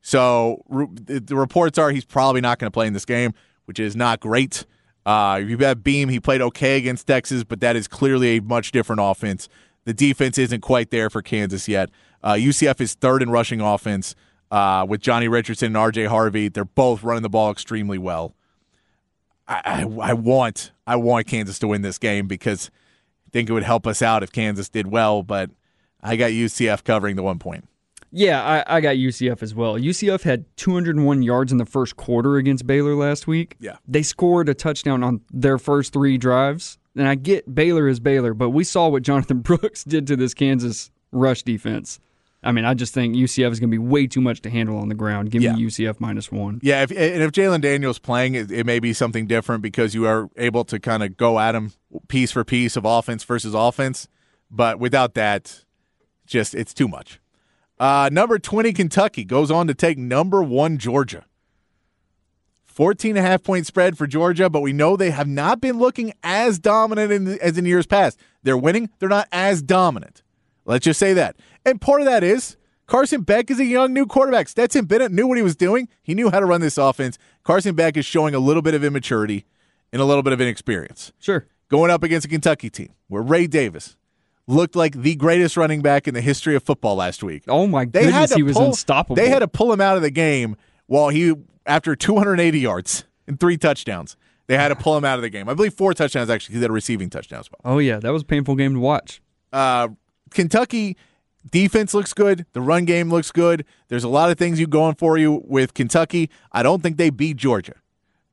So 0.01 0.63
re- 0.67 0.87
the 0.93 1.35
reports 1.35 1.77
are 1.77 1.91
he's 1.91 2.05
probably 2.05 2.41
not 2.41 2.59
going 2.59 2.67
to 2.67 2.71
play 2.71 2.87
in 2.87 2.93
this 2.93 3.05
game, 3.05 3.33
which 3.65 3.79
is 3.79 3.95
not 3.95 4.19
great. 4.19 4.65
Uh, 5.05 5.39
if 5.41 5.49
you 5.49 5.57
have 5.57 5.83
Bean, 5.83 6.09
he 6.09 6.19
played 6.19 6.41
okay 6.41 6.77
against 6.77 7.07
Texas, 7.07 7.43
but 7.43 7.59
that 7.61 7.75
is 7.75 7.87
clearly 7.87 8.37
a 8.37 8.41
much 8.41 8.71
different 8.71 9.01
offense. 9.01 9.49
The 9.85 9.93
defense 9.93 10.37
isn't 10.37 10.61
quite 10.61 10.91
there 10.91 11.09
for 11.09 11.21
Kansas 11.21 11.67
yet. 11.67 11.89
Uh, 12.21 12.33
UCF 12.33 12.79
is 12.79 12.93
third 12.93 13.21
in 13.21 13.29
rushing 13.29 13.59
offense 13.59 14.15
uh, 14.49 14.85
with 14.87 15.01
Johnny 15.01 15.27
Richardson 15.27 15.67
and 15.67 15.77
R.J. 15.77 16.05
Harvey. 16.05 16.47
They're 16.47 16.63
both 16.63 17.03
running 17.03 17.23
the 17.23 17.29
ball 17.29 17.51
extremely 17.51 17.97
well. 17.97 18.33
I, 19.47 19.61
I, 19.65 20.09
I 20.09 20.13
want 20.13 20.71
I 20.87 20.95
want 20.95 21.27
Kansas 21.27 21.59
to 21.59 21.67
win 21.67 21.81
this 21.81 21.97
game 21.97 22.27
because 22.27 22.71
think 23.33 23.49
it 23.49 23.53
would 23.53 23.63
help 23.63 23.85
us 23.85 24.01
out 24.01 24.23
if 24.23 24.31
Kansas 24.31 24.69
did 24.69 24.87
well, 24.87 25.23
but 25.23 25.49
I 26.01 26.15
got 26.15 26.31
UCF 26.31 26.83
covering 26.83 27.17
the 27.17 27.23
one 27.23 27.39
point. 27.39 27.67
Yeah, 28.15 28.43
I, 28.43 28.77
I 28.77 28.81
got 28.81 28.95
UCF 28.95 29.41
as 29.41 29.55
well. 29.55 29.73
UCF 29.73 30.21
had 30.21 30.45
201 30.57 31.23
yards 31.23 31.51
in 31.51 31.57
the 31.57 31.65
first 31.65 31.97
quarter 31.97 32.37
against 32.37 32.67
Baylor 32.67 32.93
last 32.93 33.25
week. 33.25 33.55
Yeah. 33.59 33.77
They 33.87 34.03
scored 34.03 34.49
a 34.49 34.53
touchdown 34.53 35.03
on 35.03 35.21
their 35.31 35.57
first 35.57 35.93
three 35.93 36.19
drives. 36.19 36.77
And 36.95 37.07
I 37.07 37.15
get 37.15 37.55
Baylor 37.55 37.87
is 37.87 37.99
Baylor, 37.99 38.35
but 38.35 38.51
we 38.51 38.63
saw 38.63 38.87
what 38.87 39.01
Jonathan 39.01 39.39
Brooks 39.41 39.83
did 39.83 40.05
to 40.07 40.15
this 40.15 40.35
Kansas 40.35 40.91
rush 41.11 41.41
defense. 41.41 41.99
I 42.43 42.51
mean, 42.51 42.65
I 42.65 42.73
just 42.73 42.93
think 42.93 43.15
UCF 43.15 43.51
is 43.51 43.59
going 43.59 43.69
to 43.71 43.73
be 43.73 43.77
way 43.77 44.05
too 44.07 44.21
much 44.21 44.41
to 44.41 44.49
handle 44.49 44.77
on 44.77 44.89
the 44.89 44.95
ground. 44.95 45.31
Give 45.31 45.41
Yeah. 45.41 45.53
me 45.55 45.63
UCF 45.65 45.99
minus 45.99 46.31
one. 46.31 46.59
Yeah, 46.61 46.83
if, 46.83 46.91
and 46.91 47.23
if 47.23 47.31
Jalon 47.31 47.61
Daniels 47.61 47.99
playing, 47.99 48.35
it, 48.35 48.51
it 48.51 48.65
may 48.65 48.79
be 48.79 48.93
something 48.93 49.27
different 49.27 49.61
because 49.63 49.95
you 49.95 50.05
are 50.05 50.29
able 50.37 50.63
to 50.65 50.79
kind 50.79 51.03
of 51.03 51.15
go 51.17 51.39
at 51.39 51.55
him 51.55 51.71
piece 52.07 52.31
for 52.31 52.43
piece 52.43 52.75
of 52.75 52.85
offense 52.85 53.23
versus 53.23 53.53
offense. 53.53 54.07
But 54.51 54.79
without 54.79 55.13
that, 55.15 55.63
just 56.25 56.53
it's 56.53 56.73
too 56.73 56.87
much. 56.87 57.19
Uh, 57.79 58.09
number 58.11 58.37
20, 58.39 58.71
Kentucky 58.73 59.23
goes 59.23 59.49
on 59.51 59.67
to 59.67 59.73
take 59.73 59.97
number 59.97 60.43
one, 60.43 60.77
Georgia. 60.77 61.25
14 62.65 63.15
and 63.17 63.25
a 63.25 63.29
half 63.29 63.43
point 63.43 63.67
spread 63.67 63.97
for 63.97 64.07
Georgia, 64.07 64.49
but 64.49 64.61
we 64.61 64.73
know 64.73 64.95
they 64.97 65.11
have 65.11 65.27
not 65.27 65.61
been 65.61 65.77
looking 65.77 66.11
as 66.23 66.57
dominant 66.57 67.11
in, 67.11 67.39
as 67.39 67.57
in 67.57 67.65
years 67.65 67.85
past. 67.85 68.19
They're 68.41 68.57
winning, 68.57 68.89
they're 68.99 69.09
not 69.09 69.27
as 69.31 69.61
dominant. 69.61 70.22
Let's 70.65 70.83
just 70.85 70.99
say 70.99 71.13
that. 71.13 71.35
And 71.65 71.79
part 71.81 72.01
of 72.01 72.05
that 72.05 72.23
is 72.23 72.57
Carson 72.87 73.21
Beck 73.21 73.49
is 73.51 73.59
a 73.59 73.65
young 73.65 73.93
new 73.93 74.05
quarterback. 74.05 74.47
Stetson 74.47 74.85
Bennett 74.85 75.11
knew 75.11 75.27
what 75.27 75.37
he 75.37 75.43
was 75.43 75.55
doing. 75.55 75.87
He 76.01 76.13
knew 76.13 76.29
how 76.29 76.39
to 76.39 76.45
run 76.45 76.61
this 76.61 76.77
offense. 76.77 77.17
Carson 77.43 77.75
Beck 77.75 77.97
is 77.97 78.05
showing 78.05 78.35
a 78.35 78.39
little 78.39 78.61
bit 78.61 78.73
of 78.73 78.83
immaturity 78.83 79.45
and 79.91 80.01
a 80.01 80.05
little 80.05 80.23
bit 80.23 80.33
of 80.33 80.41
inexperience. 80.41 81.11
Sure. 81.19 81.45
Going 81.69 81.91
up 81.91 82.03
against 82.03 82.25
a 82.25 82.29
Kentucky 82.29 82.69
team 82.69 82.89
where 83.07 83.21
Ray 83.21 83.47
Davis 83.47 83.95
looked 84.47 84.75
like 84.75 84.93
the 85.01 85.15
greatest 85.15 85.55
running 85.55 85.81
back 85.81 86.07
in 86.07 86.13
the 86.13 86.21
history 86.21 86.55
of 86.55 86.63
football 86.63 86.95
last 86.95 87.23
week. 87.23 87.43
Oh, 87.47 87.65
my 87.67 87.85
They 87.85 88.05
goodness, 88.05 88.33
he 88.33 88.43
was 88.43 88.57
unstoppable. 88.57 89.15
They 89.15 89.29
had 89.29 89.39
to 89.39 89.47
pull 89.47 89.71
him 89.71 89.79
out 89.81 89.95
of 89.95 90.01
the 90.01 90.11
game 90.11 90.55
while 90.87 91.09
he 91.09 91.33
after 91.65 91.95
280 91.95 92.59
yards 92.59 93.05
and 93.27 93.39
three 93.39 93.57
touchdowns. 93.57 94.17
They 94.47 94.57
had 94.57 94.67
to 94.67 94.75
pull 94.75 94.97
him 94.97 95.05
out 95.05 95.17
of 95.17 95.21
the 95.21 95.29
game. 95.29 95.47
I 95.47 95.53
believe 95.53 95.73
four 95.73 95.93
touchdowns 95.93 96.29
actually. 96.29 96.55
He 96.55 96.61
had 96.61 96.69
a 96.69 96.73
receiving 96.73 97.09
touchdown 97.09 97.39
as 97.39 97.49
well. 97.49 97.73
oh, 97.75 97.79
yeah, 97.79 97.99
that 97.99 98.11
was 98.11 98.23
a 98.23 98.25
painful 98.25 98.55
game 98.55 98.73
to 98.73 98.79
watch. 98.79 99.21
Uh, 99.53 99.87
Kentucky 100.33 100.97
defense 101.51 101.93
looks 101.93 102.13
good. 102.13 102.45
The 102.53 102.61
run 102.61 102.85
game 102.85 103.09
looks 103.09 103.31
good. 103.31 103.65
There's 103.87 104.03
a 104.03 104.09
lot 104.09 104.31
of 104.31 104.37
things 104.37 104.59
you 104.59 104.67
going 104.67 104.95
for 104.95 105.17
you 105.17 105.41
with 105.45 105.73
Kentucky. 105.73 106.29
I 106.51 106.63
don't 106.63 106.81
think 106.81 106.97
they 106.97 107.09
beat 107.09 107.37
Georgia, 107.37 107.75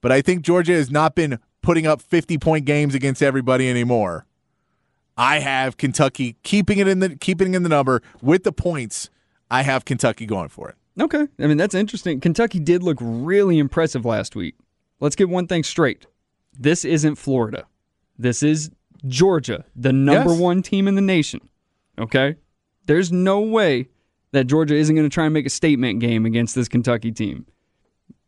but 0.01 0.13
I 0.13 0.23
think 0.23 0.43
Georgia 0.43 0.73
has 0.73 0.91
not 0.91 1.15
been 1.15 1.39
putting 1.63 1.87
up 1.87 2.01
50 2.01 2.39
point 2.39 2.65
games 2.65 2.95
against 2.95 3.23
everybody 3.23 3.69
anymore. 3.69 4.27
I 5.17 5.41
have 5.41 5.77
Kentucky 5.77 6.37
keeping 6.43 6.79
it 6.79 6.89
in 6.89 7.01
the 7.01 7.17
keeping 7.17 7.55
in 7.55 7.63
the 7.63 7.69
number 7.69 8.01
with 8.23 8.45
the 8.45 8.53
points. 8.53 9.11
I 9.51 9.63
have 9.63 9.85
Kentucky 9.85 10.25
going 10.25 10.49
for 10.49 10.69
it. 10.71 10.77
Okay. 10.99 11.27
I 11.39 11.47
mean, 11.47 11.57
that's 11.57 11.75
interesting. 11.75 12.21
Kentucky 12.21 12.59
did 12.61 12.83
look 12.83 12.99
really 13.01 13.59
impressive 13.59 14.05
last 14.05 14.35
week. 14.37 14.55
Let's 15.01 15.17
get 15.17 15.29
one 15.29 15.47
thing 15.47 15.63
straight. 15.63 16.07
This 16.59 16.85
isn't 16.85 17.17
Florida. 17.17 17.67
This 18.19 18.43
is 18.43 18.71
Georgia, 19.07 19.65
the 19.75 19.93
number 19.93 20.31
Yes. 20.31 20.39
one 20.41 20.63
team 20.63 20.87
in 20.87 20.95
the 20.95 21.01
nation. 21.01 21.41
Okay? 22.01 22.37
There's 22.87 23.13
no 23.13 23.41
way 23.41 23.89
that 24.33 24.45
Georgia 24.45 24.75
isn't 24.75 24.95
going 24.95 25.09
to 25.09 25.13
try 25.13 25.25
and 25.25 25.35
make 25.35 25.47
a 25.47 25.51
statement 25.51 26.01
game 26.01 26.25
against 26.27 26.55
this 26.55 26.69
Kentucky 26.69 27.13
team. 27.13 27.47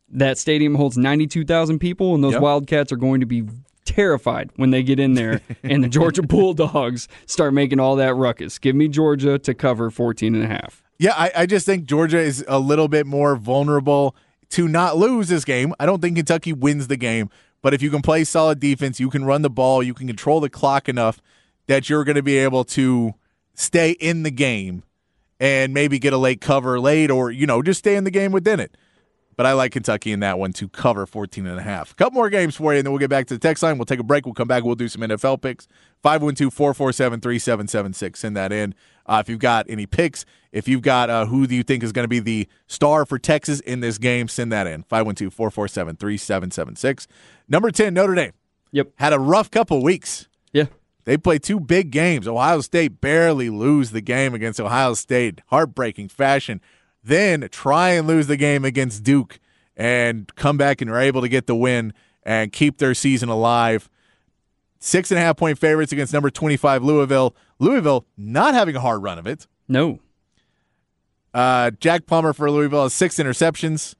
That 0.09 0.37
stadium 0.37 0.75
holds 0.75 0.99
92,000 0.99 1.79
people, 1.79 2.15
and 2.15 2.23
those 2.23 2.33
Yep. 2.35 2.43
Wildcats 2.43 2.93
are 2.93 2.97
going 2.97 3.21
to 3.21 3.27
be 3.27 3.45
terrified 3.85 4.51
when 4.57 4.71
they 4.71 4.83
get 4.83 5.01
in 5.01 5.15
there 5.15 5.41
and 5.63 5.83
the 5.83 5.89
Georgia 5.89 6.23
Bulldogs 6.23 7.09
start 7.27 7.55
making 7.55 7.81
all 7.81 7.97
that 7.97 8.15
ruckus. 8.15 8.59
Give 8.59 8.77
me 8.77 8.89
Georgia 8.89 9.39
to 9.39 9.55
cover 9.55 9.91
14 9.91 10.35
and 10.35 10.45
a 10.45 10.47
half. 10.47 10.83
Yeah, 10.99 11.15
I, 11.17 11.33
I 11.39 11.47
just 11.47 11.67
think 11.67 11.87
Georgia 11.87 12.19
is 12.19 12.45
a 12.47 12.59
little 12.59 12.89
bit 12.89 13.07
more 13.07 13.35
vulnerable 13.37 14.15
to 14.51 14.69
not 14.69 14.97
lose 14.97 15.29
this 15.29 15.45
game. 15.45 15.75
I 15.81 15.87
don't 15.87 16.01
think 16.01 16.17
Kentucky 16.17 16.53
wins 16.53 16.87
the 16.89 16.97
game, 16.97 17.31
but 17.63 17.75
if 17.75 17.83
you 17.83 17.91
can 17.91 18.03
play 18.03 18.23
solid 18.25 18.61
defense, 18.61 19.01
you 19.01 19.11
can 19.11 19.25
run 19.25 19.43
the 19.43 19.51
ball, 19.51 19.83
you 19.83 19.95
can 19.95 20.07
control 20.07 20.41
the 20.41 20.51
clock 20.51 20.89
enough 20.89 21.21
that 21.67 21.89
you're 21.89 22.05
going 22.05 22.17
to 22.17 22.23
be 22.23 22.37
able 22.39 22.65
to 22.65 23.15
stay 23.55 23.93
in 23.93 24.23
the 24.23 24.31
game 24.31 24.83
and 25.41 25.75
maybe 25.75 25.99
get 25.99 26.13
a 26.13 26.19
late 26.19 26.41
cover 26.41 26.79
late 26.79 27.11
or, 27.11 27.31
you 27.31 27.47
know, 27.47 27.63
just 27.63 27.81
stay 27.81 27.97
in 27.97 28.05
the 28.05 28.11
game 28.11 28.33
within 28.33 28.61
it. 28.61 28.77
But 29.37 29.47
I 29.47 29.55
like 29.55 29.73
Kentucky 29.73 30.13
in 30.13 30.21
that 30.21 30.39
one 30.39 30.53
to 30.55 30.69
cover 30.69 31.07
14 31.07 31.47
and 31.47 31.59
a 31.59 31.63
half. 31.63 31.93
A 31.93 31.95
couple 31.95 32.17
more 32.17 32.31
games 32.31 32.57
for 32.57 32.73
you, 32.73 32.79
and 32.79 32.87
then 32.87 32.93
we'll 32.93 33.01
get 33.01 33.11
back 33.11 33.27
to 33.29 33.35
the 33.35 33.41
text 33.41 33.63
line. 33.63 33.79
We'll 33.79 33.87
take 33.87 33.99
a 33.99 34.05
break. 34.05 34.27
We'll 34.27 34.35
come 34.35 34.47
back. 34.47 34.63
We'll 34.63 34.75
do 34.75 34.89
some 34.89 35.01
NFL 35.03 35.41
picks. 35.41 35.67
512-447-3776. 36.05 38.17
Send 38.17 38.37
that 38.37 38.53
in. 38.53 38.75
Uh, 39.07 39.23
if 39.25 39.31
you've 39.31 39.39
got 39.39 39.65
any 39.69 39.87
picks, 39.87 40.27
if 40.53 40.69
you've 40.69 40.83
got 40.83 41.11
uh, 41.11 41.27
who 41.27 41.47
do 41.47 41.55
you 41.55 41.63
think 41.63 41.83
is 41.83 41.93
going 41.93 42.05
to 42.05 42.09
be 42.09 42.21
the 42.21 42.47
star 42.67 43.07
for 43.07 43.19
Texas 43.19 43.61
in 43.61 43.81
this 43.81 43.99
game, 43.99 44.29
send 44.29 44.53
that 44.53 44.67
in. 44.67 44.85
512-447-3776. 44.85 47.07
Number 47.49 47.71
10, 47.71 47.95
Notre 47.95 48.15
Dame. 48.15 48.33
Yep. 48.73 48.93
Had 48.97 49.13
a 49.13 49.19
rough 49.19 49.51
couple 49.51 49.83
weeks. 49.83 50.29
They 51.05 51.17
play 51.17 51.39
two 51.39 51.59
big 51.59 51.91
games. 51.91 52.29
Ohio 52.29 52.61
State 52.61 53.01
barely 53.01 53.51
lose 53.51 53.91
the 53.91 54.01
game 54.01 54.35
against 54.35 54.61
Ohio 54.61 54.95
State, 54.95 55.41
heartbreaking 55.49 56.09
fashion. 56.09 56.61
Then 57.03 57.49
try 57.51 57.91
and 57.91 58.07
lose 58.07 58.29
the 58.29 58.37
game 58.37 58.65
against 58.65 59.03
Duke 59.03 59.41
and 59.77 60.33
come 60.37 60.57
back 60.57 60.81
and 60.81 60.91
are 60.91 61.01
able 61.01 61.21
to 61.23 61.29
get 61.29 61.47
the 61.47 61.57
win 61.57 61.93
and 62.23 62.53
keep 62.53 62.79
their 62.79 62.95
season 62.95 63.29
alive. 63.29 63.91
Six 64.79 65.11
and 65.11 65.19
a 65.19 65.23
half 65.23 65.37
point 65.37 65.59
favorites 65.59 65.93
against 65.93 66.13
number 66.13 66.31
25 66.31 66.85
Louisville. 66.85 67.35
Louisville 67.59 68.07
not 68.17 68.55
having 68.55 68.77
a 68.77 68.81
hard 68.81 69.03
run 69.03 69.19
of 69.19 69.27
it. 69.27 69.47
No. 69.69 70.01
Uh, 71.35 71.71
Jack 71.81 72.07
Plummer 72.07 72.33
for 72.33 72.51
Louisville 72.51 72.85
has 72.85 72.95
six 72.95 73.17
interceptions. 73.17 73.95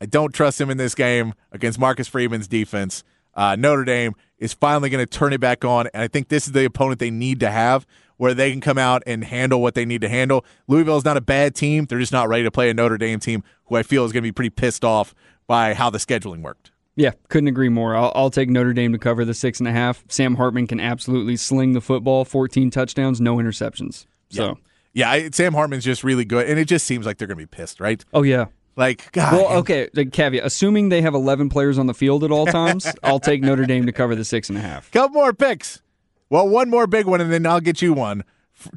I 0.00 0.06
don't 0.06 0.32
trust 0.32 0.60
him 0.60 0.70
in 0.70 0.76
this 0.76 0.94
game 0.94 1.34
against 1.50 1.78
Marcus 1.78 2.08
Freeman's 2.08 2.46
defense. 2.46 3.02
Uh, 3.38 3.54
Notre 3.54 3.84
Dame 3.84 4.14
is 4.38 4.52
finally 4.52 4.90
going 4.90 5.04
to 5.04 5.10
turn 5.10 5.32
it 5.32 5.40
back 5.40 5.64
on, 5.64 5.86
and 5.94 6.02
I 6.02 6.08
think 6.08 6.28
this 6.28 6.46
is 6.48 6.52
the 6.52 6.64
opponent 6.64 6.98
they 6.98 7.10
need 7.10 7.38
to 7.40 7.50
have 7.50 7.86
where 8.16 8.34
they 8.34 8.50
can 8.50 8.60
come 8.60 8.78
out 8.78 9.00
and 9.06 9.22
handle 9.22 9.62
what 9.62 9.74
they 9.74 9.84
need 9.84 10.00
to 10.00 10.08
handle. 10.08 10.44
Louisville 10.66 10.96
is 10.96 11.04
not 11.04 11.16
a 11.16 11.20
bad 11.20 11.54
team. 11.54 11.86
They're 11.86 12.00
just 12.00 12.12
not 12.12 12.28
ready 12.28 12.42
to 12.42 12.50
play 12.50 12.68
a 12.68 12.74
Notre 12.74 12.98
Dame 12.98 13.20
team 13.20 13.44
who 13.66 13.76
I 13.76 13.84
feel 13.84 14.04
is 14.04 14.10
going 14.10 14.22
to 14.24 14.26
be 14.26 14.32
pretty 14.32 14.50
pissed 14.50 14.84
off 14.84 15.14
by 15.46 15.72
how 15.74 15.88
the 15.88 15.98
scheduling 15.98 16.42
worked. 16.42 16.72
Yeah, 16.96 17.12
couldn't 17.28 17.46
agree 17.46 17.68
more. 17.68 17.94
I'll, 17.94 18.10
I'll 18.16 18.30
take 18.30 18.50
Notre 18.50 18.72
Dame 18.72 18.90
to 18.90 18.98
cover 18.98 19.24
the 19.24 19.34
six 19.34 19.60
and 19.60 19.68
a 19.68 19.72
half. 19.72 20.04
Sam 20.08 20.34
Hartman 20.34 20.66
can 20.66 20.80
absolutely 20.80 21.36
sling 21.36 21.74
the 21.74 21.80
football, 21.80 22.24
14 22.24 22.72
touchdowns, 22.72 23.20
no 23.20 23.36
interceptions. 23.36 24.06
So, 24.30 24.58
Yeah, 24.94 25.10
I, 25.10 25.30
Sam 25.30 25.54
Hartman's 25.54 25.84
just 25.84 26.02
really 26.02 26.24
good, 26.24 26.48
and 26.48 26.58
it 26.58 26.64
just 26.64 26.86
seems 26.88 27.06
like 27.06 27.18
they're 27.18 27.28
going 27.28 27.38
to 27.38 27.42
be 27.42 27.46
pissed, 27.46 27.78
right? 27.78 28.04
Oh 28.12 28.22
yeah. 28.22 28.46
Like, 28.78 29.10
God. 29.10 29.32
Well, 29.32 29.58
okay. 29.58 29.90
The 29.92 30.06
caveat: 30.06 30.44
assuming 30.44 30.88
they 30.88 31.02
have 31.02 31.12
11 31.12 31.48
players 31.48 31.78
on 31.78 31.86
the 31.86 31.94
field 31.94 32.22
at 32.22 32.30
all 32.30 32.46
times, 32.60 32.86
I'll 33.02 33.18
take 33.18 33.42
Notre 33.42 33.66
Dame 33.66 33.86
to 33.86 33.92
cover 33.92 34.14
the 34.14 34.24
six 34.24 34.48
and 34.48 34.56
a 34.56 34.60
half. 34.60 34.90
Couple 34.92 35.14
more 35.14 35.32
picks. 35.32 35.82
Well, 36.30 36.48
one 36.48 36.70
more 36.70 36.86
big 36.86 37.06
one, 37.06 37.20
and 37.20 37.32
then 37.32 37.44
I'll 37.44 37.60
get 37.60 37.82
you 37.82 37.92
one. 37.92 38.22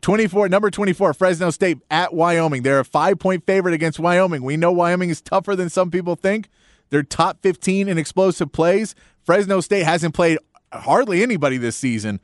24, 0.02 0.50
number 0.50 0.70
24, 0.72 1.14
Fresno 1.14 1.52
State 1.52 1.80
at 1.90 2.14
Wyoming. 2.14 2.64
They're 2.64 2.80
a 2.80 2.86
five 2.86 3.20
point 3.20 3.46
favorite 3.46 3.76
against 3.76 4.00
Wyoming. 4.00 4.42
We 4.42 4.58
know 4.58 4.72
Wyoming 4.72 5.12
is 5.12 5.22
tougher 5.22 5.56
than 5.56 5.70
some 5.70 5.92
people 5.92 6.16
think. 6.16 6.50
They're 6.90 7.04
top 7.04 7.42
15 7.44 7.88
in 7.88 7.98
explosive 8.00 8.52
plays. 8.52 8.96
Fresno 9.24 9.62
State 9.62 9.84
hasn't 9.84 10.16
played 10.16 10.40
hardly 10.74 11.22
anybody 11.22 11.58
this 11.58 11.76
season. 11.76 12.20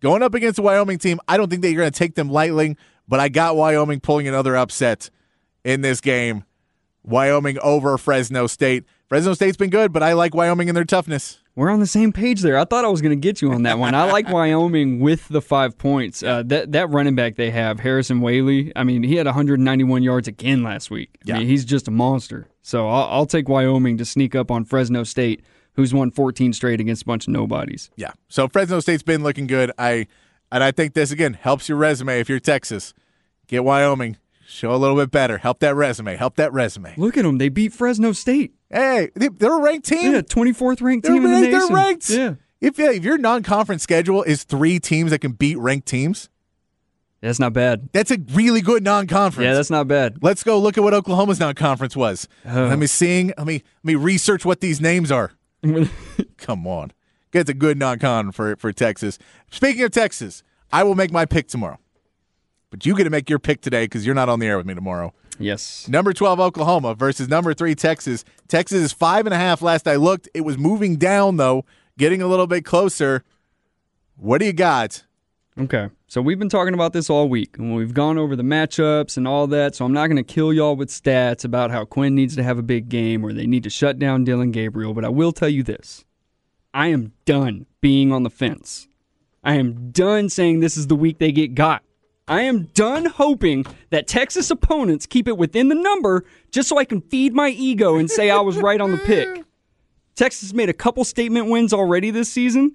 Going 0.00 0.22
up 0.22 0.34
against 0.34 0.60
a 0.60 0.62
Wyoming 0.62 0.98
team, 0.98 1.18
I 1.26 1.36
don't 1.36 1.50
think 1.50 1.62
that 1.62 1.72
you're 1.72 1.82
going 1.82 1.90
to 1.90 1.98
take 1.98 2.14
them 2.14 2.30
lightly, 2.30 2.76
but 3.08 3.18
I 3.18 3.28
got 3.28 3.56
Wyoming 3.56 3.98
pulling 3.98 4.28
another 4.28 4.56
upset 4.56 5.10
in 5.64 5.80
this 5.80 6.00
game. 6.00 6.44
Wyoming 7.08 7.58
over 7.60 7.96
Fresno 7.98 8.46
State. 8.46 8.84
Fresno 9.08 9.34
State's 9.34 9.56
been 9.56 9.70
good, 9.70 9.92
but 9.92 10.02
I 10.02 10.12
like 10.12 10.34
Wyoming 10.34 10.68
and 10.68 10.76
their 10.76 10.84
toughness. 10.84 11.38
We're 11.56 11.70
on 11.70 11.80
the 11.80 11.86
same 11.86 12.12
page 12.12 12.42
there. 12.42 12.56
I 12.56 12.64
thought 12.64 12.84
I 12.84 12.88
was 12.88 13.00
going 13.00 13.18
to 13.18 13.20
get 13.20 13.42
you 13.42 13.50
on 13.52 13.64
that 13.64 13.78
one. 13.78 13.94
I 13.94 14.04
like 14.12 14.28
Wyoming 14.32 15.00
with 15.00 15.26
the 15.28 15.40
five 15.42 15.76
points. 15.76 16.22
Uh, 16.22 16.42
that 16.46 16.72
that 16.72 16.90
running 16.90 17.16
back 17.16 17.34
they 17.36 17.50
have, 17.50 17.80
Harrison 17.80 18.20
Waylee. 18.20 18.70
I 18.76 18.84
mean, 18.84 19.02
he 19.02 19.16
had 19.16 19.26
191 19.26 20.02
yards 20.02 20.28
again 20.28 20.62
last 20.62 20.90
week. 20.90 21.10
I 21.14 21.18
Yeah. 21.24 21.38
mean, 21.38 21.48
he's 21.48 21.64
just 21.64 21.88
a 21.88 21.90
monster. 21.90 22.46
So 22.62 22.88
I'll, 22.88 23.08
I'll 23.08 23.26
take 23.26 23.48
Wyoming 23.48 23.96
to 23.98 24.04
sneak 24.04 24.34
up 24.36 24.50
on 24.52 24.64
Fresno 24.64 25.02
State, 25.02 25.42
who's 25.72 25.92
won 25.94 26.10
14 26.12 26.52
straight 26.52 26.80
against 26.80 27.02
a 27.02 27.06
bunch 27.06 27.26
of 27.26 27.32
nobodies. 27.32 27.90
Yeah. 27.96 28.12
So 28.28 28.46
Fresno 28.46 28.78
State's 28.80 29.02
been 29.02 29.22
looking 29.24 29.46
good. 29.48 29.72
I 29.78 30.06
and 30.52 30.62
I 30.62 30.70
think 30.70 30.94
this 30.94 31.10
again 31.10 31.32
helps 31.34 31.68
your 31.68 31.78
resume 31.78 32.20
if 32.20 32.28
you're 32.28 32.38
Texas. 32.40 32.94
Get 33.48 33.64
Wyoming. 33.64 34.16
Show 34.50 34.74
a 34.74 34.76
little 34.76 34.96
bit 34.96 35.10
better. 35.10 35.36
Help 35.38 35.58
that 35.58 35.74
resume. 35.74 36.16
Help 36.16 36.36
that 36.36 36.52
resume. 36.54 36.94
Look 36.96 37.18
at 37.18 37.24
them. 37.24 37.36
They 37.36 37.50
beat 37.50 37.72
Fresno 37.74 38.12
State. 38.12 38.54
Hey, 38.70 39.10
they- 39.14 39.28
they're 39.28 39.58
a 39.58 39.62
ranked 39.62 39.86
team. 39.86 40.12
Yeah, 40.12 40.22
24th 40.22 40.80
ranked 40.80 41.04
they're, 41.06 41.14
team 41.14 41.24
in 41.26 41.30
the 41.32 41.36
ranked, 41.36 41.50
they're 41.52 41.60
nation. 41.60 41.74
ranked. 41.74 42.10
Yeah. 42.10 42.34
If 42.60 42.78
if 42.78 43.04
your 43.04 43.18
non-conference 43.18 43.82
schedule 43.82 44.22
is 44.22 44.44
three 44.44 44.80
teams 44.80 45.10
that 45.10 45.18
can 45.20 45.32
beat 45.32 45.58
ranked 45.58 45.86
teams, 45.86 46.28
That's 47.20 47.38
not 47.38 47.52
bad. 47.52 47.88
that's 47.92 48.10
a 48.10 48.18
really 48.32 48.60
good 48.62 48.82
non-conference. 48.82 49.44
Yeah, 49.44 49.54
that's 49.54 49.70
not 49.70 49.86
bad. 49.86 50.16
Let's 50.22 50.42
go 50.42 50.58
look 50.58 50.76
at 50.78 50.82
what 50.82 50.94
Oklahoma's 50.94 51.38
non-conference 51.38 51.94
was. 51.94 52.26
Oh. 52.46 52.64
Let 52.68 52.78
me 52.78 52.86
sing. 52.86 53.32
Let 53.36 53.46
me 53.46 53.54
let 53.54 53.84
me 53.84 53.94
research 53.96 54.44
what 54.44 54.60
these 54.60 54.80
names 54.80 55.12
are. 55.12 55.32
Come 56.38 56.66
on, 56.66 56.92
get 57.32 57.48
a 57.48 57.54
good 57.54 57.78
non-con 57.78 58.32
for 58.32 58.56
for 58.56 58.72
Texas. 58.72 59.18
Speaking 59.50 59.82
of 59.82 59.90
Texas, 59.90 60.42
I 60.72 60.82
will 60.84 60.94
make 60.94 61.12
my 61.12 61.26
pick 61.26 61.48
tomorrow, 61.48 61.78
but 62.70 62.84
you 62.86 62.96
get 62.96 63.04
to 63.04 63.10
make 63.10 63.28
your 63.30 63.38
pick 63.38 63.60
today 63.60 63.84
because 63.84 64.04
you're 64.04 64.14
not 64.14 64.28
on 64.28 64.40
the 64.40 64.46
air 64.46 64.56
with 64.56 64.66
me 64.66 64.74
tomorrow. 64.74 65.12
yes. 65.38 65.88
Number 65.88 66.12
twelve 66.12 66.40
Oklahoma 66.40 66.94
versus 66.94 67.28
number 67.28 67.54
three 67.54 67.74
Texas. 67.74 68.24
Texas 68.48 68.80
is 68.82 68.92
five 68.92 69.26
and 69.26 69.34
a 69.34 69.38
half. 69.38 69.62
Last 69.62 69.86
I 69.88 69.96
looked, 69.96 70.28
it 70.34 70.42
was 70.42 70.58
moving 70.58 70.96
down 70.96 71.36
though, 71.36 71.64
getting 71.96 72.22
a 72.22 72.26
little 72.26 72.46
bit 72.46 72.64
closer. 72.64 73.24
What 74.16 74.38
do 74.38 74.46
you 74.46 74.52
got? 74.52 75.04
Okay. 75.58 75.88
So 76.06 76.22
we've 76.22 76.38
been 76.38 76.48
talking 76.48 76.72
about 76.72 76.92
this 76.92 77.10
all 77.10 77.28
week, 77.28 77.58
and 77.58 77.74
we've 77.74 77.92
gone 77.92 78.16
over 78.16 78.34
the 78.36 78.42
matchups 78.44 79.16
and 79.16 79.26
all 79.28 79.46
that. 79.48 79.74
So 79.74 79.84
I'm 79.84 79.92
not 79.92 80.06
going 80.06 80.16
to 80.16 80.22
kill 80.22 80.52
y'all 80.52 80.76
with 80.76 80.88
stats 80.88 81.44
about 81.44 81.70
how 81.70 81.84
Quinn 81.84 82.14
needs 82.14 82.36
to 82.36 82.42
have 82.42 82.58
a 82.58 82.62
big 82.62 82.88
game 82.88 83.24
or 83.24 83.32
they 83.32 83.46
need 83.46 83.64
to 83.64 83.70
shut 83.70 83.98
down 83.98 84.24
Dillon 84.24 84.50
Gabriel, 84.52 84.94
but 84.94 85.04
I 85.04 85.08
will 85.08 85.32
tell 85.32 85.48
you 85.48 85.62
this. 85.62 86.04
I 86.72 86.88
am 86.88 87.12
done 87.24 87.66
being 87.80 88.12
on 88.12 88.22
the 88.22 88.30
fence. 88.30 88.88
I 89.42 89.54
am 89.54 89.90
done 89.90 90.28
saying 90.28 90.60
this 90.60 90.76
is 90.76 90.86
the 90.86 90.96
week 90.96 91.18
they 91.18 91.32
get 91.32 91.54
got. 91.54 91.82
I 92.28 92.42
am 92.42 92.64
done 92.74 93.06
hoping 93.06 93.64
that 93.90 94.06
Texas 94.06 94.50
opponents 94.50 95.06
keep 95.06 95.26
it 95.28 95.38
within 95.38 95.68
the 95.68 95.74
number 95.74 96.24
just 96.50 96.68
so 96.68 96.78
I 96.78 96.84
can 96.84 97.00
feed 97.00 97.32
my 97.32 97.48
ego 97.48 97.96
and 97.96 98.10
say 98.10 98.30
I 98.30 98.40
was 98.40 98.58
right 98.58 98.80
on 98.80 98.92
the 98.92 98.98
pick. 98.98 99.44
Texas 100.14 100.52
made 100.52 100.68
a 100.68 100.74
couple 100.74 101.04
statement 101.04 101.48
wins 101.48 101.72
already 101.72 102.10
this 102.10 102.30
season, 102.30 102.74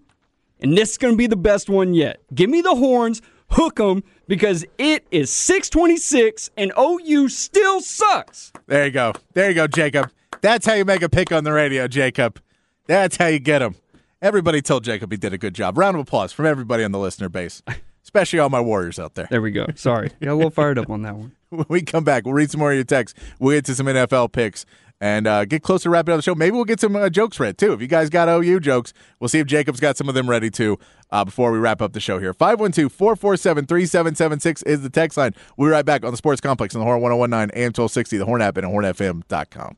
and 0.59 0.77
this 0.77 0.91
is 0.91 0.97
going 0.97 1.13
to 1.13 1.17
be 1.17 1.27
the 1.27 1.35
best 1.35 1.69
one 1.69 1.93
yet. 1.93 2.21
Give 2.33 2.49
me 2.49 2.61
the 2.61 2.73
horns, 2.75 3.21
hook 3.51 3.75
them, 3.75 4.03
because 4.27 4.65
it 4.77 5.05
is 5.11 5.29
626 5.29 6.49
and 6.57 6.71
OU 6.79 7.29
still 7.29 7.81
sucks. 7.81 8.53
There 8.65 8.85
you 8.85 8.91
go. 8.91 9.13
There 9.33 9.49
you 9.49 9.55
go, 9.55 9.67
Jacob. 9.67 10.09
That's 10.41 10.65
how 10.65 10.73
you 10.73 10.85
make 10.85 11.03
a 11.03 11.09
pick 11.09 11.31
on 11.31 11.43
the 11.43 11.53
radio, 11.53 11.87
Jacob. 11.87 12.41
That's 12.87 13.17
how 13.17 13.27
you 13.27 13.39
get 13.39 13.59
them. 13.59 13.75
Everybody 14.21 14.61
told 14.61 14.83
Jacob 14.83 15.11
he 15.11 15.17
did 15.17 15.33
a 15.33 15.37
good 15.37 15.53
job. 15.53 15.77
Round 15.77 15.95
of 15.95 16.01
applause 16.01 16.31
from 16.31 16.45
everybody 16.45 16.83
on 16.83 16.91
the 16.91 16.99
listener 16.99 17.29
base, 17.29 17.61
especially 18.03 18.39
all 18.39 18.49
my 18.49 18.61
Warriors 18.61 18.99
out 18.99 19.15
there. 19.15 19.27
There 19.29 19.41
we 19.41 19.51
go. 19.51 19.67
Sorry. 19.75 20.09
Got 20.21 20.31
a 20.31 20.35
little 20.35 20.51
fired 20.51 20.77
up 20.77 20.89
on 20.89 21.01
that 21.03 21.15
one. 21.15 21.33
When 21.53 21.67
we 21.69 21.83
come 21.83 22.03
back, 22.03 22.25
we'll 22.25 22.33
read 22.33 22.49
some 22.49 22.57
more 22.57 22.71
of 22.71 22.75
your 22.75 22.83
texts. 22.83 23.19
We'll 23.37 23.55
get 23.55 23.65
to 23.65 23.75
some 23.75 23.85
NFL 23.85 24.31
picks 24.31 24.65
and 24.99 25.27
uh, 25.27 25.45
get 25.45 25.61
closer 25.61 25.83
to 25.83 25.89
wrapping 25.91 26.11
up 26.13 26.17
the 26.17 26.23
show. 26.23 26.33
Maybe 26.33 26.55
we'll 26.55 26.65
get 26.65 26.79
some 26.79 26.95
uh, 26.95 27.09
jokes 27.09 27.39
read 27.39 27.59
too. 27.59 27.73
If 27.73 27.81
you 27.81 27.87
guys 27.87 28.09
got 28.09 28.27
OU 28.27 28.61
jokes, 28.61 28.91
we'll 29.19 29.27
see 29.27 29.39
if 29.39 29.45
Jacob's 29.45 29.79
got 29.79 29.97
some 29.97 30.09
of 30.09 30.15
them 30.15 30.27
ready 30.27 30.49
too 30.49 30.79
uh, 31.11 31.23
before 31.25 31.51
we 31.51 31.59
wrap 31.59 31.79
up 31.79 31.93
the 31.93 31.99
show 31.99 32.17
here. 32.17 32.33
512 32.33 32.91
447 32.91 33.65
3776 33.67 34.63
is 34.63 34.81
the 34.81 34.89
text 34.89 35.17
line. 35.17 35.33
We'll 35.57 35.67
be 35.67 35.71
right 35.73 35.85
back 35.85 36.03
on 36.03 36.11
the 36.11 36.17
Sports 36.17 36.41
Complex 36.41 36.73
on 36.73 36.79
the 36.79 36.85
Horn 36.85 37.01
1019 37.01 37.55
AM 37.55 37.67
1260, 37.67 38.17
the 38.17 38.25
Horn 38.25 38.41
app, 38.41 38.57
and 38.57 38.65
at 38.65 38.71
hornfm.com. 38.71 39.77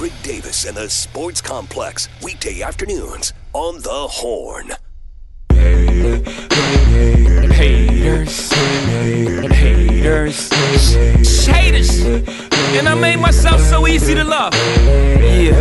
Patrick 0.00 0.22
Davis 0.22 0.64
and 0.64 0.74
the 0.74 0.88
Sports 0.88 1.42
Complex, 1.42 2.08
weekday 2.22 2.62
afternoons 2.62 3.34
on 3.52 3.82
the 3.82 3.90
Horn. 3.90 4.70
Haters, 7.52 8.50
haters, 9.52 10.48
haters, 11.44 12.00
and 12.00 12.88
I 12.88 12.94
made 12.94 13.18
myself 13.18 13.60
so 13.60 13.86
easy 13.86 14.14
to 14.14 14.24
love. 14.24 14.54
Yeah, 14.54 15.60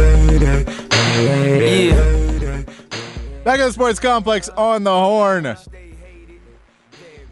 yeah. 1.60 2.64
Back 3.44 3.60
at 3.60 3.66
the 3.66 3.74
Sports 3.74 4.00
Complex 4.00 4.48
on 4.48 4.86
the 4.86 4.92
Horn. 4.92 5.44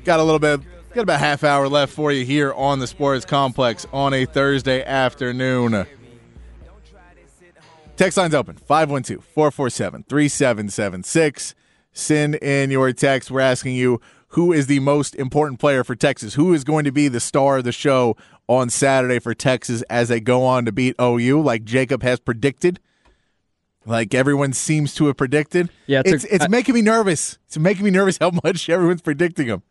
Got 0.04 0.20
a 0.20 0.24
little 0.24 0.39
bit, 0.39 0.60
got 0.93 1.04
about 1.04 1.22
half 1.22 1.46
hour 1.46 1.70
left 1.70 1.93
for 1.93 2.12
you 2.12 2.26
here 2.26 2.52
on 2.52 2.80
the 2.80 2.88
Sports 2.88 3.24
Complex 3.24 3.88
on 3.93 4.13
a 4.13 4.26
Thursday 4.26 4.84
afternoon. 4.84 5.88
Text 7.98 8.16
line's 8.18 8.36
open 8.36 8.56
512 8.58 9.24
447 9.26 10.04
3776. 10.08 11.56
Send 11.92 12.36
in 12.36 12.70
your 12.70 12.94
text. 12.94 13.32
We're 13.32 13.40
asking 13.40 13.74
you 13.76 14.00
who 14.30 14.54
is 14.54 14.68
the 14.68 14.80
most 14.82 15.16
important 15.16 15.60
player 15.60 15.84
for 15.84 15.96
Texas? 15.96 16.36
Who 16.36 16.54
is 16.54 16.64
going 16.64 16.86
to 16.86 16.92
be 16.92 17.08
the 17.08 17.20
star 17.20 17.58
of 17.58 17.64
the 17.64 17.72
show 17.72 18.16
on 18.48 18.70
Saturday 18.70 19.18
for 19.20 19.34
Texas 19.34 19.82
as 19.90 20.10
they 20.10 20.20
go 20.20 20.44
on 20.46 20.66
to 20.66 20.72
beat 20.72 20.96
OU, 21.02 21.42
like 21.42 21.64
Jacob 21.64 22.04
has 22.04 22.20
predicted? 22.20 22.80
Like 23.86 24.14
everyone 24.14 24.54
seems 24.54 24.94
to 24.96 25.08
have 25.08 25.18
predicted. 25.18 25.70
Yeah, 25.88 26.02
it's 26.06 26.12
a- 26.12 26.16
it's 26.16 26.24
it's 26.26 26.46
I- 26.46 26.50
making 26.50 26.76
me 26.76 26.82
nervous. 26.84 27.40
It's 27.48 27.58
making 27.58 27.84
me 27.86 27.90
nervous 27.92 28.18
how 28.22 28.32
much 28.44 28.70
everyone's 28.70 29.02
predicting 29.02 29.48
him. 29.48 29.64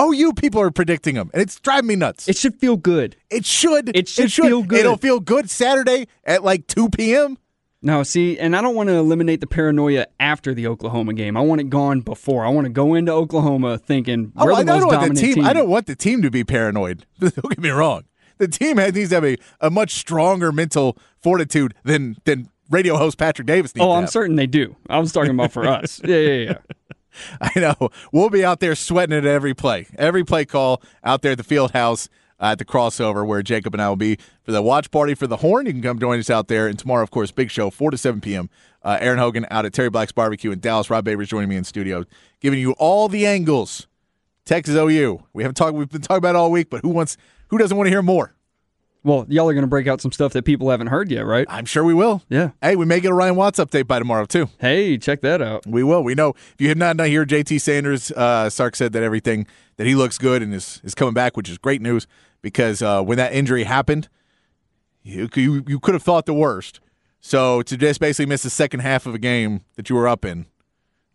OU 0.00 0.34
people 0.34 0.60
are 0.60 0.70
predicting 0.70 1.14
them, 1.16 1.30
and 1.34 1.42
it's 1.42 1.58
driving 1.60 1.88
me 1.88 1.96
nuts. 1.96 2.28
It 2.28 2.36
should 2.36 2.54
feel 2.56 2.76
good. 2.76 3.16
It 3.30 3.44
should. 3.44 3.94
It 3.96 4.08
should 4.08 4.32
feel 4.32 4.62
good. 4.62 4.78
It'll 4.78 4.96
feel 4.98 5.20
good 5.20 5.50
Saturday 5.50 6.06
at 6.24 6.44
like 6.44 6.66
2 6.68 6.90
p.m. 6.90 7.38
No, 7.82 8.02
see, 8.02 8.38
and 8.38 8.56
I 8.56 8.62
don't 8.62 8.74
want 8.74 8.88
to 8.88 8.94
eliminate 8.94 9.40
the 9.40 9.46
paranoia 9.46 10.06
after 10.18 10.54
the 10.54 10.66
Oklahoma 10.66 11.12
game. 11.12 11.36
I 11.36 11.40
want 11.40 11.60
it 11.60 11.70
gone 11.70 12.00
before. 12.00 12.44
I 12.44 12.48
want 12.48 12.64
to 12.64 12.70
go 12.72 12.94
into 12.94 13.12
Oklahoma 13.12 13.78
thinking 13.78 14.32
oh, 14.36 14.46
we're 14.46 14.52
Oh, 14.52 14.54
I 14.56 14.58
the 14.60 14.64
don't 14.72 14.80
most 14.82 14.96
want 14.96 15.14
the 15.14 15.20
team, 15.20 15.34
team. 15.36 15.44
I 15.44 15.52
don't 15.52 15.68
want 15.68 15.86
the 15.86 15.94
team 15.94 16.22
to 16.22 16.30
be 16.30 16.42
paranoid. 16.42 17.06
Don't 17.20 17.34
get 17.48 17.58
me 17.60 17.70
wrong. 17.70 18.04
The 18.38 18.48
team 18.48 18.76
has, 18.78 18.92
needs 18.94 19.10
to 19.10 19.16
have 19.16 19.24
a, 19.24 19.36
a 19.60 19.70
much 19.70 19.92
stronger 19.92 20.52
mental 20.52 20.98
fortitude 21.22 21.74
than 21.84 22.16
than 22.24 22.48
radio 22.70 22.96
host 22.96 23.18
Patrick 23.18 23.46
Davis 23.46 23.74
needs 23.74 23.84
Oh, 23.84 23.92
I'm 23.92 24.06
certain 24.06 24.36
they 24.36 24.46
do. 24.46 24.76
I 24.90 24.98
was 24.98 25.12
talking 25.12 25.30
about 25.30 25.52
for 25.52 25.66
us. 25.68 26.00
Yeah, 26.04 26.16
yeah, 26.16 26.44
yeah. 26.50 26.58
I 27.40 27.58
know. 27.60 27.90
We'll 28.12 28.30
be 28.30 28.44
out 28.44 28.60
there 28.60 28.74
sweating 28.74 29.16
it 29.16 29.24
at 29.24 29.30
every 29.30 29.54
play. 29.54 29.86
Every 29.96 30.24
play 30.24 30.44
call 30.44 30.82
out 31.04 31.22
there 31.22 31.32
at 31.32 31.38
the 31.38 31.44
field 31.44 31.70
house 31.72 32.08
at 32.38 32.58
the 32.58 32.64
crossover 32.64 33.26
where 33.26 33.42
Jacob 33.42 33.74
and 33.74 33.82
I 33.82 33.88
will 33.88 33.96
be 33.96 34.18
for 34.42 34.52
the 34.52 34.62
watch 34.62 34.90
party 34.90 35.14
for 35.14 35.26
the 35.26 35.38
horn. 35.38 35.66
You 35.66 35.72
can 35.72 35.82
come 35.82 35.98
join 35.98 36.18
us 36.18 36.30
out 36.30 36.48
there. 36.48 36.66
And 36.66 36.78
tomorrow, 36.78 37.02
of 37.02 37.10
course, 37.10 37.30
big 37.30 37.50
show, 37.50 37.70
4 37.70 37.90
to 37.90 37.98
7 37.98 38.20
p.m. 38.20 38.50
Uh, 38.82 38.98
Aaron 39.00 39.18
Hogan 39.18 39.46
out 39.50 39.64
at 39.64 39.72
Terry 39.72 39.90
Black's 39.90 40.12
Barbecue 40.12 40.50
in 40.50 40.60
Dallas. 40.60 40.90
Rob 40.90 41.04
Baber's 41.04 41.28
joining 41.28 41.48
me 41.48 41.56
in 41.56 41.64
studio, 41.64 42.04
giving 42.40 42.60
you 42.60 42.72
all 42.72 43.08
the 43.08 43.26
angles. 43.26 43.86
Texas 44.44 44.76
OU. 44.76 45.24
We 45.32 45.42
haven't 45.42 45.56
talked. 45.56 45.74
We've 45.74 45.88
been 45.88 46.02
talking 46.02 46.18
about 46.18 46.36
it 46.36 46.38
all 46.38 46.52
week, 46.52 46.70
but 46.70 46.82
who 46.82 46.90
wants? 46.90 47.16
Who 47.48 47.58
doesn't 47.58 47.76
want 47.76 47.86
to 47.86 47.90
hear 47.90 48.02
more? 48.02 48.32
Well, 49.02 49.24
y'all 49.28 49.48
are 49.48 49.52
going 49.52 49.62
to 49.62 49.68
break 49.68 49.86
out 49.86 50.00
some 50.00 50.10
stuff 50.10 50.32
that 50.32 50.44
people 50.44 50.68
haven't 50.70 50.88
heard 50.88 51.12
yet, 51.12 51.26
right? 51.26 51.46
I'm 51.48 51.64
sure 51.64 51.84
we 51.84 51.94
will. 51.94 52.22
Yeah. 52.28 52.50
Hey, 52.60 52.74
we 52.74 52.86
may 52.86 52.98
get 52.98 53.12
a 53.12 53.14
Ryan 53.14 53.36
Watts 53.36 53.60
update 53.60 53.86
by 53.86 54.00
tomorrow 54.00 54.24
too. 54.24 54.48
Hey, 54.58 54.98
check 54.98 55.20
that 55.20 55.40
out. 55.40 55.64
We 55.64 55.84
will. 55.84 56.02
We 56.02 56.16
know. 56.16 56.30
If 56.30 56.56
you 56.58 56.68
have 56.68 56.76
not 56.76 56.96
not 56.96 57.06
hear 57.06 57.24
JT 57.24 57.60
Sanders, 57.60 58.10
uh, 58.12 58.50
Sark 58.50 58.74
said 58.74 58.92
that 58.94 59.04
everything 59.04 59.46
that 59.76 59.86
he 59.86 59.94
looks 59.94 60.18
good 60.18 60.42
and 60.42 60.52
is 60.52 60.80
is 60.82 60.94
coming 60.94 61.14
back, 61.14 61.36
which 61.36 61.48
is 61.48 61.56
great 61.58 61.80
news 61.80 62.08
because 62.46 62.80
uh, 62.80 63.02
when 63.02 63.18
that 63.18 63.32
injury 63.32 63.64
happened, 63.64 64.08
you 65.02 65.28
you, 65.34 65.64
you 65.66 65.80
could 65.80 65.94
have 65.94 66.02
thought 66.04 66.26
the 66.26 66.32
worst. 66.32 66.78
So 67.20 67.60
to 67.62 67.76
just 67.76 67.98
basically 67.98 68.26
miss 68.26 68.44
the 68.44 68.50
second 68.50 68.80
half 68.80 69.04
of 69.04 69.16
a 69.16 69.18
game 69.18 69.62
that 69.74 69.90
you 69.90 69.96
were 69.96 70.06
up 70.06 70.24
in, 70.24 70.46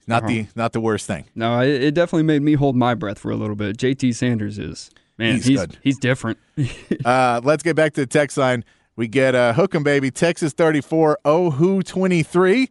not 0.08 0.28
the 0.28 0.48
not 0.58 0.74
the 0.74 0.82
worst 0.82 1.08
thing. 1.08 1.24
No, 1.34 1.62
it, 1.62 1.84
it 1.84 1.94
definitely 1.94 2.24
made 2.24 2.42
me 2.42 2.56
hold 2.56 2.76
my 2.76 2.96
breath 2.96 3.18
for 3.18 3.32
a 3.32 3.38
little 3.38 3.56
bit. 3.56 3.78
JT 3.78 4.14
Sanders 4.14 4.60
is 4.60 4.90
man, 5.18 5.36
He's 5.36 5.46
he's 5.46 5.66
he's 5.82 5.98
different. 5.98 6.38
Uh, 7.06 7.40
let's 7.46 7.64
get 7.64 7.78
back 7.78 7.94
to 7.94 8.02
the 8.02 8.08
text 8.08 8.38
line. 8.38 8.66
We 8.98 9.08
get 9.08 9.34
uh, 9.34 9.54
Hookem 9.54 9.86
baby 9.86 10.12
Texas 10.12 10.52
34, 10.52 11.20
Ohu 11.24 11.82
23. 11.82 12.70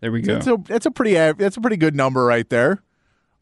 there 0.00 0.10
we 0.10 0.22
go. 0.22 0.34
That's 0.34 0.46
a 0.46 0.56
that's 0.56 0.86
a 0.86 0.90
pretty 0.90 1.12
that's 1.12 1.58
a 1.58 1.60
pretty 1.60 1.76
good 1.76 1.94
number 1.94 2.24
right 2.24 2.48
there. 2.48 2.82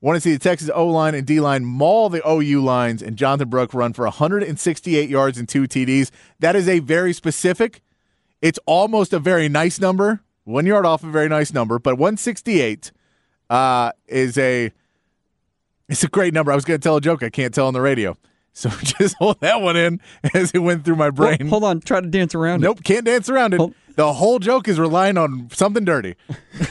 Want 0.00 0.16
to 0.16 0.20
see 0.20 0.32
the 0.32 0.38
Texas 0.38 0.70
O 0.74 0.86
line 0.86 1.14
and 1.16 1.26
D 1.26 1.40
line 1.40 1.64
maul 1.64 2.08
the 2.08 2.22
OU 2.28 2.60
lines 2.62 3.02
and 3.02 3.16
Jonathan 3.16 3.48
Brooke 3.48 3.74
run 3.74 3.92
for 3.92 4.04
168 4.04 5.08
yards 5.10 5.38
and 5.38 5.48
two 5.48 5.64
TDs. 5.64 6.10
That 6.38 6.54
is 6.54 6.68
a 6.68 6.78
very 6.78 7.12
specific. 7.12 7.82
It's 8.40 8.60
almost 8.66 9.12
a 9.12 9.18
very 9.18 9.48
nice 9.48 9.80
number. 9.80 10.20
One 10.44 10.66
yard 10.66 10.86
off 10.86 11.02
a 11.02 11.08
very 11.10 11.28
nice 11.28 11.52
number, 11.52 11.78
but 11.80 11.96
168 11.98 12.92
uh, 13.50 13.90
is 14.06 14.38
a 14.38 14.70
it's 15.88 16.04
a 16.04 16.08
great 16.08 16.32
number. 16.32 16.52
I 16.52 16.54
was 16.54 16.64
going 16.64 16.78
to 16.78 16.82
tell 16.82 16.96
a 16.96 17.00
joke 17.00 17.22
I 17.24 17.30
can't 17.30 17.52
tell 17.52 17.66
on 17.66 17.74
the 17.74 17.80
radio, 17.80 18.16
so 18.52 18.68
just 18.82 19.16
hold 19.18 19.40
that 19.40 19.60
one 19.60 19.76
in 19.76 20.00
as 20.32 20.52
it 20.52 20.58
went 20.60 20.84
through 20.84 20.96
my 20.96 21.10
brain. 21.10 21.48
hold 21.48 21.64
on, 21.64 21.80
try 21.80 22.00
to 22.00 22.06
dance 22.06 22.34
around. 22.36 22.62
it. 22.62 22.66
Nope, 22.66 22.84
can't 22.84 23.04
dance 23.04 23.28
around 23.28 23.54
it. 23.54 23.56
Hold- 23.56 23.74
The 23.96 24.12
whole 24.12 24.38
joke 24.38 24.68
is 24.68 24.78
relying 24.78 25.18
on 25.18 25.48
something 25.52 25.84
dirty. 25.84 26.14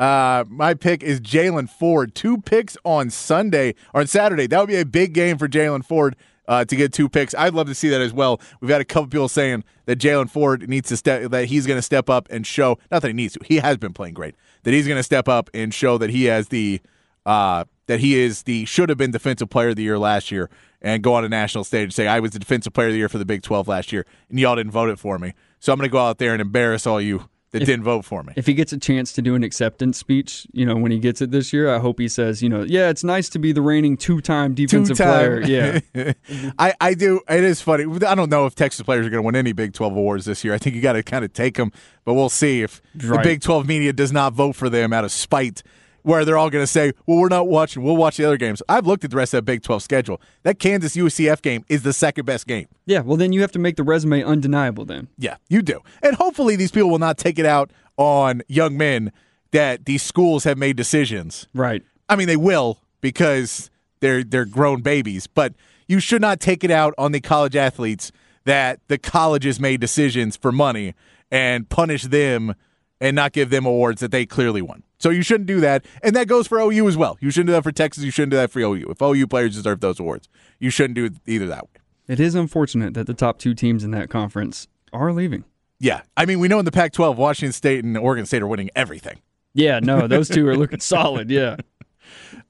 uh, 0.00 0.44
my 0.48 0.72
pick 0.72 1.02
is 1.02 1.20
Jaylan 1.20 1.68
Ford. 1.68 2.14
Two 2.14 2.38
picks 2.38 2.76
on 2.84 3.10
Sunday 3.10 3.74
or 3.92 4.00
on 4.00 4.06
Saturday. 4.06 4.46
That 4.46 4.58
would 4.58 4.68
be 4.68 4.76
a 4.76 4.86
big 4.86 5.12
game 5.12 5.36
for 5.36 5.46
Jaylan 5.46 5.84
Ford 5.84 6.16
uh, 6.48 6.64
to 6.64 6.74
get 6.74 6.94
two 6.94 7.06
picks. 7.06 7.34
I'd 7.34 7.52
love 7.52 7.66
to 7.66 7.74
see 7.74 7.90
that 7.90 8.00
as 8.00 8.10
well. 8.10 8.40
We've 8.62 8.70
had 8.70 8.80
a 8.80 8.84
couple 8.86 9.08
people 9.08 9.28
saying 9.28 9.62
that 9.84 9.98
Jaylan 9.98 10.30
Ford 10.30 10.66
needs 10.66 10.88
to 10.88 10.96
step 10.96 11.30
that 11.30 11.44
he's 11.44 11.66
going 11.66 11.76
to 11.76 11.82
step 11.82 12.08
up 12.08 12.28
and 12.30 12.46
show. 12.46 12.78
Not 12.90 13.02
that 13.02 13.08
he 13.08 13.12
needs 13.12 13.34
to. 13.34 13.40
He 13.44 13.58
has 13.58 13.76
been 13.76 13.92
playing 13.92 14.14
great. 14.14 14.36
That 14.62 14.72
he's 14.72 14.86
going 14.86 14.98
to 14.98 15.02
step 15.02 15.28
up 15.28 15.50
and 15.52 15.72
show 15.74 15.98
that 15.98 16.08
he 16.08 16.24
has 16.24 16.48
the 16.48 16.80
uh, 17.26 17.66
that 17.86 18.00
he 18.00 18.18
is 18.18 18.44
the 18.44 18.64
should 18.64 18.88
have 18.88 18.96
been 18.96 19.10
defensive 19.10 19.50
player 19.50 19.68
of 19.68 19.76
the 19.76 19.82
year 19.82 19.98
last 19.98 20.30
year 20.30 20.48
and 20.80 21.02
go 21.02 21.12
on 21.12 21.26
a 21.26 21.28
national 21.28 21.64
stage 21.64 21.84
and 21.84 21.92
say 21.92 22.06
I 22.06 22.20
was 22.20 22.30
the 22.30 22.38
defensive 22.38 22.72
player 22.72 22.86
of 22.86 22.94
the 22.94 22.98
year 22.98 23.10
for 23.10 23.18
the 23.18 23.26
Big 23.26 23.42
12 23.42 23.68
last 23.68 23.92
year 23.92 24.06
and 24.30 24.40
y'all 24.40 24.56
didn't 24.56 24.72
vote 24.72 24.88
it 24.88 24.98
for 24.98 25.18
me. 25.18 25.34
So 25.58 25.74
I'm 25.74 25.78
going 25.78 25.90
to 25.90 25.92
go 25.92 25.98
out 25.98 26.16
there 26.16 26.32
and 26.32 26.40
embarrass 26.40 26.86
all 26.86 27.02
you 27.02 27.28
that 27.52 27.60
didn't 27.60 27.82
vote 27.82 28.04
for 28.04 28.22
me. 28.22 28.32
If 28.36 28.46
he 28.46 28.54
gets 28.54 28.72
a 28.72 28.78
chance 28.78 29.12
to 29.14 29.22
do 29.22 29.34
an 29.34 29.42
acceptance 29.42 29.98
speech, 29.98 30.46
you 30.52 30.64
know, 30.64 30.76
when 30.76 30.92
he 30.92 30.98
gets 30.98 31.20
it 31.20 31.30
this 31.32 31.52
year, 31.52 31.74
I 31.74 31.78
hope 31.78 31.98
he 31.98 32.08
says, 32.08 32.42
you 32.42 32.48
know, 32.48 32.62
yeah, 32.62 32.90
it's 32.90 33.02
nice 33.02 33.28
to 33.30 33.38
be 33.38 33.50
the 33.52 33.60
reigning 33.62 33.96
two-time 33.96 34.54
defensive 34.54 34.96
Two-time. 34.96 35.42
player. 35.42 35.80
Yeah. 35.94 36.12
I, 36.58 36.74
I 36.80 36.94
do. 36.94 37.20
It 37.28 37.42
is 37.42 37.60
funny. 37.60 37.84
I 38.06 38.14
don't 38.14 38.30
know 38.30 38.46
if 38.46 38.54
Texas 38.54 38.82
players 38.84 39.06
are 39.06 39.10
going 39.10 39.22
to 39.22 39.26
win 39.26 39.34
any 39.36 39.52
Big 39.52 39.72
12 39.72 39.96
awards 39.96 40.24
this 40.26 40.44
year. 40.44 40.54
I 40.54 40.58
think 40.58 40.76
you 40.76 40.82
got 40.82 40.92
to 40.92 41.02
kind 41.02 41.24
of 41.24 41.32
take 41.32 41.56
them, 41.56 41.72
but 42.04 42.14
we'll 42.14 42.28
see 42.28 42.62
if 42.62 42.80
the 42.94 43.18
Big 43.22 43.40
12 43.40 43.66
media 43.66 43.92
does 43.92 44.12
not 44.12 44.32
vote 44.32 44.54
for 44.54 44.68
them 44.68 44.92
out 44.92 45.04
of 45.04 45.10
spite, 45.10 45.62
where 46.02 46.24
they're 46.24 46.38
all 46.38 46.50
going 46.50 46.62
to 46.62 46.66
say, 46.66 46.92
well, 47.06 47.18
we're 47.18 47.28
not 47.28 47.48
watching. 47.48 47.82
We'll 47.82 47.96
watch 47.96 48.16
the 48.16 48.24
other 48.24 48.36
games. 48.36 48.62
I've 48.68 48.86
looked 48.86 49.04
at 49.04 49.10
the 49.10 49.16
rest 49.16 49.34
of 49.34 49.38
that 49.38 49.42
Big 49.44 49.62
12 49.62 49.82
schedule. 49.82 50.20
That 50.42 50.58
Kansas 50.58 50.96
UCF 50.96 51.42
game 51.42 51.64
is 51.68 51.82
the 51.82 51.92
second 51.92 52.24
best 52.24 52.46
game. 52.46 52.66
Yeah, 52.86 53.00
well 53.00 53.16
then 53.16 53.32
you 53.32 53.40
have 53.40 53.52
to 53.52 53.58
make 53.58 53.76
the 53.76 53.82
resume 53.82 54.22
undeniable 54.22 54.84
then. 54.84 55.08
Yeah, 55.18 55.36
you 55.48 55.62
do. 55.62 55.80
And 56.02 56.16
hopefully 56.16 56.56
these 56.56 56.70
people 56.70 56.90
will 56.90 56.98
not 56.98 57.18
take 57.18 57.38
it 57.38 57.46
out 57.46 57.70
on 57.96 58.42
young 58.48 58.76
men 58.76 59.12
that 59.52 59.84
these 59.84 60.02
schools 60.02 60.44
have 60.44 60.58
made 60.58 60.76
decisions. 60.76 61.46
Right. 61.54 61.82
I 62.08 62.16
mean, 62.16 62.26
they 62.26 62.36
will 62.36 62.80
because 63.00 63.70
they're 64.00 64.24
they're 64.24 64.44
grown 64.44 64.82
babies, 64.82 65.26
but 65.26 65.54
you 65.86 66.00
should 66.00 66.20
not 66.20 66.40
take 66.40 66.64
it 66.64 66.70
out 66.70 66.94
on 66.98 67.12
the 67.12 67.20
college 67.20 67.56
athletes 67.56 68.12
that 68.44 68.80
the 68.88 68.98
colleges 68.98 69.60
made 69.60 69.80
decisions 69.80 70.36
for 70.36 70.52
money 70.52 70.94
and 71.30 71.68
punish 71.68 72.04
them 72.04 72.54
and 73.00 73.14
not 73.14 73.32
give 73.32 73.50
them 73.50 73.66
awards 73.66 74.00
that 74.00 74.10
they 74.10 74.26
clearly 74.26 74.62
won. 74.62 74.82
So 75.00 75.10
you 75.10 75.22
shouldn't 75.22 75.46
do 75.46 75.60
that, 75.60 75.84
and 76.02 76.14
that 76.14 76.28
goes 76.28 76.46
for 76.46 76.60
OU 76.60 76.86
as 76.88 76.96
well. 76.96 77.16
You 77.20 77.30
shouldn't 77.30 77.48
do 77.48 77.52
that 77.52 77.62
for 77.62 77.72
Texas. 77.72 78.04
You 78.04 78.10
shouldn't 78.10 78.30
do 78.30 78.36
that 78.36 78.50
for 78.50 78.60
OU. 78.60 78.90
If 78.90 79.02
OU 79.02 79.26
players 79.26 79.56
deserve 79.56 79.80
those 79.80 79.98
awards, 79.98 80.28
you 80.58 80.70
shouldn't 80.70 80.94
do 80.94 81.06
it 81.06 81.14
either 81.26 81.46
that 81.46 81.64
way. 81.64 81.80
It 82.06 82.20
is 82.20 82.34
unfortunate 82.34 82.94
that 82.94 83.06
the 83.06 83.14
top 83.14 83.38
two 83.38 83.54
teams 83.54 83.82
in 83.82 83.92
that 83.92 84.10
conference 84.10 84.68
are 84.92 85.12
leaving. 85.12 85.44
Yeah, 85.78 86.02
I 86.16 86.26
mean, 86.26 86.38
we 86.38 86.48
know 86.48 86.58
in 86.58 86.66
the 86.66 86.72
Pac-12, 86.72 87.16
Washington 87.16 87.52
State 87.52 87.84
and 87.84 87.96
Oregon 87.96 88.26
State 88.26 88.42
are 88.42 88.46
winning 88.46 88.70
everything. 88.76 89.20
Yeah, 89.54 89.80
no, 89.80 90.06
those 90.06 90.28
two 90.28 90.46
are 90.46 90.56
looking 90.56 90.80
solid. 90.80 91.30
Yeah. 91.30 91.56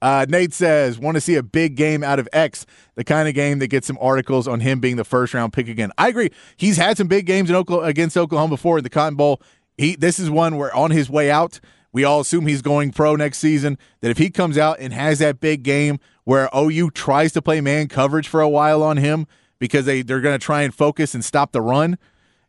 Uh, 0.02 0.26
Nate 0.28 0.52
says, 0.52 0.98
want 0.98 1.16
to 1.16 1.20
see 1.20 1.36
a 1.36 1.42
big 1.42 1.76
game 1.76 2.02
out 2.02 2.18
of 2.18 2.28
X, 2.32 2.66
the 2.94 3.04
kind 3.04 3.28
of 3.28 3.34
game 3.34 3.58
that 3.60 3.68
gets 3.68 3.86
some 3.86 3.98
articles 4.00 4.48
on 4.48 4.60
him 4.60 4.80
being 4.80 4.96
the 4.96 5.04
first 5.04 5.34
round 5.34 5.52
pick 5.52 5.68
again. 5.68 5.92
I 5.98 6.08
agree. 6.08 6.30
He's 6.56 6.76
had 6.76 6.96
some 6.96 7.06
big 7.06 7.26
games 7.26 7.50
in 7.50 7.56
Oklahoma, 7.56 7.86
against 7.86 8.16
Oklahoma 8.16 8.50
before 8.50 8.78
in 8.78 8.84
the 8.84 8.90
Cotton 8.90 9.16
Bowl. 9.16 9.40
He 9.76 9.96
this 9.96 10.18
is 10.18 10.30
one 10.30 10.56
where 10.56 10.74
on 10.74 10.90
his 10.90 11.08
way 11.08 11.30
out, 11.30 11.60
we 11.92 12.04
all 12.04 12.20
assume 12.20 12.46
he's 12.46 12.62
going 12.62 12.92
pro 12.92 13.16
next 13.16 13.38
season. 13.38 13.78
That 14.00 14.10
if 14.10 14.18
he 14.18 14.30
comes 14.30 14.56
out 14.56 14.78
and 14.80 14.92
has 14.92 15.18
that 15.18 15.40
big 15.40 15.62
game 15.62 15.98
where 16.24 16.48
OU 16.56 16.90
tries 16.90 17.32
to 17.32 17.42
play 17.42 17.60
man 17.60 17.88
coverage 17.88 18.28
for 18.28 18.40
a 18.40 18.48
while 18.48 18.82
on 18.82 18.96
him 18.96 19.26
because 19.58 19.84
they 19.86 20.02
they're 20.02 20.20
going 20.20 20.38
to 20.38 20.44
try 20.44 20.62
and 20.62 20.74
focus 20.74 21.14
and 21.14 21.24
stop 21.24 21.52
the 21.52 21.60
run, 21.60 21.98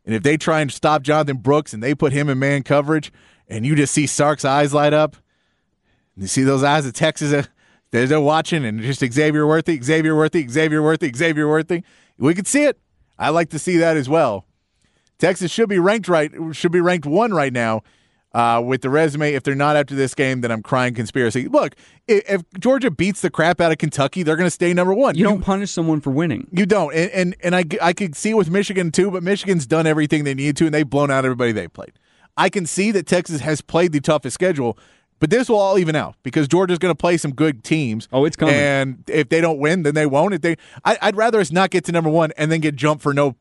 and 0.04 0.14
if 0.14 0.22
they 0.22 0.36
try 0.36 0.60
and 0.60 0.72
stop 0.72 1.02
Jonathan 1.02 1.38
Brooks 1.38 1.72
and 1.72 1.82
they 1.82 1.94
put 1.94 2.12
him 2.12 2.28
in 2.28 2.38
man 2.38 2.62
coverage, 2.62 3.12
and 3.48 3.66
you 3.66 3.74
just 3.74 3.92
see 3.92 4.06
Sark's 4.06 4.44
eyes 4.44 4.72
light 4.72 4.92
up, 4.92 5.16
you 6.16 6.26
see 6.26 6.42
those 6.42 6.62
eyes 6.62 6.86
of 6.86 6.92
Texas. 6.92 7.32
Uh, 7.32 7.44
they're, 7.90 8.06
they're 8.06 8.20
watching, 8.20 8.64
and 8.64 8.80
just 8.80 9.00
Xavier 9.00 9.46
Worthy, 9.46 9.80
Xavier 9.80 10.16
Worthy, 10.16 10.48
Xavier 10.48 10.82
Worthy, 10.82 11.12
Xavier 11.14 11.48
Worthy. 11.48 11.82
We 12.16 12.34
could 12.34 12.46
see 12.46 12.64
it. 12.64 12.78
I 13.18 13.28
like 13.28 13.50
to 13.50 13.58
see 13.58 13.76
that 13.76 13.96
as 13.96 14.08
well. 14.08 14.46
Texas 15.18 15.50
should 15.50 15.68
be 15.68 15.78
ranked 15.78 16.08
right. 16.08 16.32
Should 16.52 16.72
be 16.72 16.80
ranked 16.80 17.06
one 17.06 17.32
right 17.32 17.52
now. 17.52 17.82
Uh, 18.34 18.62
with 18.64 18.80
the 18.80 18.88
resume, 18.88 19.34
if 19.34 19.42
they're 19.42 19.54
not 19.54 19.76
after 19.76 19.94
this 19.94 20.14
game, 20.14 20.40
then 20.40 20.50
I'm 20.50 20.62
crying 20.62 20.94
conspiracy. 20.94 21.48
Look, 21.48 21.76
if, 22.08 22.22
if 22.30 22.42
Georgia 22.58 22.90
beats 22.90 23.20
the 23.20 23.28
crap 23.28 23.60
out 23.60 23.72
of 23.72 23.76
Kentucky, 23.76 24.22
they're 24.22 24.36
going 24.36 24.46
to 24.46 24.50
stay 24.50 24.72
number 24.72 24.94
one. 24.94 25.16
You 25.16 25.24
don't 25.24 25.42
punish 25.42 25.70
someone 25.70 26.00
for 26.00 26.10
winning. 26.10 26.48
You 26.50 26.64
don't, 26.64 26.94
and 26.94 27.10
and, 27.10 27.36
and 27.42 27.54
I, 27.54 27.64
I 27.82 27.92
could 27.92 28.16
see 28.16 28.32
with 28.32 28.48
Michigan 28.48 28.90
too, 28.90 29.10
but 29.10 29.22
Michigan's 29.22 29.66
done 29.66 29.86
everything 29.86 30.24
they 30.24 30.32
need 30.32 30.56
to, 30.56 30.64
and 30.64 30.72
they've 30.72 30.88
blown 30.88 31.10
out 31.10 31.26
everybody 31.26 31.52
they 31.52 31.68
played. 31.68 31.92
I 32.36 32.48
can 32.48 32.64
see 32.64 32.90
that 32.92 33.06
Texas 33.06 33.42
has 33.42 33.60
played 33.60 33.92
the 33.92 34.00
toughest 34.00 34.32
schedule, 34.32 34.78
but 35.20 35.30
this 35.30 35.48
will 35.48 35.58
all 35.58 35.78
even 35.78 35.94
out 35.94 36.16
because 36.22 36.48
Georgia's 36.48 36.78
going 36.78 36.90
to 36.90 36.98
play 36.98 37.16
some 37.16 37.34
good 37.34 37.62
teams. 37.62 38.08
Oh, 38.12 38.24
it's 38.24 38.36
coming. 38.36 38.54
And 38.54 39.04
if 39.08 39.28
they 39.28 39.40
don't 39.40 39.58
win, 39.58 39.82
then 39.82 39.94
they 39.94 40.06
won't. 40.06 40.34
If 40.34 40.40
they, 40.40 40.56
I, 40.84 40.98
I'd 41.02 41.16
rather 41.16 41.38
us 41.38 41.52
not 41.52 41.70
get 41.70 41.84
to 41.84 41.92
number 41.92 42.10
one 42.10 42.32
and 42.36 42.50
then 42.50 42.60
get 42.60 42.76
jumped 42.76 43.02
for 43.02 43.12
no 43.12 43.36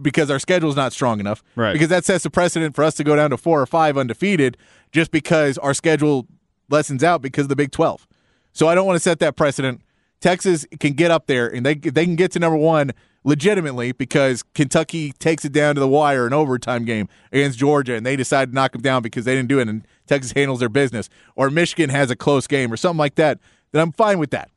because 0.00 0.30
our 0.30 0.38
schedule's 0.38 0.76
not 0.76 0.92
strong 0.92 1.20
enough. 1.20 1.42
Right. 1.56 1.72
Because 1.72 1.88
that 1.88 2.04
sets 2.04 2.24
a 2.24 2.30
precedent 2.30 2.74
for 2.74 2.84
us 2.84 2.94
to 2.94 3.04
go 3.04 3.16
down 3.16 3.30
to 3.30 3.36
four 3.36 3.60
or 3.60 3.66
five 3.66 3.96
undefeated 3.98 4.56
just 4.92 5.10
because 5.10 5.58
our 5.58 5.74
schedule 5.74 6.26
lessens 6.68 7.02
out 7.02 7.22
because 7.22 7.44
of 7.44 7.48
the 7.48 7.56
Big 7.56 7.72
Twelve. 7.72 8.06
So 8.52 8.68
I 8.68 8.74
don't 8.74 8.86
want 8.86 8.96
to 8.96 9.00
set 9.00 9.18
that 9.20 9.36
precedent. 9.36 9.82
Texas 10.20 10.66
can 10.80 10.94
get 10.94 11.10
up 11.10 11.26
there 11.26 11.52
and 11.52 11.66
they 11.66 11.74
they 11.74 12.04
can 12.04 12.16
get 12.16 12.32
to 12.32 12.38
number 12.38 12.56
one 12.56 12.92
legitimately 13.24 13.92
because 13.92 14.42
Kentucky 14.54 15.12
takes 15.12 15.44
it 15.44 15.52
down 15.52 15.74
to 15.74 15.80
the 15.80 15.88
wire 15.88 16.26
in 16.26 16.32
overtime 16.32 16.84
game 16.84 17.08
against 17.32 17.58
Georgia 17.58 17.94
and 17.94 18.04
they 18.04 18.16
decide 18.16 18.50
to 18.50 18.54
knock 18.54 18.72
them 18.72 18.82
down 18.82 19.02
because 19.02 19.24
they 19.24 19.34
didn't 19.34 19.48
do 19.48 19.58
it 19.58 19.68
and 19.68 19.86
Texas 20.06 20.32
handles 20.32 20.60
their 20.60 20.68
business 20.68 21.08
or 21.34 21.50
Michigan 21.50 21.90
has 21.90 22.10
a 22.10 22.16
close 22.16 22.46
game 22.46 22.72
or 22.72 22.76
something 22.76 22.98
like 22.98 23.16
that. 23.16 23.38
Then 23.72 23.82
I'm 23.82 23.92
fine 23.92 24.18
with 24.18 24.30
that. 24.30 24.50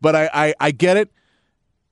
But 0.00 0.16
I 0.16 0.30
I, 0.32 0.54
I 0.60 0.70
get 0.70 0.96
it 0.96 1.10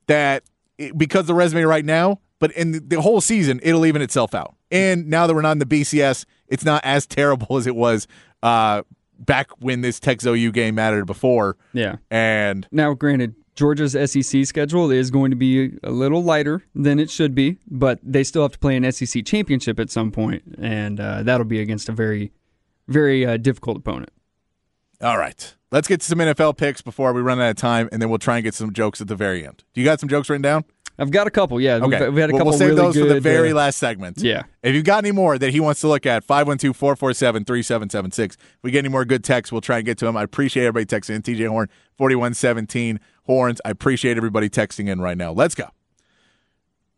that 0.07 0.43
it, 0.77 0.97
because 0.97 1.25
the 1.27 1.33
resume 1.33 1.63
right 1.63 1.85
now, 1.85 2.19
but 2.45 2.55
in 2.55 2.87
the, 2.89 3.01
whole 3.01 3.21
season 3.21 3.59
it'll 3.63 3.87
even 3.87 4.03
itself 4.03 4.35
out. 4.35 4.55
And 4.69 5.07
now 5.07 5.25
that 5.25 5.33
we're 5.33 5.41
not 5.41 5.53
in 5.53 5.57
the 5.57 5.65
BCS, 5.65 6.25
it's 6.47 6.63
not 6.63 6.79
as 6.85 7.07
terrible 7.07 7.57
as 7.57 7.65
it 7.65 7.75
was 7.75 8.07
uh, 8.43 8.83
back 9.17 9.49
when 9.57 9.81
this 9.81 9.99
Texas 9.99 10.27
OU 10.27 10.51
game 10.51 10.75
mattered 10.75 11.05
before. 11.05 11.57
Yeah. 11.73 11.95
And 12.11 12.67
Now, 12.71 12.93
granted, 12.93 13.33
Georgia's 13.55 13.93
SEC 13.93 14.45
schedule 14.45 14.91
is 14.91 15.09
going 15.09 15.31
to 15.31 15.35
be 15.35 15.79
a 15.81 15.89
little 15.89 16.21
lighter 16.21 16.63
than 16.75 16.99
it 16.99 17.09
should 17.09 17.33
be, 17.33 17.57
but 17.67 17.99
they 18.03 18.23
still 18.23 18.43
have 18.43 18.51
to 18.51 18.59
play 18.59 18.75
an 18.75 18.91
SEC 18.91 19.25
championship 19.25 19.79
at 19.79 19.89
some 19.89 20.11
point, 20.11 20.43
and 20.59 20.99
uh, 20.99 21.23
that'll 21.23 21.47
be 21.47 21.59
against 21.59 21.89
a 21.89 21.93
very, 21.93 22.31
very 22.87 23.25
uh, 23.25 23.37
difficult 23.37 23.77
opponent. 23.77 24.11
all 25.01 25.17
right, 25.17 25.55
let's 25.71 25.87
get 25.87 26.01
to 26.01 26.05
some 26.05 26.19
NFL 26.19 26.57
picks 26.57 26.83
before 26.83 27.11
we 27.11 27.21
run 27.21 27.41
out 27.41 27.49
of 27.49 27.55
time, 27.55 27.89
and 27.91 28.01
then 28.01 28.09
we'll 28.09 28.19
try 28.19 28.35
and 28.35 28.43
get 28.43 28.53
some 28.53 28.71
jokes 28.71 29.01
at 29.01 29.07
the 29.07 29.15
very 29.15 29.47
end. 29.47 29.63
Do 29.73 29.81
you 29.81 29.85
got 29.85 29.99
some 29.99 30.09
jokes 30.09 30.29
written 30.29 30.43
down? 30.43 30.65
I've 30.97 31.11
got 31.11 31.27
a 31.27 31.31
couple. 31.31 31.59
Yeah, 31.59 31.75
Okay, 31.75 32.05
we've, 32.05 32.13
we've 32.13 32.21
had 32.21 32.29
a 32.29 32.33
We'll- 32.33 32.39
couple 32.39 32.51
We'll 32.51 32.57
save 32.59 32.69
really 32.69 32.81
those 32.81 32.93
good. 32.95 33.07
for 33.07 33.13
the 33.15 33.19
very 33.19 33.51
uh, 33.51 33.55
last 33.55 33.77
segment. 33.77 34.19
Yeah. 34.21 34.43
If 34.63 34.73
you've 34.75 34.85
got 34.85 35.03
any 35.03 35.11
more 35.11 35.37
that 35.37 35.51
he 35.51 35.59
wants 35.59 35.81
to 35.81 35.87
look 35.89 36.05
at, 36.05 36.25
512-447-3776. 36.25 38.19
If 38.33 38.37
we 38.63 38.71
get 38.71 38.79
any 38.79 38.89
more 38.89 39.05
good 39.05 39.23
texts, 39.23 39.51
we'll 39.51 39.61
try 39.61 39.77
and 39.77 39.85
get 39.85 39.97
to 39.99 40.05
them. 40.05 40.15
I 40.17 40.23
appreciate 40.23 40.65
everybody 40.65 40.85
texting 40.85 41.15
in. 41.15 41.21
TJ 41.21 41.47
Horn, 41.49 41.69
4117 41.97 42.99
Horns. 43.25 43.59
I 43.65 43.69
appreciate 43.71 44.17
everybody 44.17 44.49
texting 44.49 44.87
in 44.89 45.01
right 45.01 45.17
now. 45.17 45.31
Let's 45.31 45.55
go. 45.55 45.65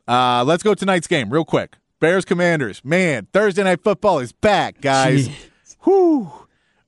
Uh, 0.08 0.44
let's 0.46 0.64
go 0.64 0.74
tonight's 0.74 1.08
game 1.08 1.30
real 1.32 1.46
quick. 1.46 1.76
Bears 2.00 2.24
Commanders. 2.26 2.82
Man, 2.86 3.28
Thursday 3.34 3.64
night 3.64 3.84
football 3.84 4.20
is 4.20 4.32
back, 4.32 4.80
guys. 4.82 5.30
Whew. 5.84 6.32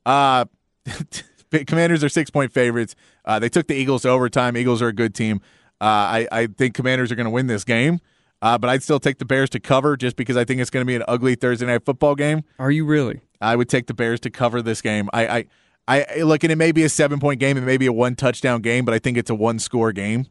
Uh, 0.05 0.45
Commanders 1.67 2.03
are 2.03 2.09
six 2.09 2.29
point 2.29 2.51
favorites. 2.53 2.95
Uh, 3.25 3.39
they 3.39 3.49
took 3.49 3.67
the 3.67 3.73
Eagles 3.73 4.03
to 4.03 4.09
overtime. 4.09 4.55
Eagles 4.55 4.81
are 4.81 4.87
a 4.89 4.93
good 4.93 5.15
team. 5.15 5.41
Uh, 5.81 5.85
I, 5.85 6.27
I 6.31 6.47
think 6.47 6.73
Commanders 6.75 7.11
are 7.11 7.15
going 7.15 7.25
to 7.25 7.31
win 7.31 7.47
this 7.47 7.63
game. 7.63 7.99
Uh, 8.41 8.57
but 8.57 8.69
I'd 8.69 8.83
still 8.83 8.99
take 8.99 9.17
the 9.17 9.25
Bears 9.25 9.49
to 9.49 9.59
cover 9.59 9.97
just 9.97 10.15
because 10.15 10.37
I 10.37 10.45
think 10.45 10.61
it's 10.61 10.69
going 10.69 10.81
to 10.81 10.87
be 10.87 10.95
an 10.95 11.03
ugly 11.07 11.35
Thursday 11.35 11.65
night 11.65 11.83
football 11.83 12.15
game. 12.15 12.43
Are 12.57 12.71
you 12.71 12.85
really? 12.85 13.21
I 13.41 13.55
would 13.55 13.67
take 13.67 13.87
the 13.87 13.93
Bears 13.93 14.19
to 14.21 14.29
cover 14.29 14.61
this 14.61 14.81
game. 14.81 15.09
I, 15.11 15.27
I, 15.27 15.45
I 15.89 16.21
look, 16.21 16.43
and 16.43 16.51
it 16.51 16.57
may 16.57 16.71
be 16.71 16.83
a 16.83 16.89
seven 16.89 17.19
point 17.19 17.39
game, 17.39 17.57
it 17.57 17.61
may 17.61 17.77
be 17.77 17.85
a 17.85 17.93
one 17.93 18.15
touchdown 18.15 18.61
game, 18.61 18.85
but 18.85 18.93
I 18.93 18.99
think 18.99 19.17
it's 19.17 19.29
a 19.29 19.35
one 19.35 19.59
score 19.59 19.91
game 19.91 20.27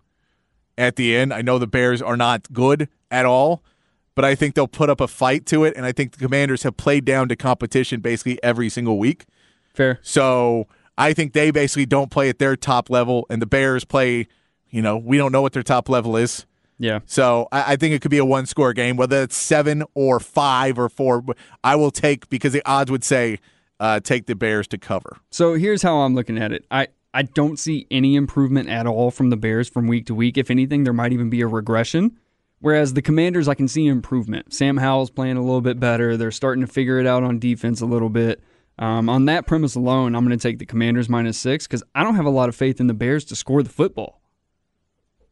at 0.78 0.96
the 0.96 1.14
end. 1.16 1.34
I 1.34 1.42
know 1.42 1.58
the 1.58 1.66
Bears 1.66 2.00
are 2.00 2.16
not 2.16 2.50
good 2.52 2.88
at 3.11 3.26
all, 3.26 3.62
but 4.14 4.24
I 4.24 4.34
think 4.34 4.54
they'll 4.54 4.68
put 4.68 4.88
up 4.88 5.02
a 5.02 5.08
fight 5.08 5.44
to 5.46 5.64
it, 5.64 5.76
and 5.76 5.84
I 5.84 5.92
think 5.92 6.12
the 6.12 6.18
Commanders 6.18 6.62
have 6.62 6.78
played 6.78 7.04
down 7.04 7.28
to 7.28 7.37
competition 7.37 8.00
basically 8.00 8.42
every 8.42 8.70
single 8.70 8.98
week. 8.98 9.26
Fair. 9.74 9.98
So 10.00 10.66
I 10.96 11.12
think 11.12 11.34
they 11.34 11.50
basically 11.50 11.87
don't 11.87 12.11
play 12.11 12.30
at 12.30 12.38
their 12.38 12.56
top 12.56 12.88
level, 12.88 13.26
and 13.28 13.42
the 13.42 13.46
Bears 13.46 13.84
play. 13.84 14.28
You 14.70 14.83
know, 14.83 14.96
we 14.96 15.16
don't 15.16 15.33
know 15.33 15.42
what 15.42 15.52
their 15.52 15.62
top 15.62 15.88
level 15.88 16.16
is. 16.16 16.46
Yeah. 16.78 17.00
So 17.07 17.48
I, 17.50 17.72
I 17.72 17.76
think 17.76 17.94
it 17.94 18.02
could 18.02 18.11
be 18.11 18.18
a 18.18 18.24
one 18.24 18.46
score 18.46 18.72
game, 18.72 18.96
whether 18.96 19.22
it's 19.22 19.37
seven 19.37 19.83
or 19.94 20.20
five 20.20 20.78
or 20.78 20.88
four. 20.88 21.24
I 21.64 21.76
will 21.76 21.90
take 21.90 22.28
because 22.28 22.52
the 22.52 22.62
odds 22.64 22.90
would 22.90 23.04
say 23.04 23.38
uh, 23.81 24.00
take 24.00 24.26
the 24.26 24.35
Bears 24.35 24.68
to 24.68 24.78
cover. 24.78 25.18
So 25.31 25.54
here's 25.54 25.83
how 25.83 25.98
I'm 25.98 26.14
looking 26.14 26.38
at 26.38 26.52
it. 26.52 26.64
I, 26.70 26.88
I 27.12 27.22
don't 27.22 27.59
see 27.59 27.87
any 27.90 28.16
improvement 28.16 28.68
at 28.68 28.87
all 28.87 29.11
from 29.11 29.31
the 29.31 29.37
Bears 29.37 29.68
from 29.68 29.87
week 29.87 30.07
to 30.07 30.14
week. 30.14 30.38
If 30.38 30.50
anything, 30.50 30.85
there 30.85 30.92
might 30.92 31.12
even 31.12 31.31
be 31.31 31.40
a 31.40 31.46
regression. 31.46 32.16
Whereas 32.61 32.94
the 32.94 33.02
Commanders, 33.02 33.46
I 33.48 33.54
can 33.54 33.68
see 33.68 33.87
improvement. 33.87 34.52
Sam 34.52 34.78
Howell's 34.78 35.11
playing 35.11 35.37
a 35.37 35.42
little 35.42 35.61
bit 35.61 35.78
better. 35.78 36.16
They're 36.16 36.31
starting 36.33 36.61
to 36.61 36.66
figure 36.72 36.98
it 36.98 37.07
out 37.07 37.22
on 37.22 37.38
defense 37.38 37.81
a 37.81 37.87
little 37.87 38.09
bit. 38.09 38.42
Um, 38.81 39.09
on 39.09 39.24
that 39.24 39.46
premise 39.46 39.74
alone, 39.74 40.14
I'm 40.14 40.24
going 40.24 40.37
to 40.37 40.42
take 40.42 40.59
the 40.59 40.66
Commanders 40.66 41.09
minus 41.09 41.38
six 41.38 41.66
because 41.66 41.83
I 41.94 42.04
don't 42.04 42.14
have 42.14 42.26
a 42.26 42.31
lot 42.31 42.48
of 42.48 42.57
faith 42.57 42.81
in 42.81 42.87
the 42.87 42.94
Bears 42.94 43.24
to 43.26 43.37
score 43.37 43.62
the 43.62 43.70
football. 43.70 44.17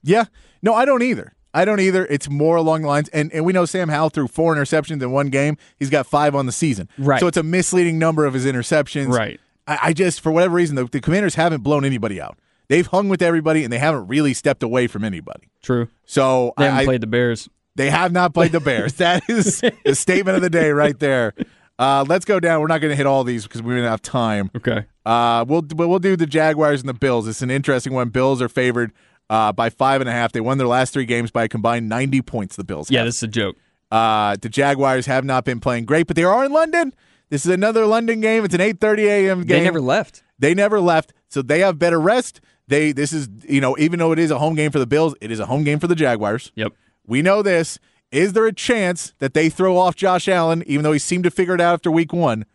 Yeah. 0.07 0.25
No, 0.63 0.75
I 0.75 0.85
don't 0.85 1.03
either. 1.03 1.35
I 1.53 1.65
don't 1.65 1.81
either. 1.81 2.05
It's 2.07 2.29
more 2.29 2.57
along 2.57 2.83
the 2.83 2.89
lines, 2.89 3.09
and, 3.11 3.33
and 3.33 3.45
we 3.45 3.53
know 3.53 3.65
Sam 3.65 3.89
Howell 3.89 4.11
threw 4.11 4.29
four 4.29 4.55
interceptions 4.55 5.03
in 5.03 5.11
one 5.11 5.29
game. 5.29 5.57
He's 5.79 5.89
got 5.89 6.07
five 6.07 6.35
on 6.35 6.45
the 6.45 6.53
season. 6.53 6.89
Right. 6.99 7.19
So 7.19 7.27
it's 7.29 7.39
a 7.39 7.43
misleading 7.43 7.99
number 7.99 8.27
of 8.27 8.35
his 8.35 8.45
interceptions. 8.45 9.09
Right. 9.09 9.41
I, 9.67 9.79
I 9.85 9.93
just, 9.95 10.21
for 10.21 10.31
whatever 10.31 10.55
reason, 10.55 10.77
the, 10.77 10.85
the 10.85 11.01
Commanders 11.01 11.35
haven't 11.35 11.63
blown 11.63 11.85
anybody 11.85 12.21
out. 12.21 12.39
They've 12.69 12.87
hung 12.87 13.09
with 13.09 13.23
everybody, 13.23 13.65
and 13.65 13.73
they 13.73 13.79
haven't 13.79 14.07
really 14.07 14.35
stepped 14.35 14.63
away 14.63 14.87
from 14.87 15.03
anybody. 15.03 15.49
True. 15.63 15.89
So 16.05 16.53
They 16.59 16.65
haven't 16.65 16.81
I, 16.81 16.85
played 16.85 17.01
the 17.01 17.07
Bears. 17.07 17.49
They 17.75 17.91
have 17.91 18.13
not 18.13 18.35
played 18.35 18.53
the 18.53 18.61
Bears. 18.61 18.93
that 18.95 19.23
is 19.29 19.63
the 19.85 19.95
statement 19.95 20.37
of 20.37 20.43
the 20.43 20.51
day 20.51 20.71
right 20.73 20.99
there. 20.99 21.33
Uh, 21.79 22.05
let's 22.09 22.25
go 22.25 22.41
down. 22.41 22.61
We're 22.61 22.67
not 22.69 22.81
going 22.81 22.91
to 22.91 22.97
hit 22.97 23.07
all 23.07 23.23
these 23.25 23.45
because 23.45 23.63
we 23.63 23.75
don't 23.75 23.85
have 23.85 24.03
time. 24.03 24.51
Okay. 24.57 24.87
Uh, 25.05 25.45
we'll 25.47 25.63
we'll 25.75 25.99
do 25.99 26.17
the 26.17 26.27
Jaguars 26.27 26.81
and 26.81 26.89
the 26.89 26.95
Bills. 26.95 27.29
It's 27.29 27.43
an 27.43 27.51
interesting 27.51 27.93
one. 27.93 28.09
Bills 28.09 28.41
are 28.41 28.49
favored 28.49 28.93
uh, 29.31 29.53
by 29.53 29.71
five 29.71 30.01
and 30.01 30.09
a 30.09 30.13
half. 30.13 30.33
They 30.33 30.41
won 30.41 30.59
their 30.59 30.67
last 30.67 30.93
three 30.93 31.05
games 31.05 31.31
by 31.31 31.45
a 31.45 31.49
combined 31.49 31.89
ninety 31.89 32.23
points. 32.23 32.57
The 32.57 32.65
Bills. 32.65 32.91
Yeah, 32.91 33.01
have. 33.01 33.09
this 33.09 33.17
is 33.17 33.23
a 33.25 33.29
joke. 33.29 33.57
Uh, 33.91 34.37
the 34.41 34.49
Jaguars 34.49 35.07
have 35.07 35.25
not 35.25 35.45
been 35.45 35.61
playing 35.61 35.85
great, 35.85 36.07
but 36.07 36.17
they 36.17 36.25
are 36.25 36.45
in 36.45 36.53
London. 36.53 36.93
This 37.29 37.45
is 37.45 37.53
another 37.53 37.87
London 37.87 38.21
game. 38.21 38.45
It's 38.45 38.55
an 38.55 38.61
eight 38.61 38.81
thirty 38.81 39.07
a.m. 39.07 39.41
game. 39.41 39.59
They 39.59 39.65
never 39.65 39.81
left. 39.81 40.23
They 40.39 40.55
never 40.55 40.81
left, 40.81 41.13
so 41.29 41.43
they 41.43 41.61
have 41.61 41.79
better 41.79 42.01
rest. 42.01 42.41
They 42.69 42.93
this 42.93 43.13
is 43.13 43.29
you 43.49 43.61
know 43.61 43.77
even 43.79 43.99
though 43.99 44.13
it 44.13 44.19
is 44.19 44.31
a 44.31 44.39
home 44.39 44.55
game 44.55 44.71
for 44.71 44.79
the 44.79 44.87
Bills, 44.87 45.15
it 45.21 45.31
is 45.31 45.41
a 45.41 45.47
home 45.47 45.65
game 45.65 45.79
for 45.79 45.87
the 45.87 45.95
Jaguars. 45.95 46.53
Yep. 46.55 46.73
We 47.07 47.23
know 47.23 47.43
this. 47.43 47.79
Is 48.13 48.33
there 48.33 48.47
a 48.47 48.53
chance 48.53 49.15
that 49.19 49.35
they 49.35 49.49
throw 49.49 49.77
off 49.77 49.97
Josh 49.97 50.29
Allen, 50.29 50.63
even 50.67 50.85
though 50.85 50.93
he 50.93 50.99
seemed 50.99 51.25
to 51.25 51.31
figure 51.31 51.55
it 51.55 51.61
out 51.61 51.75
after 51.75 51.91
week 51.91 52.13
one? 52.13 52.47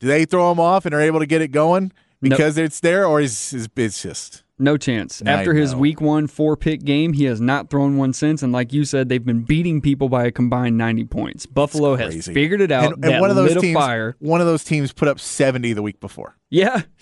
Do 0.00 0.06
they 0.06 0.24
throw 0.24 0.52
him 0.52 0.60
off 0.60 0.86
and 0.86 0.94
are 0.94 1.00
able 1.00 1.18
to 1.18 1.26
get 1.26 1.42
it 1.42 1.48
going 1.48 1.92
because 2.20 2.58
it's 2.58 2.80
there, 2.80 3.06
or 3.06 3.20
is, 3.20 3.52
is 3.52 3.68
it's 3.76 4.02
just 4.02 4.42
No 4.58 4.76
chance. 4.76 5.22
After 5.24 5.54
his 5.54 5.74
week 5.74 6.00
one 6.00 6.26
four 6.26 6.56
pick 6.56 6.84
game, 6.84 7.12
he 7.12 7.24
has 7.24 7.40
not 7.40 7.70
thrown 7.70 7.96
one 7.96 8.12
since. 8.12 8.42
And 8.42 8.52
like 8.52 8.72
you 8.72 8.84
said, 8.84 9.08
they've 9.08 9.24
been 9.24 9.42
beating 9.42 9.80
people 9.80 10.08
by 10.08 10.24
a 10.24 10.30
combined 10.30 10.76
90 10.76 11.04
points. 11.04 11.46
Buffalo 11.46 11.96
has 11.96 12.26
figured 12.26 12.60
it 12.60 12.72
out. 12.72 12.94
And, 12.94 13.04
and 13.04 13.20
one 13.20 13.30
of 13.30 13.36
those 13.36 13.60
teams, 13.60 13.74
fire. 13.76 14.16
one 14.18 14.40
of 14.40 14.46
those 14.46 14.64
teams 14.64 14.92
put 14.92 15.08
up 15.08 15.20
seventy 15.20 15.72
the 15.72 15.82
week 15.82 16.00
before. 16.00 16.36
Yeah. 16.50 16.82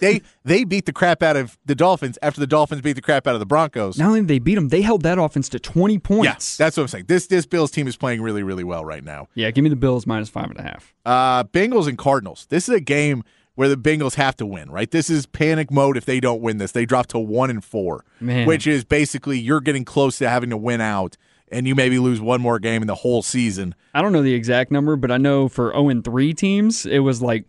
They 0.00 0.22
they 0.44 0.64
beat 0.64 0.86
the 0.86 0.92
crap 0.92 1.22
out 1.22 1.36
of 1.36 1.58
the 1.66 1.74
Dolphins 1.74 2.18
after 2.22 2.40
the 2.40 2.46
Dolphins 2.46 2.80
beat 2.82 2.92
the 2.92 3.02
crap 3.02 3.26
out 3.26 3.34
of 3.34 3.40
the 3.40 3.46
Broncos. 3.46 3.98
Not 3.98 4.06
only 4.08 4.20
did 4.20 4.28
they 4.28 4.38
beat 4.38 4.54
them, 4.54 4.68
they 4.68 4.80
held 4.80 5.02
that 5.02 5.18
offense 5.18 5.48
to 5.50 5.58
20 5.58 5.98
points. 5.98 6.24
Yes, 6.24 6.56
that's 6.56 6.76
what 6.76 6.84
I'm 6.84 6.88
saying. 6.88 7.04
This 7.08 7.26
this 7.26 7.46
Bills 7.46 7.70
team 7.70 7.88
is 7.88 7.96
playing 7.96 8.22
really 8.22 8.42
really 8.42 8.64
well 8.64 8.84
right 8.84 9.02
now. 9.02 9.26
yeah, 9.34 9.50
give 9.50 9.64
me 9.64 9.70
the 9.70 9.76
Bills 9.76 10.06
minus 10.06 10.28
five 10.28 10.50
and 10.50 10.58
a 10.58 10.62
half. 10.62 10.94
Uh, 11.04 11.44
Bengals 11.44 11.88
and 11.88 11.98
Cardinals. 11.98 12.46
This 12.48 12.68
is 12.68 12.74
a 12.74 12.80
game 12.80 13.24
where 13.58 13.68
the 13.68 13.76
Bengals 13.76 14.14
have 14.14 14.36
to 14.36 14.46
win, 14.46 14.70
right? 14.70 14.88
This 14.88 15.10
is 15.10 15.26
panic 15.26 15.72
mode 15.72 15.96
if 15.96 16.04
they 16.04 16.20
don't 16.20 16.40
win 16.40 16.58
this. 16.58 16.70
They 16.70 16.86
drop 16.86 17.08
to 17.08 17.18
one 17.18 17.50
and 17.50 17.64
four, 17.64 18.04
Man. 18.20 18.46
which 18.46 18.68
is 18.68 18.84
basically 18.84 19.36
you're 19.36 19.60
getting 19.60 19.84
close 19.84 20.16
to 20.18 20.28
having 20.28 20.50
to 20.50 20.56
win 20.56 20.80
out, 20.80 21.16
and 21.50 21.66
you 21.66 21.74
maybe 21.74 21.98
lose 21.98 22.20
one 22.20 22.40
more 22.40 22.60
game 22.60 22.82
in 22.82 22.86
the 22.86 22.94
whole 22.94 23.20
season. 23.20 23.74
I 23.92 24.00
don't 24.00 24.12
know 24.12 24.22
the 24.22 24.32
exact 24.32 24.70
number, 24.70 24.94
but 24.94 25.10
I 25.10 25.16
know 25.16 25.48
for 25.48 25.72
0 25.72 25.88
and 25.88 26.04
3 26.04 26.34
teams, 26.34 26.86
it 26.86 27.00
was 27.00 27.20
like 27.20 27.46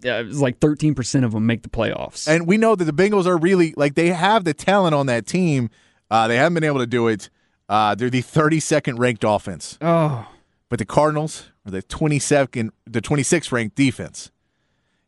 yeah, 0.00 0.18
it 0.18 0.28
was 0.28 0.40
like 0.40 0.60
13% 0.60 1.24
of 1.26 1.32
them 1.32 1.44
make 1.44 1.60
the 1.60 1.68
playoffs. 1.68 2.26
And 2.26 2.46
we 2.46 2.56
know 2.56 2.74
that 2.74 2.86
the 2.86 2.92
Bengals 2.94 3.26
are 3.26 3.36
really 3.36 3.74
like 3.76 3.96
they 3.96 4.08
have 4.08 4.44
the 4.44 4.54
talent 4.54 4.94
on 4.94 5.04
that 5.08 5.26
team. 5.26 5.68
Uh, 6.10 6.26
they 6.26 6.36
haven't 6.36 6.54
been 6.54 6.64
able 6.64 6.78
to 6.80 6.86
do 6.86 7.06
it. 7.08 7.28
Uh, 7.68 7.94
they're 7.94 8.08
the 8.08 8.22
32nd 8.22 8.98
ranked 8.98 9.24
offense, 9.24 9.76
oh, 9.82 10.26
but 10.70 10.78
the 10.78 10.86
Cardinals 10.86 11.50
are 11.66 11.70
the 11.70 11.82
22nd, 11.82 12.70
the 12.86 13.02
26th 13.02 13.52
ranked 13.52 13.76
defense. 13.76 14.30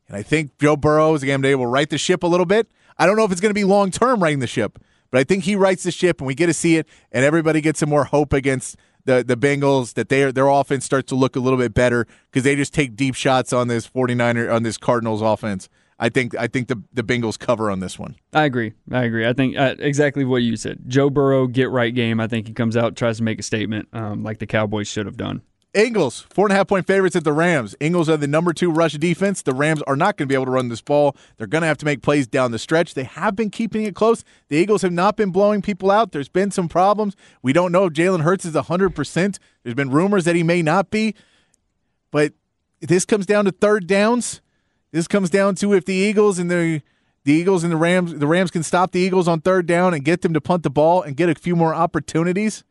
And 0.09 0.17
I 0.17 0.23
think 0.23 0.59
Joe 0.59 0.77
Burrow 0.77 1.15
is 1.15 1.25
going 1.25 1.41
to 1.41 1.47
be 1.47 1.51
able 1.51 1.65
to 1.65 1.69
right 1.69 1.89
the 1.89 1.99
ship 1.99 2.23
a 2.23 2.27
little 2.27 2.47
bit. 2.47 2.69
I 2.99 3.07
don't 3.07 3.17
know 3.17 3.25
if 3.25 3.33
it's 3.33 3.41
going 3.41 3.51
to 3.51 3.55
be 3.55 3.65
long 3.65 3.91
term 3.91 4.23
righting 4.23 4.41
the 4.41 4.47
ship, 4.47 4.79
but 5.11 5.19
I 5.19 5.25
think 5.25 5.45
he 5.45 5.57
rights 5.57 5.83
the 5.83 5.91
ship, 5.91 6.21
and 6.21 6.27
we 6.27 6.35
get 6.35 6.47
to 6.47 6.55
see 6.55 6.77
it, 6.77 6.87
and 7.13 7.25
everybody 7.25 7.61
gets 7.61 7.81
some 7.81 7.89
more 7.89 8.05
hope 8.05 8.33
against 8.33 8.77
the 9.05 9.25
the 9.27 9.37
Bengals 9.37 9.95
that 9.95 10.09
their 10.09 10.33
their 10.33 10.49
offense 10.49 10.85
starts 10.85 11.09
to 11.09 11.15
look 11.15 11.37
a 11.37 11.41
little 11.41 11.59
bit 11.59 11.75
better 11.75 12.07
because 12.31 12.45
they 12.45 12.57
just 12.57 12.75
take 12.75 12.97
deep 12.97 13.15
shots 13.15 13.53
on 13.53 13.69
this 13.69 13.89
49er 13.89 14.53
on 14.53 14.63
this 14.63 14.77
Cardinals 14.77 15.23
offense. 15.23 15.69
I 15.99 16.09
think 16.11 16.37
I 16.37 16.47
think 16.47 16.69
the 16.69 16.83
the 16.93 17.03
Bengals 17.03 17.39
cover 17.39 17.71
on 17.71 17.81
this 17.81 17.99
one. 17.99 18.17
I 18.33 18.45
agree. 18.45 18.75
I 18.91 19.05
agree. 19.05 19.27
I 19.27 19.33
think 19.33 19.57
uh, 19.57 19.77
exactly 19.79 20.25
what 20.25 20.43
you 20.43 20.57
said. 20.57 20.81
Joe 20.87 21.09
Burrow, 21.09 21.47
get 21.47 21.71
right 21.71 21.95
game. 21.95 22.21
I 22.21 22.27
think 22.27 22.49
he 22.49 22.53
comes 22.53 22.77
out, 22.77 22.97
tries 22.97 23.17
to 23.19 23.23
make 23.23 23.39
a 23.39 23.43
statement 23.43 23.89
um, 23.93 24.23
like 24.23 24.39
the 24.39 24.47
Cowboys 24.47 24.89
should 24.89 25.07
have 25.07 25.17
done. 25.17 25.43
Eagles, 25.77 26.27
four 26.31 26.47
and 26.47 26.53
a 26.53 26.57
half 26.57 26.69
point 26.69 26.87
favorites 26.87 27.15
at 27.17 27.25
the 27.25 27.33
Rams. 27.33 27.77
Eagles 27.81 28.09
are 28.09 28.17
the 28.17 28.27
number 28.27 28.53
two 28.53 28.71
rush 28.71 28.95
defense. 28.95 29.43
The 29.43 29.53
Rams 29.53 29.83
are 29.83 29.97
not 29.97 30.17
going 30.17 30.27
to 30.27 30.33
be 30.33 30.35
able 30.35 30.47
to 30.47 30.51
run 30.51 30.69
this 30.69 30.81
ball. 30.81 31.17
They're 31.37 31.47
going 31.47 31.63
to 31.63 31.69
have 31.69 31.77
to 31.79 31.85
make 31.85 32.03
plays 32.03 32.27
down 32.27 32.51
the 32.51 32.59
stretch. 32.59 32.95
They 32.95 33.05
have 33.05 33.37
been 33.37 33.51
keeping 33.51 33.85
it 33.85 33.95
close. 33.95 34.25
The 34.49 34.57
Eagles 34.57 34.83
have 34.83 34.93
not 34.93 35.17
been 35.17 35.31
blowing 35.31 35.61
people 35.61 35.91
out. 35.91 36.13
There's 36.13 36.31
been 36.31 36.51
some 36.51 36.69
problems. 36.69 37.15
We 37.43 37.53
don't 37.53 37.73
know 37.73 37.85
if 37.85 37.93
Jalen 37.93 38.23
Hurts 38.23 38.45
is 38.45 38.55
100%. 38.55 39.39
There's 39.63 39.75
been 39.75 39.91
rumors 39.91 40.25
that 40.25 40.35
he 40.35 40.43
may 40.43 40.63
not 40.63 40.91
be. 40.91 41.15
But 42.11 42.33
this 42.81 43.05
comes 43.05 43.27
down 43.27 43.45
to 43.45 43.53
third 43.53 43.87
downs. 43.87 44.41
This 44.93 45.07
comes 45.07 45.29
down 45.29 45.57
to 45.57 45.75
if 45.75 45.85
the 45.85 45.95
Eagles 45.95 46.39
and 46.39 46.51
the 46.51 46.81
the 47.25 47.33
Eagles 47.33 47.65
and 47.65 47.73
the 47.73 47.77
Rams 47.77 48.15
the 48.15 48.27
Rams 48.27 48.53
can 48.53 48.63
stop 48.63 48.93
the 48.93 49.01
Eagles 49.01 49.27
on 49.27 49.41
third 49.41 49.67
down 49.67 49.93
and 49.93 50.05
get 50.05 50.23
them 50.23 50.33
to 50.33 50.41
punt 50.41 50.63
the 50.63 50.71
ball 50.71 51.03
and 51.03 51.17
get 51.17 51.29
a 51.29 51.35
few 51.35 51.57
more 51.57 51.75
opportunities. 51.75 52.63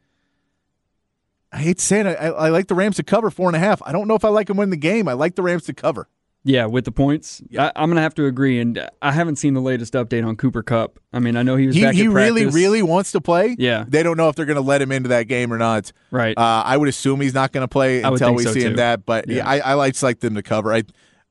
I 1.55 1.59
hate 1.59 1.79
saying 1.79 2.05
it. 2.05 2.17
I, 2.19 2.27
I 2.27 2.49
like 2.49 2.67
the 2.67 2.75
Rams 2.75 2.97
to 2.97 3.03
cover 3.03 3.29
four 3.29 3.47
and 3.47 3.55
a 3.55 3.59
half. 3.59 3.81
I 3.85 3.93
don't 3.93 4.07
know 4.09 4.15
if 4.15 4.25
I 4.25 4.29
like 4.29 4.47
them 4.47 4.57
win 4.57 4.71
the 4.71 4.77
game. 4.77 5.07
I 5.07 5.13
like 5.13 5.35
the 5.35 5.41
Rams 5.41 5.63
to 5.63 5.73
cover. 5.73 6.09
Yeah, 6.43 6.65
with 6.67 6.85
the 6.85 6.91
points, 6.91 7.41
I, 7.57 7.71
I'm 7.75 7.89
gonna 7.89 8.01
have 8.01 8.13
to 8.15 8.25
agree. 8.27 8.59
And 8.59 8.87
I 9.01 9.11
haven't 9.13 9.37
seen 9.37 9.55
the 9.55 9.61
latest 9.61 9.93
update 9.93 10.23
on 10.27 10.35
Cooper 10.35 10.61
Kupp. 10.61 10.99
I 11.11 11.17
mean, 11.17 11.37
I 11.37 11.41
know 11.41 11.55
he 11.55 11.65
was 11.65 11.75
He, 11.75 11.81
back 11.81 11.95
he 11.95 12.03
at 12.05 12.11
really, 12.11 12.45
really 12.45 12.83
wants 12.83 13.13
to 13.13 13.21
play. 13.21 13.55
Yeah. 13.57 13.85
They 13.87 14.03
don't 14.03 14.15
know 14.15 14.29
if 14.29 14.35
they're 14.35 14.45
going 14.45 14.57
to 14.57 14.61
let 14.61 14.79
him 14.79 14.91
into 14.91 15.09
that 15.09 15.23
game 15.23 15.51
or 15.51 15.57
not. 15.57 15.91
Right. 16.11 16.37
Uh, 16.37 16.61
I 16.63 16.77
would 16.77 16.87
assume 16.87 17.21
he's 17.21 17.33
not 17.33 17.51
going 17.51 17.63
to 17.63 17.67
play 17.67 18.03
until 18.03 18.35
we 18.35 18.43
so, 18.43 18.51
see 18.51 18.61
him 18.61 18.75
that. 18.75 19.07
But 19.07 19.27
Yeah. 19.27 19.47
I, 19.47 19.59
I 19.59 19.73
like 19.73 19.99
like 20.03 20.19
them 20.19 20.35
to 20.35 20.43
cover. 20.43 20.71
I, 20.71 20.83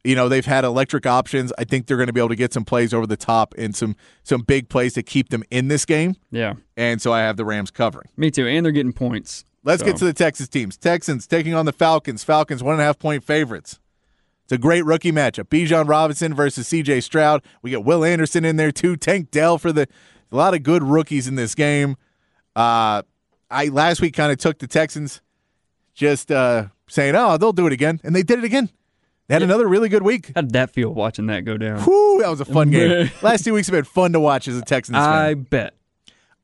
you 0.03 0.17
know, 0.17 0.29
they've 0.29 0.45
had 0.45 0.65
electric 0.65 1.07
options. 1.07 1.53
I 1.59 1.65
think 1.65 1.87
they're 1.87 1.97
going 1.97 2.09
to 2.09 2.13
be 2.13 2.21
able 2.21 2.31
to 2.31 2.37
get 2.37 2.53
some 2.53 2.65
plays 2.65 2.93
over 2.93 3.07
the 3.07 3.17
top 3.17 3.55
and 3.57 3.77
some 3.77 3.95
some 4.25 4.43
big 4.43 4.69
plays 4.69 4.95
to 4.95 5.03
keep 5.05 5.29
them 5.29 5.45
in 5.51 5.69
this 5.69 5.85
game. 5.85 6.17
yeah, 6.33 6.55
And 6.77 7.01
so 7.01 7.13
I 7.13 7.21
have 7.21 7.37
the 7.37 7.45
Rams 7.45 7.71
covering. 7.71 8.09
me 8.17 8.33
too. 8.33 8.47
And 8.49 8.65
they're 8.67 8.73
getting 8.73 8.93
points. 8.93 9.45
Let's 9.65 9.81
So, 9.81 9.87
get 9.87 9.97
to 9.97 10.05
the 10.05 10.13
Texas 10.13 10.49
teams. 10.49 10.77
Texans 10.77 11.27
taking 11.27 11.55
on 11.55 11.67
the 11.67 11.73
Falcons. 11.73 12.23
Falcons 12.23 12.63
one 12.63 12.75
and 12.75 12.83
a 12.83 12.85
half 12.85 12.99
point 12.99 13.25
favorites. 13.25 13.81
It's 14.45 14.53
a 14.53 14.59
great 14.59 14.85
rookie 14.85 15.11
matchup. 15.13 15.45
Bijan 15.49 15.89
Robinson 15.89 16.35
versus 16.35 16.69
C.J. 16.69 17.01
Stroud. 17.01 17.43
We 17.63 17.71
get 17.71 17.83
Will 17.83 18.05
Anderson 18.05 18.45
in 18.45 18.57
there 18.57 18.73
too. 18.73 18.95
Tank 18.97 19.31
Dell 19.31 19.57
for 19.59 19.73
the 19.73 19.89
a 20.31 20.37
lot 20.37 20.53
of 20.55 20.63
good 20.63 20.83
rookies 20.83 21.27
in 21.27 21.37
this 21.37 21.55
game. 21.55 21.97
Uh, 22.55 23.03
I 23.51 23.67
last 23.69 24.01
week 24.03 24.15
kind 24.15 24.31
of 24.33 24.39
took 24.39 24.59
the 24.59 24.67
Texans, 24.67 25.23
just 25.95 26.31
uh, 26.31 26.67
saying, 26.89 27.15
"Oh, 27.17 27.37
they'll 27.39 27.53
do 27.55 27.67
it 27.67 27.73
again," 27.73 28.01
and 28.05 28.15
they 28.15 28.23
did 28.23 28.39
it 28.39 28.45
again. 28.45 28.69
They 29.29 29.35
had 29.35 29.43
another 29.43 29.67
really 29.67 29.89
good 29.89 30.03
week. 30.03 30.33
How 30.35 30.43
did 30.43 30.53
that 30.53 30.71
feel 30.71 30.93
watching 30.93 31.27
that 31.29 31.47
go 31.47 31.57
down? 31.57 31.81
Whew, 31.81 32.19
that 32.21 32.29
was 32.29 32.41
a 32.41 32.45
fun 32.45 32.71
game. 32.73 33.11
Last 33.23 33.45
two 33.45 33.55
weeks 33.55 33.69
have 33.69 33.73
been 33.73 33.85
fun 33.85 34.13
to 34.13 34.21
watch 34.21 34.47
as 34.49 34.59
a 34.59 34.63
Texans 34.63 34.99
fan. 34.99 35.07
I 35.09 35.33
bet. 35.35 35.73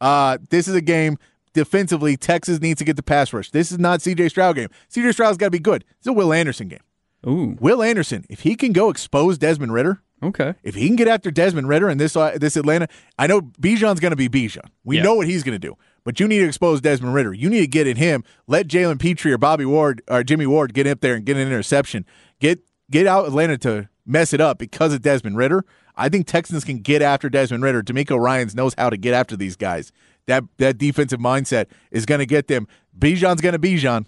Uh, 0.01 0.39
this 0.49 0.67
is 0.69 0.75
a 0.75 0.81
game 0.81 1.19
defensively. 1.53 2.17
Texas 2.17 2.61
needs 2.61 2.79
to 2.79 2.85
get 2.85 2.97
the 2.97 3.03
pass 3.03 3.33
rush. 3.33 3.51
This 3.51 3.71
is 3.73 3.79
not 3.79 4.03
C.J. 4.03 4.29
Stroud 4.31 4.57
game. 4.57 4.69
C.J. 4.89 5.13
Stroud's 5.13 5.37
got 5.39 5.47
to 5.47 5.51
be 5.51 5.59
good. 5.59 5.85
It's 5.99 6.07
a 6.07 6.13
Will 6.13 6.33
Anderson 6.33 6.69
game. 6.69 6.81
Ooh, 7.27 7.57
Will 7.61 7.83
Anderson, 7.83 8.25
if 8.31 8.41
he 8.41 8.55
can 8.57 8.73
go 8.73 8.89
expose 8.89 9.37
Desmond 9.37 9.75
Ridder, 9.75 10.01
okay. 10.23 10.55
if 10.63 10.75
he 10.75 10.87
can 10.87 10.97
get 10.97 11.07
after 11.07 11.31
Desmond 11.31 11.69
Ridder 11.69 11.89
and 11.91 12.01
this 12.01 12.17
uh, 12.17 12.39
this 12.41 12.57
Atlanta, 12.57 12.89
I 13.19 13.27
know 13.27 13.43
Bijan's 13.43 14.01
going 14.01 14.13
to 14.13 14.17
be 14.17 14.29
Bijan. 14.29 14.65
We 14.85 14.97
Yeah. 14.97 15.03
know 15.03 15.15
what 15.17 15.27
he's 15.27 15.43
going 15.43 15.55
to 15.55 15.59
do. 15.59 15.77
But 16.03 16.19
you 16.19 16.27
need 16.27 16.39
to 16.39 16.47
expose 16.47 16.81
Desmond 16.81 17.13
Ridder. 17.15 17.35
You 17.35 17.51
need 17.51 17.61
to 17.61 17.67
get 17.67 17.87
in 17.87 17.99
him. 17.99 18.25
Let 18.47 18.69
Jalen 18.69 18.99
Pitre 18.99 19.33
or 19.35 19.37
Bobby 19.39 19.67
Ward 19.67 20.01
or 20.09 20.23
Jimmy 20.25 20.47
Ward 20.47 20.73
get 20.73 20.87
up 20.87 21.01
there 21.03 21.15
and 21.15 21.27
get 21.27 21.37
an 21.37 21.43
interception. 21.47 22.07
Get 22.41 22.61
get 22.91 23.07
out 23.07 23.27
Atlanta 23.27 23.59
to 23.59 23.91
mess 24.07 24.33
it 24.33 24.41
up 24.41 24.59
because 24.59 24.95
of 24.95 25.03
Desmond 25.03 25.37
Ridder. 25.37 25.63
I 25.97 26.09
think 26.09 26.27
Texans 26.27 26.65
can 26.65 26.79
get 26.79 27.03
after 27.03 27.29
Desmond 27.29 27.63
Ridder. 27.63 27.83
DeMeco 27.83 28.19
Ryans 28.19 28.55
knows 28.55 28.75
how 28.79 28.89
to 28.89 28.97
get 28.97 29.13
after 29.13 29.37
these 29.37 29.57
guys. 29.57 29.93
That 30.27 30.45
that 30.59 30.79
defensive 30.79 31.21
mindset 31.21 31.67
is 31.91 32.07
going 32.07 32.21
to 32.21 32.27
get 32.27 32.47
them. 32.49 32.67
Bijan's 32.99 33.41
going 33.41 33.53
to 33.53 33.59
Bijan. 33.59 34.07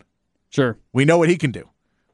Sure. 0.51 0.79
We 0.93 1.05
know 1.05 1.19
what 1.19 1.29
he 1.29 1.37
can 1.37 1.51
do. 1.51 1.69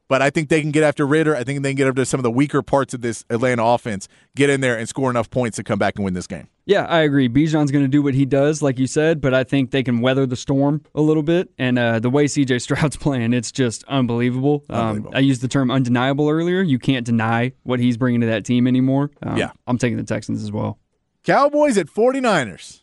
But 0.09 0.23
I 0.23 0.31
think 0.31 0.49
they 0.49 0.63
can 0.63 0.71
get 0.71 0.83
after 0.85 1.07
Ridder. 1.07 1.37
I 1.37 1.45
think 1.45 1.63
they 1.63 1.69
can 1.71 1.77
get 1.77 1.87
after 1.87 2.03
some 2.07 2.19
of 2.19 2.25
the 2.25 2.31
weaker 2.31 2.63
parts 2.63 2.95
of 2.95 3.03
this 3.03 3.27
Atlanta 3.29 3.63
offense, 3.63 4.09
get 4.35 4.49
in 4.49 4.63
there 4.63 4.79
and 4.79 4.89
score 4.89 5.11
enough 5.11 5.29
points 5.29 5.57
to 5.57 5.63
come 5.63 5.79
back 5.79 5.97
and 5.97 6.05
win 6.05 6.15
this 6.15 6.27
game. 6.27 6.49
Yeah, 6.65 6.87
I 6.87 7.01
agree. 7.01 7.29
Bijan's 7.29 7.71
going 7.71 7.85
to 7.85 7.89
do 7.91 8.03
what 8.03 8.15
he 8.15 8.25
does, 8.25 8.63
like 8.63 8.79
you 8.79 8.87
said, 8.87 9.21
but 9.21 9.35
I 9.35 9.45
think 9.45 9.71
they 9.71 9.83
can 9.83 10.01
weather 10.01 10.25
the 10.25 10.37
storm 10.37 10.83
a 10.95 11.03
little 11.03 11.23
bit. 11.23 11.51
And 11.59 11.79
uh, 11.79 11.99
the 11.99 12.09
way 12.09 12.25
CJ 12.25 12.63
Stroud's 12.63 12.97
playing, 13.07 13.35
it's 13.35 13.53
just 13.53 13.85
unbelievable. 13.85 14.65
Unbelievable. 14.71 15.11
Um, 15.11 15.17
I 15.17 15.21
used 15.21 15.43
the 15.43 15.49
term 15.49 15.71
undeniable 15.71 16.31
earlier. 16.31 16.63
You 16.63 16.79
can't 16.79 17.05
deny 17.05 17.53
what 17.65 17.79
he's 17.79 17.99
bringing 17.99 18.23
to 18.23 18.29
that 18.29 18.47
team 18.47 18.67
anymore. 18.67 19.11
Um, 19.23 19.37
Yeah. 19.37 19.51
I'm 19.67 19.77
taking 19.77 19.99
the 19.99 20.05
Texans 20.05 20.43
as 20.43 20.51
well. 20.51 20.79
Cowboys 21.23 21.77
at 21.77 21.87
49ers. 21.89 22.81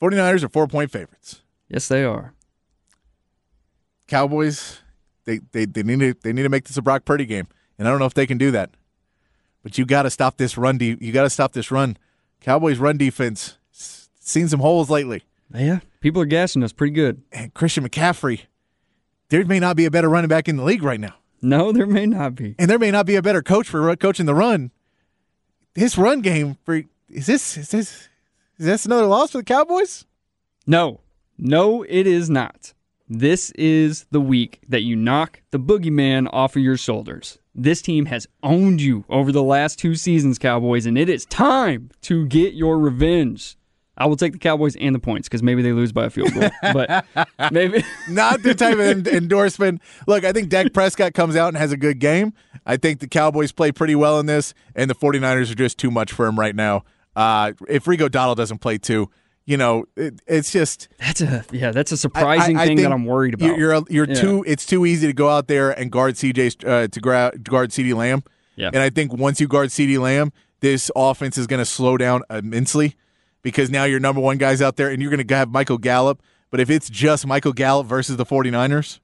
49ers 0.00 0.42
are 0.42 0.48
four 0.48 0.66
point 0.66 0.90
favorites. 0.90 1.42
Yes, 1.68 1.88
they 1.88 2.04
are. 2.04 2.34
Cowboys, 4.06 4.80
they, 5.24 5.40
they, 5.52 5.64
they 5.64 5.82
need 5.82 5.98
to 6.00 6.14
they 6.22 6.32
need 6.32 6.44
to 6.44 6.48
make 6.48 6.64
this 6.64 6.76
a 6.76 6.82
Brock 6.82 7.04
Purdy 7.04 7.26
game. 7.26 7.48
And 7.78 7.86
I 7.86 7.90
don't 7.90 7.98
know 7.98 8.06
if 8.06 8.14
they 8.14 8.26
can 8.26 8.38
do 8.38 8.50
that. 8.52 8.70
But 9.62 9.78
you 9.78 9.84
gotta 9.84 10.10
stop 10.10 10.36
this 10.36 10.56
run 10.56 10.78
de- 10.78 10.96
you 11.00 11.12
gotta 11.12 11.30
stop 11.30 11.52
this 11.52 11.70
run. 11.70 11.96
Cowboys 12.40 12.78
run 12.78 12.96
defense 12.96 13.58
seen 14.26 14.48
some 14.48 14.60
holes 14.60 14.90
lately. 14.90 15.22
Yeah, 15.54 15.80
people 16.00 16.20
are 16.22 16.26
gassing 16.26 16.62
us 16.62 16.72
pretty 16.72 16.92
good. 16.92 17.22
And 17.32 17.54
Christian 17.54 17.88
McCaffrey, 17.88 18.42
there 19.28 19.44
may 19.44 19.60
not 19.60 19.76
be 19.76 19.84
a 19.84 19.90
better 19.90 20.08
running 20.08 20.28
back 20.28 20.48
in 20.48 20.56
the 20.56 20.64
league 20.64 20.82
right 20.82 21.00
now. 21.00 21.14
No, 21.42 21.70
there 21.72 21.86
may 21.86 22.06
not 22.06 22.34
be. 22.34 22.54
and 22.58 22.68
there 22.68 22.78
may 22.78 22.90
not 22.90 23.06
be 23.06 23.14
a 23.16 23.22
better 23.22 23.42
coach 23.42 23.68
for 23.68 23.94
coaching 23.96 24.26
the 24.26 24.34
run. 24.34 24.70
This 25.74 25.96
run 25.98 26.20
game 26.20 26.58
for 26.64 26.82
is 27.08 27.26
this 27.26 27.56
is 27.56 27.70
this 27.70 28.08
is 28.58 28.66
this 28.66 28.86
another 28.86 29.06
loss 29.06 29.32
for 29.32 29.38
the 29.38 29.44
Cowboys? 29.44 30.04
No, 30.66 31.00
no, 31.38 31.82
it 31.88 32.06
is 32.06 32.30
not. 32.30 32.72
This 33.08 33.50
is 33.52 34.06
the 34.10 34.20
week 34.20 34.60
that 34.68 34.82
you 34.82 34.96
knock 34.96 35.42
the 35.50 35.60
boogeyman 35.60 36.28
off 36.32 36.56
of 36.56 36.62
your 36.62 36.76
shoulders. 36.76 37.38
This 37.54 37.80
team 37.80 38.06
has 38.06 38.26
owned 38.42 38.80
you 38.80 39.04
over 39.08 39.30
the 39.30 39.42
last 39.42 39.78
two 39.78 39.94
seasons, 39.94 40.38
Cowboys, 40.38 40.86
and 40.86 40.98
it 40.98 41.08
is 41.08 41.24
time 41.26 41.90
to 42.02 42.26
get 42.26 42.54
your 42.54 42.78
revenge. 42.78 43.56
I 43.98 44.06
will 44.06 44.16
take 44.16 44.32
the 44.32 44.38
Cowboys 44.38 44.76
and 44.76 44.94
the 44.94 44.98
points 44.98 45.28
because 45.28 45.42
maybe 45.42 45.62
they 45.62 45.72
lose 45.72 45.92
by 45.92 46.06
a 46.06 46.10
field 46.10 46.34
goal, 46.34 46.50
but 46.72 47.06
maybe 47.50 47.82
Not 48.08 48.42
the 48.42 48.54
type 48.54 48.74
of 48.74 49.06
endorsement. 49.08 49.80
Look, 50.06 50.24
I 50.24 50.32
think 50.32 50.48
Dak 50.50 50.72
Prescott 50.72 51.14
comes 51.14 51.36
out 51.36 51.48
and 51.48 51.56
has 51.56 51.72
a 51.72 51.78
good 51.78 51.98
game. 51.98 52.34
I 52.66 52.76
think 52.76 53.00
the 53.00 53.08
Cowboys 53.08 53.52
play 53.52 53.72
pretty 53.72 53.94
well 53.94 54.18
in 54.18 54.26
this, 54.26 54.52
and 54.74 54.90
the 54.90 54.94
49ers 54.94 55.50
are 55.50 55.54
just 55.54 55.78
too 55.78 55.90
much 55.90 56.12
for 56.12 56.26
him 56.26 56.38
right 56.38 56.54
now. 56.54 56.84
Uh, 57.16 57.52
if 57.68 57.86
Rigo 57.86 58.08
Dottle 58.10 58.34
doesn't 58.34 58.58
play 58.58 58.78
too, 58.78 59.10
you 59.46 59.56
know, 59.56 59.86
it, 59.96 60.20
it's 60.26 60.52
just 60.52 60.88
that's 60.98 61.20
a 61.22 61.44
yeah, 61.50 61.70
that's 61.72 61.90
a 61.92 61.96
surprising 61.96 62.56
I- 62.56 62.62
I 62.62 62.66
thing 62.66 62.76
think 62.76 62.86
that 62.88 62.92
I'm 62.92 63.06
worried 63.06 63.34
about. 63.34 63.46
You're 63.56 63.58
you're, 63.74 63.82
you're 63.88 64.08
Yeah. 64.08 64.14
too. 64.20 64.44
It's 64.46 64.66
too 64.66 64.84
easy 64.86 65.06
to 65.06 65.12
go 65.12 65.28
out 65.30 65.48
there 65.48 65.70
and 65.70 65.90
guard 65.90 66.14
CJ 66.16 66.64
uh, 66.68 66.88
to 66.88 67.00
gra- 67.00 67.32
guard 67.42 67.70
CeeDee 67.70 67.94
Lamb. 67.96 68.22
Yeah. 68.56 68.68
And 68.72 68.78
I 68.82 68.90
think 68.90 69.12
once 69.12 69.40
you 69.40 69.48
guard 69.48 69.70
CeeDee 69.70 69.98
Lamb, 69.98 70.32
this 70.60 70.90
offense 70.94 71.38
is 71.38 71.46
going 71.46 71.58
to 71.60 71.64
slow 71.66 71.96
down 71.96 72.22
immensely 72.30 72.96
because 73.42 73.70
now 73.70 73.84
your 73.84 74.00
number 74.00 74.20
one 74.20 74.36
guys 74.38 74.60
out 74.60 74.76
there, 74.76 74.88
and 74.90 75.00
you're 75.00 75.10
going 75.10 75.26
to 75.26 75.34
have 75.34 75.50
Michael 75.50 75.78
Gallup. 75.78 76.22
But 76.50 76.60
if 76.60 76.68
it's 76.70 76.88
just 76.90 77.26
Michael 77.26 77.52
Gallup 77.52 77.86
versus 77.86 78.16
the 78.16 78.24
49ers, 78.26 79.00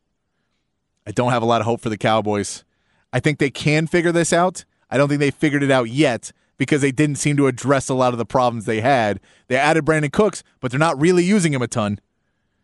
I 1.07 1.11
don't 1.13 1.33
have 1.33 1.43
a 1.43 1.47
lot 1.47 1.61
of 1.61 1.67
hope 1.67 1.81
for 1.81 1.89
the 1.89 1.99
Cowboys. 1.99 2.65
I 3.13 3.21
think 3.21 3.39
they 3.39 3.51
can 3.51 3.87
figure 3.87 4.13
this 4.13 4.33
out. 4.33 4.65
I 4.91 4.97
don't 4.97 5.09
think 5.09 5.21
they 5.21 5.31
figured 5.31 5.63
it 5.63 5.71
out 5.71 5.89
yet 5.89 6.33
because 6.63 6.81
they 6.81 6.93
didn't 6.93 7.17
seem 7.17 7.37
to 7.39 7.49
address 7.49 7.89
a 7.89 7.95
lot 7.95 8.13
of 8.13 8.19
the 8.19 8.25
problems 8.25 8.67
they 8.67 8.81
had. 8.81 9.19
They 9.49 9.57
added 9.57 9.85
Brandin 9.85 10.13
Cooks, 10.13 10.45
but 10.61 10.71
they're 10.71 10.79
not 10.79 11.01
really 11.01 11.25
using 11.25 11.53
him 11.53 11.61
a 11.61 11.67
ton. 11.67 11.99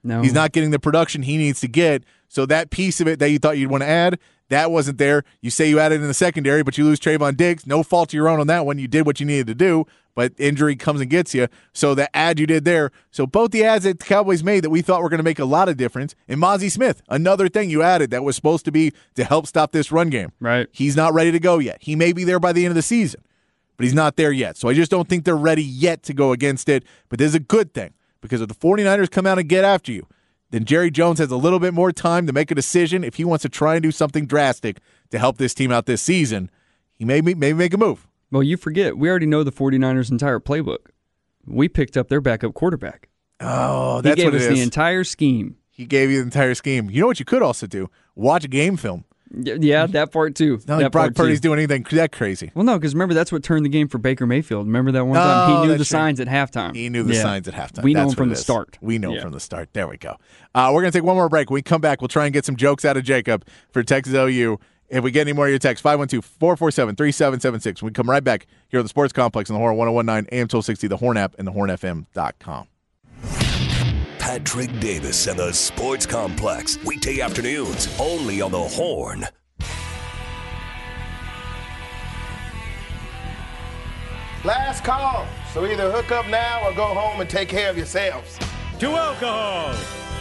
no, 0.04 0.22
He's 0.22 0.32
not 0.32 0.52
getting 0.52 0.70
the 0.70 0.78
production 0.78 1.22
he 1.22 1.36
needs 1.36 1.58
to 1.62 1.68
get. 1.68 2.04
So 2.28 2.46
that 2.46 2.70
piece 2.70 3.00
of 3.00 3.08
it 3.08 3.18
that 3.18 3.30
you 3.30 3.40
thought 3.40 3.58
you'd 3.58 3.72
want 3.72 3.82
to 3.82 3.88
add, 3.88 4.20
that 4.50 4.70
wasn't 4.70 4.98
there. 4.98 5.24
You 5.40 5.50
say 5.50 5.68
you 5.68 5.80
added 5.80 6.00
in 6.00 6.06
the 6.06 6.14
secondary, 6.14 6.62
but 6.62 6.78
you 6.78 6.84
lose 6.84 7.00
Trevon 7.00 7.36
Diggs. 7.36 7.66
No 7.66 7.82
fault 7.82 8.10
of 8.10 8.14
your 8.14 8.28
own 8.28 8.38
on 8.38 8.46
that 8.46 8.64
one. 8.64 8.78
You 8.78 8.86
did 8.86 9.04
what 9.04 9.18
you 9.18 9.26
needed 9.26 9.48
to 9.48 9.54
do, 9.54 9.84
but 10.14 10.32
injury 10.38 10.76
comes 10.76 11.00
and 11.00 11.10
gets 11.10 11.34
you. 11.34 11.48
So 11.74 11.94
the 11.94 12.14
ad 12.16 12.38
you 12.38 12.46
did 12.46 12.64
there. 12.64 12.90
So 13.10 13.26
both 13.26 13.50
the 13.50 13.64
ads 13.64 13.84
that 13.84 13.98
the 13.98 14.04
Cowboys 14.04 14.44
made 14.44 14.64
that 14.64 14.70
we 14.70 14.80
thought 14.80 15.02
were 15.02 15.08
going 15.10 15.18
to 15.18 15.24
make 15.24 15.38
a 15.40 15.44
lot 15.44 15.68
of 15.68 15.76
difference. 15.76 16.14
And 16.28 16.40
Mazi 16.40 16.70
Smith, 16.70 17.02
another 17.08 17.48
thing 17.48 17.68
you 17.68 17.82
added 17.82 18.10
that 18.10 18.22
was 18.22 18.36
supposed 18.36 18.64
to 18.66 18.72
be 18.72 18.92
to 19.16 19.24
help 19.24 19.46
stop 19.46 19.72
this 19.72 19.90
run 19.92 20.08
game. 20.08 20.32
Right. 20.40 20.66
He's 20.72 20.96
not 20.96 21.12
ready 21.12 21.32
to 21.32 21.40
go 21.40 21.58
yet. 21.58 21.78
He 21.80 21.94
may 21.96 22.12
be 22.14 22.24
there 22.24 22.40
by 22.40 22.52
the 22.52 22.64
end 22.64 22.70
of 22.70 22.76
the 22.76 22.82
season, 22.82 23.20
but 23.78 23.84
he's 23.84 23.94
not 23.94 24.16
there 24.16 24.30
yet. 24.32 24.58
So 24.58 24.68
I 24.68 24.74
just 24.74 24.90
don't 24.90 25.08
think 25.08 25.24
they're 25.24 25.34
ready 25.36 25.62
yet 25.64 26.02
to 26.02 26.12
go 26.12 26.32
against 26.32 26.68
it. 26.68 26.84
But 27.08 27.18
this 27.18 27.28
is 27.28 27.34
a 27.36 27.40
good 27.40 27.72
thing 27.72 27.94
because 28.20 28.42
if 28.42 28.48
the 28.48 28.54
49ers 28.54 29.10
come 29.10 29.26
out 29.26 29.38
and 29.38 29.48
get 29.48 29.64
after 29.64 29.90
you, 29.92 30.06
then 30.50 30.64
Jerry 30.66 30.90
Jones 30.90 31.18
has 31.18 31.30
a 31.30 31.36
little 31.36 31.58
bit 31.60 31.72
more 31.72 31.92
time 31.92 32.26
to 32.26 32.32
make 32.34 32.50
a 32.50 32.54
decision 32.54 33.04
if 33.04 33.14
he 33.14 33.24
wants 33.24 33.42
to 33.42 33.48
try 33.48 33.74
and 33.76 33.82
do 33.82 33.90
something 33.90 34.26
drastic 34.26 34.78
to 35.10 35.18
help 35.18 35.38
this 35.38 35.54
team 35.54 35.72
out 35.72 35.86
this 35.86 36.02
season. 36.02 36.50
He 36.94 37.04
may 37.06 37.20
maybe 37.22 37.52
make 37.54 37.72
a 37.72 37.78
move. 37.78 38.06
well, 38.30 38.42
you 38.42 38.56
forget 38.58 38.98
we 38.98 39.08
already 39.08 39.26
know 39.26 39.42
the 39.44 39.52
49ers' 39.52 40.10
entire 40.10 40.40
playbook. 40.40 40.88
We 41.46 41.68
picked 41.68 41.96
up 41.96 42.08
their 42.08 42.20
backup 42.20 42.52
quarterback. 42.54 43.08
Oh, 43.40 43.96
He 43.96 44.02
that's 44.02 44.16
gave 44.16 44.24
what 44.32 44.34
us 44.34 44.42
it 44.46 44.54
the 44.54 44.60
entire 44.60 45.04
scheme. 45.04 45.56
he 45.70 45.86
gave 45.86 46.10
you 46.10 46.16
the 46.18 46.24
entire 46.24 46.54
scheme. 46.54 46.90
You 46.90 47.02
know 47.02 47.06
what 47.06 47.20
you 47.20 47.24
could 47.24 47.42
also 47.42 47.66
do? 47.68 47.88
Watch 48.16 48.50
game 48.50 48.76
film. 48.76 49.04
Yeah, 49.30 49.86
that 49.86 50.10
part 50.10 50.34
too. 50.34 50.58
Not 50.66 50.76
like 50.76 50.84
that 50.84 50.92
Brock 50.92 51.02
part 51.04 51.16
too. 51.16 51.22
Purdy's 51.24 51.40
doing 51.40 51.58
anything 51.58 51.84
that 51.92 52.12
crazy. 52.12 52.50
Well, 52.54 52.64
no, 52.64 52.78
because 52.78 52.94
remember 52.94 53.14
that's 53.14 53.30
what 53.30 53.42
turned 53.42 53.64
the 53.64 53.68
game 53.68 53.86
for 53.88 53.98
Baker 53.98 54.26
Mayfield. 54.26 54.66
Remember 54.66 54.90
that 54.92 55.04
one 55.04 55.16
time 55.18 55.50
Oh, 55.50 55.60
he 55.62 55.66
knew 55.66 55.72
the 55.74 55.78
right. 55.80 55.86
signs 55.86 56.20
at 56.20 56.28
halftime. 56.28 56.74
He 56.74 56.88
knew 56.88 57.02
the 57.02 57.14
Yeah. 57.14 57.22
signs 57.22 57.46
at 57.48 57.54
halftime. 57.54 57.82
We 57.82 57.92
know 57.94 58.10
from 58.10 58.28
the 58.30 58.34
is. 58.34 58.40
start. 58.40 58.78
We 58.80 58.96
know 58.98 59.12
Yeah. 59.12 59.20
from 59.22 59.32
the 59.32 59.40
start. 59.40 59.68
There 59.74 59.86
we 59.86 59.98
go. 59.98 60.16
Uh, 60.54 60.70
we're 60.72 60.80
going 60.80 60.92
to 60.92 60.98
take 60.98 61.04
one 61.04 61.16
more 61.16 61.28
break. 61.28 61.50
When 61.50 61.56
we 61.56 61.62
come 61.62 61.80
back, 61.82 62.00
we'll 62.00 62.08
try 62.08 62.24
and 62.24 62.32
get 62.32 62.44
some 62.46 62.56
jokes 62.56 62.84
out 62.84 62.96
of 62.96 63.04
Jacob 63.04 63.44
for 63.70 63.82
Texas 63.82 64.14
OU. 64.14 64.58
If 64.88 65.04
we 65.04 65.10
get 65.10 65.22
any 65.22 65.34
more 65.34 65.44
of 65.44 65.50
your 65.50 65.58
texts, 65.58 65.82
512 65.82 66.24
447 66.40 66.96
3776. 66.96 67.82
We 67.82 67.90
come 67.90 68.08
right 68.08 68.24
back 68.24 68.46
here 68.70 68.80
at 68.80 68.82
the 68.84 68.88
Sports 68.88 69.12
Complex 69.12 69.50
on 69.50 69.54
the 69.54 69.58
Horn 69.60 69.76
1019 69.76 70.28
AM 70.32 70.48
1260, 70.48 70.86
the 70.86 70.96
Horn 70.96 71.18
app, 71.18 71.34
and 71.38 71.46
the 71.46 71.52
hornfm.com. 71.52 72.66
Patrick 74.28 74.78
Davis 74.78 75.26
and 75.26 75.38
the 75.38 75.50
Sports 75.54 76.04
Complex. 76.04 76.78
Weekday 76.84 77.22
afternoons, 77.22 77.88
only 77.98 78.42
on 78.42 78.52
the 78.52 78.58
Horn. 78.58 79.26
Last 84.44 84.84
call. 84.84 85.26
So 85.54 85.64
either 85.64 85.90
hook 85.90 86.12
up 86.12 86.28
now 86.28 86.62
or 86.68 86.74
go 86.74 86.84
home 86.88 87.22
and 87.22 87.30
take 87.30 87.48
care 87.48 87.70
of 87.70 87.78
yourselves. 87.78 88.38
to 88.80 88.88
alcohol, 88.88 89.72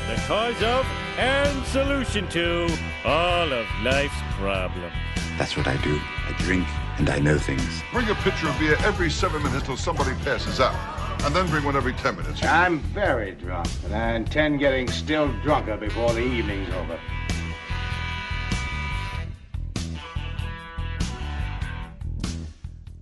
the 0.08 0.16
cause 0.22 0.64
of 0.64 0.86
and 1.18 1.66
solution 1.66 2.30
to 2.30 2.70
all 3.03 3.51
of 3.51 3.68
life's 3.84 4.16
problems. 4.38 4.93
That's 5.38 5.58
what 5.58 5.68
I 5.68 5.76
do. 5.84 5.99
I 6.26 6.34
drink 6.43 6.66
and 6.97 7.10
I 7.10 7.20
know 7.20 7.38
things. 7.38 7.84
Bring 7.91 8.08
a 8.08 8.16
pitcher 8.16 8.47
of 8.47 8.58
beer 8.58 8.78
every 8.86 9.10
seven 9.10 9.43
minutes 9.43 9.66
till 9.66 9.76
somebody 9.76 10.16
passes 10.24 10.62
out. 10.62 10.97
And 11.24 11.36
then 11.36 11.49
bring 11.49 11.65
one 11.65 11.76
every 11.76 11.93
ten 11.93 12.15
minutes. 12.15 12.41
I'm 12.41 12.80
very 12.80 13.32
drunk, 13.34 13.68
and 13.84 13.93
I 13.93 14.13
intend 14.13 14.59
getting 14.59 14.88
still 14.88 15.28
drunker 15.41 15.76
before 15.76 16.13
the 16.13 16.22
evening's 16.22 16.74
over. 16.74 16.97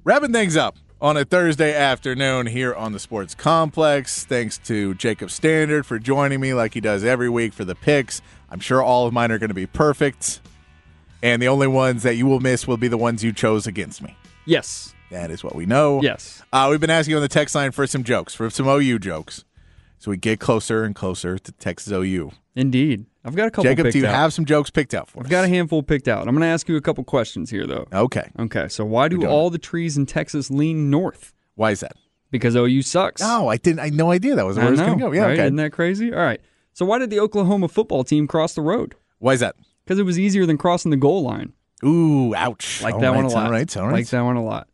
Wrapping 0.03 0.33
things 0.33 0.57
up 0.57 0.77
on 0.99 1.17
a 1.17 1.25
Thursday 1.25 1.75
afternoon 1.75 2.47
here 2.47 2.73
on 2.73 2.93
the 2.93 2.99
Sports 2.99 3.35
Complex. 3.35 4.23
Thanks 4.23 4.57
to 4.59 4.95
Jacob 4.95 5.29
Standard 5.29 5.85
for 5.85 5.99
joining 5.99 6.39
me 6.39 6.55
like 6.55 6.73
he 6.73 6.81
does 6.81 7.03
every 7.03 7.29
week 7.29 7.53
for 7.53 7.63
the 7.63 7.75
picks. 7.75 8.23
I'm 8.49 8.59
sure 8.59 8.81
all 8.81 9.05
of 9.05 9.13
mine 9.13 9.31
are 9.31 9.37
going 9.37 9.49
to 9.49 9.53
be 9.53 9.67
perfect. 9.67 10.41
And 11.21 11.41
the 11.41 11.47
only 11.47 11.67
ones 11.67 12.01
that 12.03 12.15
you 12.15 12.25
will 12.25 12.39
miss 12.39 12.67
will 12.67 12.77
be 12.77 12.87
the 12.87 12.97
ones 12.97 13.23
you 13.23 13.33
chose 13.33 13.67
against 13.67 14.01
me. 14.01 14.17
Yes. 14.45 14.94
That 15.15 15.31
is 15.31 15.45
what 15.45 15.55
we 15.55 15.65
know. 15.65 16.01
Yes. 16.01 16.43
Uh, 16.51 16.67
we've 16.69 16.81
been 16.81 16.89
asking 16.89 17.15
on 17.15 17.21
the 17.21 17.29
text 17.29 17.55
line 17.55 17.71
for 17.71 17.87
some 17.87 18.03
jokes, 18.03 18.35
for 18.35 18.49
some 18.49 18.67
OU 18.67 18.99
jokes. 18.99 19.45
So 19.97 20.11
we 20.11 20.17
get 20.17 20.41
closer 20.41 20.83
and 20.83 20.93
closer 20.93 21.37
to 21.37 21.51
Texas 21.53 21.93
OU. 21.93 22.31
Indeed. 22.53 23.05
I've 23.23 23.33
got 23.33 23.47
a 23.47 23.51
couple 23.51 23.63
Jacob, 23.63 23.91
do 23.91 23.99
you 23.99 24.07
out. 24.07 24.13
have 24.13 24.33
some 24.33 24.43
jokes 24.43 24.69
picked 24.69 24.93
out 24.93 25.09
for 25.09 25.19
I've 25.19 25.27
us? 25.27 25.31
got 25.31 25.45
a 25.45 25.47
handful 25.47 25.83
picked 25.83 26.09
out. 26.09 26.27
I'm 26.27 26.35
going 26.35 26.41
to 26.41 26.47
ask 26.47 26.67
you 26.67 26.75
a 26.75 26.81
couple 26.81 27.05
questions 27.05 27.49
here, 27.49 27.65
though. 27.65 27.87
Okay. 27.93 28.29
Okay, 28.37 28.67
so 28.67 28.83
why 28.83 29.07
do 29.07 29.25
all 29.25 29.49
the 29.49 29.57
trees 29.57 29.95
in 29.95 30.05
Texas 30.05 30.51
lean 30.51 30.89
north? 30.89 31.33
Why 31.55 31.71
is 31.71 31.79
that? 31.79 31.95
Because 32.29 32.57
OU 32.57 32.81
sucks. 32.81 33.21
No, 33.21 33.47
I 33.47 33.55
didn't. 33.55 33.79
I 33.79 33.85
had 33.85 33.93
no 33.93 34.11
idea 34.11 34.35
that 34.35 34.45
was 34.45 34.57
where 34.57 34.65
I 34.65 34.67
it 34.67 34.71
was 34.71 34.81
going 34.81 34.99
to 34.99 35.05
go. 35.05 35.11
Yeah, 35.13 35.21
right? 35.21 35.31
okay. 35.31 35.45
Isn't 35.45 35.55
that 35.55 35.71
crazy? 35.71 36.13
All 36.13 36.19
right. 36.19 36.41
So 36.73 36.85
why 36.85 36.99
did 36.99 37.09
the 37.09 37.21
Oklahoma 37.21 37.69
football 37.69 38.03
team 38.03 38.27
cross 38.27 38.53
the 38.53 38.61
road? 38.61 38.95
Why 39.19 39.31
is 39.31 39.39
that? 39.39 39.55
Because 39.85 39.97
it 39.97 40.03
was 40.03 40.19
easier 40.19 40.45
than 40.45 40.57
crossing 40.57 40.91
the 40.91 40.97
goal 40.97 41.23
line. 41.23 41.53
Ooh, 41.85 42.35
ouch. 42.35 42.81
Like 42.81 42.95
All 42.95 42.99
that 42.99 43.15
one 43.15 43.23
a 43.25 43.29
lot. 43.29 43.45
All 43.45 43.51
right, 43.51 43.77
all 43.77 43.85
right. 43.85 43.93
Like 43.93 44.07
that 44.07 44.21
one 44.21 44.35
a 44.35 44.43
lot. 44.43 44.67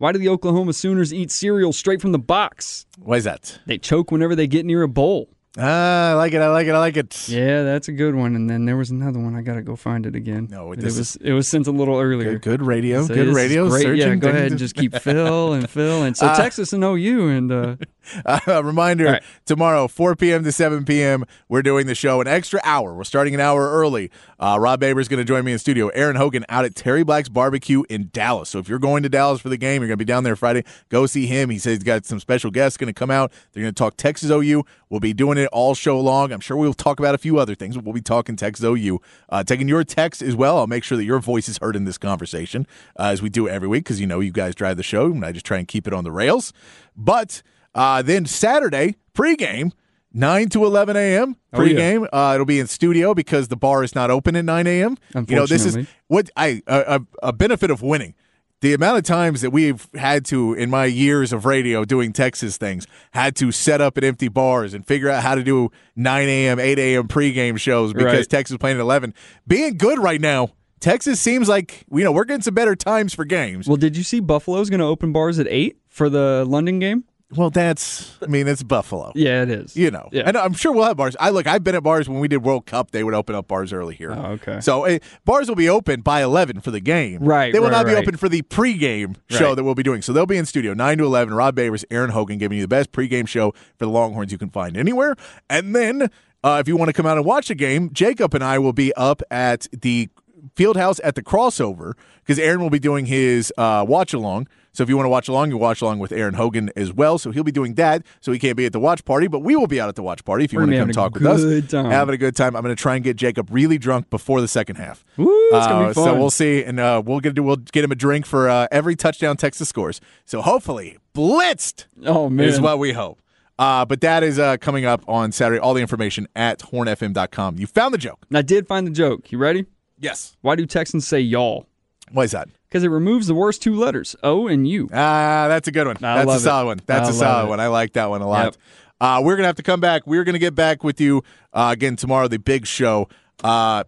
Why 0.00 0.12
do 0.12 0.18
the 0.18 0.30
Oklahoma 0.30 0.72
Sooners 0.72 1.12
eat 1.12 1.30
cereal 1.30 1.74
straight 1.74 2.00
from 2.00 2.12
the 2.12 2.18
box? 2.18 2.86
Why 2.98 3.16
is 3.16 3.24
that? 3.24 3.58
They 3.66 3.76
choke 3.76 4.10
whenever 4.10 4.34
they 4.34 4.46
get 4.46 4.64
near 4.64 4.80
a 4.82 4.88
bowl. 4.88 5.28
Ah, 5.58 6.12
I 6.12 6.14
like 6.14 6.32
it. 6.32 6.40
I 6.40 6.48
like 6.48 6.66
it. 6.68 6.70
I 6.74 6.78
like 6.78 6.96
it. 6.96 7.28
Yeah, 7.28 7.64
that's 7.64 7.88
a 7.88 7.92
good 7.92 8.14
one. 8.14 8.34
And 8.34 8.48
then 8.48 8.64
there 8.64 8.78
was 8.78 8.88
another 8.90 9.18
one. 9.20 9.36
I 9.36 9.42
gotta 9.42 9.60
go 9.60 9.76
find 9.76 10.06
it 10.06 10.16
again. 10.16 10.48
No, 10.50 10.72
it 10.72 10.82
was 10.82 11.16
it 11.16 11.32
was 11.34 11.48
sent 11.48 11.66
a 11.66 11.70
little 11.70 11.98
earlier. 12.00 12.32
Good, 12.38 12.40
good 12.42 12.62
radio. 12.62 13.04
So 13.04 13.12
good 13.12 13.34
radio. 13.34 13.68
Great. 13.68 13.98
Yeah, 13.98 14.14
go 14.14 14.30
ahead 14.30 14.52
and 14.52 14.58
just 14.66 14.74
keep 14.74 14.94
Phil 14.96 15.52
and 15.52 15.68
Phil 15.68 16.02
and 16.04 16.16
so 16.16 16.28
Uh, 16.28 16.34
Texas 16.34 16.72
and 16.72 16.82
OU 16.82 17.28
and 17.28 17.52
uh, 17.52 17.76
A 18.24 18.62
reminder 18.64 19.04
right. 19.04 19.22
tomorrow, 19.44 19.88
4 19.88 20.16
p.m. 20.16 20.44
to 20.44 20.52
7 20.52 20.84
p.m., 20.84 21.24
we're 21.48 21.62
doing 21.62 21.86
the 21.86 21.94
show 21.94 22.20
an 22.20 22.26
extra 22.26 22.60
hour. 22.64 22.94
We're 22.94 23.04
starting 23.04 23.34
an 23.34 23.40
hour 23.40 23.70
early. 23.70 24.10
Uh, 24.38 24.58
Rob 24.60 24.80
Baber's 24.80 25.08
going 25.08 25.18
to 25.18 25.24
join 25.24 25.44
me 25.44 25.52
in 25.52 25.58
studio. 25.58 25.88
Aaron 25.88 26.16
Hogan 26.16 26.44
out 26.48 26.64
at 26.64 26.74
Terry 26.74 27.02
Black's 27.02 27.28
Barbecue 27.28 27.82
in 27.88 28.10
Dallas. 28.12 28.48
So 28.50 28.58
if 28.58 28.68
you're 28.68 28.78
going 28.78 29.02
to 29.02 29.08
Dallas 29.08 29.40
for 29.40 29.48
the 29.48 29.56
game, 29.56 29.82
you're 29.82 29.88
going 29.88 29.98
to 29.98 30.04
be 30.04 30.04
down 30.04 30.24
there 30.24 30.36
Friday, 30.36 30.64
go 30.88 31.06
see 31.06 31.26
him. 31.26 31.50
He 31.50 31.58
says 31.58 31.78
he's 31.78 31.84
got 31.84 32.06
some 32.06 32.20
special 32.20 32.50
guests 32.50 32.76
going 32.76 32.92
to 32.92 32.98
come 32.98 33.10
out. 33.10 33.32
They're 33.52 33.62
going 33.62 33.74
to 33.74 33.78
talk 33.78 33.96
Texas 33.96 34.30
OU. 34.30 34.64
We'll 34.88 35.00
be 35.00 35.12
doing 35.12 35.38
it 35.38 35.48
all 35.52 35.74
show 35.74 36.00
long. 36.00 36.32
I'm 36.32 36.40
sure 36.40 36.56
we'll 36.56 36.74
talk 36.74 36.98
about 36.98 37.14
a 37.14 37.18
few 37.18 37.38
other 37.38 37.54
things, 37.54 37.76
but 37.76 37.84
we'll 37.84 37.94
be 37.94 38.00
talking 38.00 38.34
Texas 38.34 38.64
OU. 38.64 39.00
Uh, 39.28 39.44
taking 39.44 39.68
your 39.68 39.84
text 39.84 40.20
as 40.20 40.34
well. 40.34 40.58
I'll 40.58 40.66
make 40.66 40.84
sure 40.84 40.98
that 40.98 41.04
your 41.04 41.20
voice 41.20 41.48
is 41.48 41.58
heard 41.58 41.76
in 41.76 41.84
this 41.84 41.98
conversation, 41.98 42.66
uh, 42.98 43.04
as 43.04 43.22
we 43.22 43.28
do 43.28 43.48
every 43.48 43.68
week, 43.68 43.84
because 43.84 44.00
you 44.00 44.06
know 44.06 44.20
you 44.20 44.32
guys 44.32 44.54
drive 44.54 44.76
the 44.76 44.82
show, 44.82 45.06
and 45.06 45.24
I 45.24 45.32
just 45.32 45.46
try 45.46 45.58
and 45.58 45.68
keep 45.68 45.86
it 45.86 45.92
on 45.92 46.02
the 46.02 46.10
rails. 46.10 46.52
But 46.96 47.42
uh, 47.74 48.02
then 48.02 48.26
Saturday, 48.26 48.96
pregame, 49.14 49.72
9 50.12 50.48
to 50.50 50.64
11 50.64 50.96
a.m. 50.96 51.36
Oh, 51.52 51.62
yeah. 51.62 51.78
Pregame. 51.78 52.08
uh, 52.12 52.32
it'll 52.34 52.46
be 52.46 52.58
in 52.58 52.66
studio 52.66 53.14
because 53.14 53.48
the 53.48 53.56
bar 53.56 53.82
is 53.84 53.94
not 53.94 54.10
open 54.10 54.34
at 54.36 54.44
9 54.44 54.66
a.m. 54.66 54.96
You 55.14 55.36
know, 55.36 55.46
this 55.46 55.64
is 55.64 55.74
what 56.08 56.30
I 56.36 56.62
a, 56.66 56.96
a, 57.22 57.28
a 57.28 57.32
benefit 57.32 57.70
of 57.70 57.80
winning. 57.82 58.14
The 58.60 58.74
amount 58.74 58.98
of 58.98 59.04
times 59.04 59.40
that 59.40 59.52
we've 59.52 59.88
had 59.94 60.26
to, 60.26 60.52
in 60.52 60.68
my 60.68 60.84
years 60.84 61.32
of 61.32 61.46
radio 61.46 61.86
doing 61.86 62.12
Texas 62.12 62.58
things, 62.58 62.86
had 63.12 63.34
to 63.36 63.50
set 63.52 63.80
up 63.80 63.96
at 63.96 64.04
empty 64.04 64.28
bars 64.28 64.74
and 64.74 64.86
figure 64.86 65.08
out 65.08 65.22
how 65.22 65.34
to 65.34 65.42
do 65.42 65.70
9 65.96 66.28
a.m., 66.28 66.58
8 66.60 66.78
a.m. 66.78 67.08
pregame 67.08 67.58
shows 67.58 67.94
because 67.94 68.12
Right. 68.16 68.28
Texas 68.28 68.58
playing 68.58 68.76
at 68.76 68.80
11. 68.82 69.14
Being 69.46 69.78
good 69.78 69.98
right 69.98 70.20
now, 70.20 70.50
Texas 70.78 71.18
seems 71.20 71.48
like, 71.48 71.86
you 71.90 72.04
know, 72.04 72.12
we're 72.12 72.24
getting 72.26 72.42
some 72.42 72.52
better 72.54 72.76
times 72.76 73.14
for 73.14 73.24
games. 73.24 73.66
well, 73.66 73.76
did 73.78 73.96
you 73.96 74.02
see 74.02 74.20
Buffalo's 74.20 74.68
going 74.68 74.80
to 74.80 74.86
open 74.86 75.10
bars 75.12 75.38
at 75.38 75.46
eight 75.48 75.78
for 75.88 76.10
the 76.10 76.44
London 76.46 76.78
game? 76.80 77.04
Well, 77.36 77.50
that's, 77.50 78.16
I 78.22 78.26
mean, 78.26 78.48
it's 78.48 78.62
Buffalo. 78.64 79.12
Yeah, 79.14 79.42
it 79.42 79.50
is. 79.50 79.76
You 79.76 79.90
know, 79.92 80.08
Yeah. 80.10 80.24
and 80.26 80.36
I'm 80.36 80.52
sure 80.52 80.72
we'll 80.72 80.84
have 80.84 80.96
bars. 80.96 81.14
I 81.20 81.30
look, 81.30 81.46
I've 81.46 81.62
been 81.62 81.76
at 81.76 81.82
bars 81.84 82.08
when 82.08 82.18
we 82.18 82.26
did 82.26 82.38
World 82.38 82.66
Cup. 82.66 82.90
They 82.90 83.04
would 83.04 83.14
open 83.14 83.36
up 83.36 83.46
bars 83.46 83.72
early 83.72 83.94
here. 83.94 84.12
Oh, 84.12 84.32
okay. 84.32 84.60
So 84.60 84.84
eh, 84.84 84.98
bars 85.24 85.48
will 85.48 85.54
be 85.54 85.68
open 85.68 86.00
by 86.00 86.22
11 86.24 86.60
for 86.60 86.72
the 86.72 86.80
game. 86.80 87.22
Right, 87.22 87.52
They 87.52 87.60
will 87.60 87.66
right, 87.66 87.72
not 87.72 87.86
be 87.86 87.92
right. 87.94 88.02
open 88.02 88.16
for 88.16 88.28
the 88.28 88.42
pregame 88.42 89.14
show 89.28 89.48
Right. 89.50 89.54
that 89.56 89.62
we'll 89.62 89.76
be 89.76 89.84
doing. 89.84 90.02
So 90.02 90.12
they'll 90.12 90.26
be 90.26 90.38
in 90.38 90.46
studio 90.46 90.74
9 90.74 90.98
to 90.98 91.04
11. 91.04 91.32
Rob 91.34 91.54
Babers, 91.54 91.84
Aaron 91.90 92.10
Hogan 92.10 92.38
giving 92.38 92.58
you 92.58 92.62
the 92.64 92.68
best 92.68 92.90
pregame 92.90 93.28
show 93.28 93.52
for 93.52 93.84
the 93.84 93.88
Longhorns 93.88 94.32
you 94.32 94.38
can 94.38 94.50
find 94.50 94.76
anywhere. 94.76 95.14
And 95.48 95.74
then 95.74 96.10
uh, 96.42 96.58
if 96.60 96.66
you 96.66 96.76
want 96.76 96.88
to 96.88 96.92
come 96.92 97.06
out 97.06 97.16
and 97.16 97.24
watch 97.24 97.46
the 97.48 97.54
game, 97.54 97.90
Jacob 97.92 98.34
and 98.34 98.42
I 98.42 98.58
will 98.58 98.72
be 98.72 98.92
up 98.94 99.22
at 99.30 99.68
the 99.70 100.08
field 100.56 100.76
house 100.76 101.00
at 101.04 101.14
the 101.14 101.22
crossover 101.22 101.94
because 102.20 102.38
Aaron 102.38 102.60
will 102.60 102.70
be 102.70 102.78
doing 102.78 103.06
his 103.06 103.52
uh, 103.58 103.84
watch 103.88 104.12
along. 104.12 104.48
So 104.72 104.84
if 104.84 104.88
you 104.88 104.96
want 104.96 105.06
to 105.06 105.10
watch 105.10 105.26
along, 105.26 105.50
you 105.50 105.56
watch 105.56 105.82
along 105.82 105.98
with 105.98 106.12
Aaron 106.12 106.34
Hogan 106.34 106.70
as 106.76 106.92
well. 106.92 107.18
So 107.18 107.32
he'll 107.32 107.42
be 107.42 107.50
doing 107.50 107.74
that. 107.74 108.04
So 108.20 108.30
he 108.30 108.38
can't 108.38 108.56
be 108.56 108.66
at 108.66 108.72
the 108.72 108.78
watch 108.78 109.04
party, 109.04 109.26
but 109.26 109.40
we 109.40 109.56
will 109.56 109.66
be 109.66 109.80
out 109.80 109.88
at 109.88 109.96
the 109.96 110.02
watch 110.02 110.24
party 110.24 110.44
if 110.44 110.52
you 110.52 110.58
We're 110.60 110.66
want 110.66 110.72
to 110.74 110.78
come 110.78 110.90
talk 110.92 111.14
with 111.14 111.26
us. 111.26 111.70
time. 111.70 111.90
Having 111.90 112.14
a 112.14 112.18
good 112.18 112.36
time. 112.36 112.54
I'm 112.54 112.62
going 112.62 112.74
to 112.76 112.80
try 112.80 112.94
and 112.94 113.02
get 113.02 113.16
Jacob 113.16 113.48
really 113.50 113.78
drunk 113.78 114.10
before 114.10 114.40
the 114.40 114.46
second 114.46 114.76
half. 114.76 115.04
Woo, 115.16 115.26
it's 115.52 115.66
be 115.66 115.72
Uh, 115.72 115.92
So 115.92 116.14
we'll 116.14 116.30
see, 116.30 116.62
and 116.62 116.78
uh, 116.78 117.02
we'll 117.04 117.18
get 117.18 117.36
we'll 117.40 117.56
get 117.56 117.82
him 117.82 117.90
a 117.90 117.96
drink 117.96 118.26
for 118.26 118.48
uh, 118.48 118.68
every 118.70 118.94
touchdown 118.94 119.36
Texas 119.36 119.68
scores. 119.68 120.00
So 120.24 120.40
hopefully, 120.40 120.98
blitzed 121.14 121.86
Oh 122.06 122.30
man, 122.30 122.46
is 122.48 122.60
what 122.60 122.78
we 122.78 122.92
hope. 122.92 123.20
Uh, 123.58 123.84
but 123.84 124.00
that 124.02 124.22
is 124.22 124.38
uh, 124.38 124.56
coming 124.58 124.84
up 124.86 125.02
on 125.08 125.32
Saturday. 125.32 125.58
All 125.58 125.74
the 125.74 125.82
information 125.82 126.28
at 126.36 126.60
hornfm.com. 126.60 127.58
You 127.58 127.66
found 127.66 127.92
the 127.92 127.98
joke. 127.98 128.24
I 128.32 128.42
did 128.42 128.66
find 128.68 128.86
the 128.86 128.90
joke. 128.92 129.30
You 129.32 129.38
ready? 129.38 129.66
Yes. 130.00 130.36
Why 130.40 130.56
do 130.56 130.66
Texans 130.66 131.06
say 131.06 131.20
y'all? 131.20 131.66
Why 132.10 132.24
is 132.24 132.32
that? 132.32 132.48
Because 132.68 132.82
it 132.82 132.88
removes 132.88 133.26
the 133.26 133.34
worst 133.34 133.62
two 133.62 133.74
letters, 133.76 134.16
O 134.22 134.48
and 134.48 134.66
U. 134.66 134.88
Ah, 134.92 135.46
that's 135.48 135.68
a 135.68 135.72
good 135.72 135.86
one. 135.86 135.96
I 135.98 136.16
that's 136.16 136.24
a 136.24 136.28
love 136.28 136.36
it. 136.40 136.44
solid 136.44 136.66
one. 136.66 136.80
That's 136.86 137.08
I 137.08 137.10
a 137.10 137.14
solid 137.14 137.46
it. 137.46 137.48
one. 137.50 137.60
I 137.60 137.66
like 137.68 137.92
that 137.92 138.10
one 138.10 138.22
a 138.22 138.28
lot. 138.28 138.44
Yep. 138.44 138.56
Uh, 139.00 139.20
we're 139.24 139.36
gonna 139.36 139.46
have 139.46 139.56
to 139.56 139.62
come 139.62 139.80
back. 139.80 140.06
We're 140.06 140.24
gonna 140.24 140.38
get 140.38 140.54
back 140.54 140.82
with 140.84 141.00
you 141.00 141.22
uh, 141.52 141.70
again 141.72 141.96
tomorrow. 141.96 142.28
The 142.28 142.38
big 142.38 142.66
show. 142.66 143.08
Uh, 143.42 143.84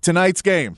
tonight's 0.00 0.42
game. 0.42 0.76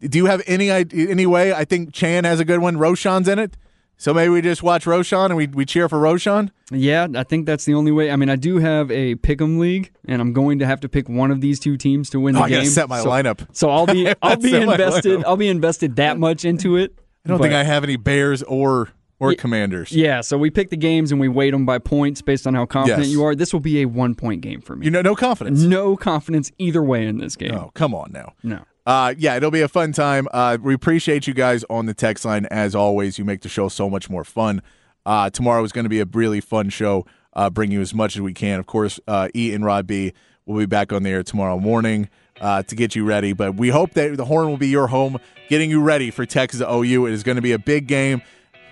Do 0.00 0.18
you 0.18 0.26
have 0.26 0.42
any 0.46 0.70
idea, 0.70 1.08
any 1.10 1.26
way? 1.26 1.52
I 1.52 1.64
think 1.64 1.92
Chan 1.92 2.24
has 2.24 2.38
a 2.40 2.44
good 2.44 2.60
one. 2.60 2.76
Roschon's 2.76 3.28
in 3.28 3.38
it, 3.38 3.56
so 3.96 4.12
maybe 4.12 4.28
we 4.28 4.42
just 4.42 4.62
watch 4.62 4.84
Roschon 4.84 5.26
and 5.26 5.36
we 5.36 5.46
we 5.46 5.64
cheer 5.64 5.88
for 5.88 5.98
Roschon. 5.98 6.50
Yeah, 6.70 7.06
I 7.14 7.22
think 7.22 7.46
that's 7.46 7.64
the 7.64 7.74
only 7.74 7.92
way. 7.92 8.10
I 8.10 8.16
mean, 8.16 8.28
I 8.28 8.36
do 8.36 8.58
have 8.58 8.90
a 8.90 9.14
pick'em 9.16 9.58
league, 9.58 9.92
and 10.06 10.20
I'm 10.20 10.32
going 10.32 10.58
to 10.58 10.66
have 10.66 10.80
to 10.80 10.88
pick 10.88 11.08
one 11.08 11.30
of 11.30 11.40
these 11.40 11.60
two 11.60 11.76
teams 11.76 12.10
to 12.10 12.20
win 12.20 12.34
oh, 12.36 12.38
the 12.40 12.42
Oh, 12.42 12.46
I 12.46 12.48
game. 12.50 12.58
gotta 12.60 12.70
set 12.70 12.88
my 12.88 13.00
so, 13.00 13.08
lineup. 13.08 13.46
So 13.52 13.70
I'll 13.70 13.86
be 13.86 14.08
I 14.10 14.14
I'll 14.22 14.36
be 14.36 14.54
invested. 14.54 15.24
I'll 15.24 15.36
be 15.36 15.48
invested 15.48 15.96
that 15.96 16.18
much 16.18 16.44
into 16.44 16.76
it. 16.76 16.94
I 17.24 17.28
don't 17.28 17.38
but- 17.38 17.44
think 17.44 17.54
I 17.54 17.62
have 17.64 17.84
any 17.84 17.96
Bears 17.96 18.42
or 18.42 18.88
or 19.18 19.32
Yeah. 19.32 19.36
Commanders. 19.38 19.92
Yeah, 19.92 20.20
so 20.20 20.36
we 20.36 20.50
pick 20.50 20.68
the 20.68 20.76
games 20.76 21.10
and 21.10 21.18
we 21.18 21.28
weight 21.28 21.52
them 21.52 21.64
by 21.64 21.78
points 21.78 22.20
based 22.20 22.46
on 22.46 22.52
how 22.54 22.66
confident 22.66 23.04
Yes. 23.04 23.12
you 23.12 23.24
are. 23.24 23.34
This 23.34 23.50
will 23.52 23.60
be 23.60 23.80
a 23.80 23.86
one 23.86 24.14
point 24.14 24.42
game 24.42 24.60
for 24.60 24.76
me. 24.76 24.84
You 24.84 24.90
know, 24.90 25.00
no 25.00 25.14
confidence. 25.14 25.62
no 25.62 25.96
confidence 25.96 26.52
either 26.58 26.82
way 26.82 27.06
in 27.06 27.16
this 27.16 27.34
game. 27.34 27.54
Oh, 27.54 27.70
come 27.74 27.94
on 27.94 28.12
now. 28.12 28.34
No. 28.42 28.60
Uh, 28.86 29.14
yeah, 29.18 29.36
it'll 29.36 29.50
be 29.50 29.62
a 29.62 29.68
fun 29.68 29.92
time. 29.92 30.28
Uh, 30.32 30.56
we 30.62 30.72
appreciate 30.72 31.26
you 31.26 31.34
guys 31.34 31.64
on 31.68 31.86
the 31.86 31.94
text 31.94 32.24
line 32.24 32.46
as 32.46 32.74
always. 32.74 33.18
You 33.18 33.24
make 33.24 33.40
the 33.40 33.48
show 33.48 33.68
so 33.68 33.90
much 33.90 34.08
more 34.08 34.22
fun. 34.24 34.62
Uh, 35.04 35.28
tomorrow 35.28 35.62
is 35.64 35.72
going 35.72 35.84
to 35.84 35.90
be 35.90 36.00
a 36.00 36.04
really 36.04 36.40
fun 36.40 36.68
show. 36.68 37.04
Uh, 37.32 37.50
bring 37.50 37.70
you 37.70 37.80
as 37.80 37.92
much 37.92 38.16
as 38.16 38.22
we 38.22 38.32
can. 38.32 38.60
Of 38.60 38.66
course, 38.66 39.00
uh, 39.08 39.28
E 39.34 39.52
and 39.52 39.64
Rod 39.64 39.86
B 39.86 40.12
will 40.46 40.58
be 40.58 40.66
back 40.66 40.92
on 40.92 41.02
the 41.02 41.10
air 41.10 41.22
tomorrow 41.24 41.58
morning 41.58 42.08
uh, 42.40 42.62
to 42.62 42.76
get 42.76 42.94
you 42.94 43.04
ready. 43.04 43.32
But 43.32 43.56
we 43.56 43.68
hope 43.68 43.92
that 43.94 44.16
the 44.16 44.24
Horn 44.24 44.48
will 44.48 44.56
be 44.56 44.68
your 44.68 44.86
home, 44.86 45.18
getting 45.48 45.68
you 45.68 45.82
ready 45.82 46.10
for 46.10 46.24
Texas 46.24 46.60
OU. 46.60 47.06
It 47.06 47.12
is 47.12 47.24
going 47.24 47.36
to 47.36 47.42
be 47.42 47.52
a 47.52 47.58
big 47.58 47.88
game. 47.88 48.22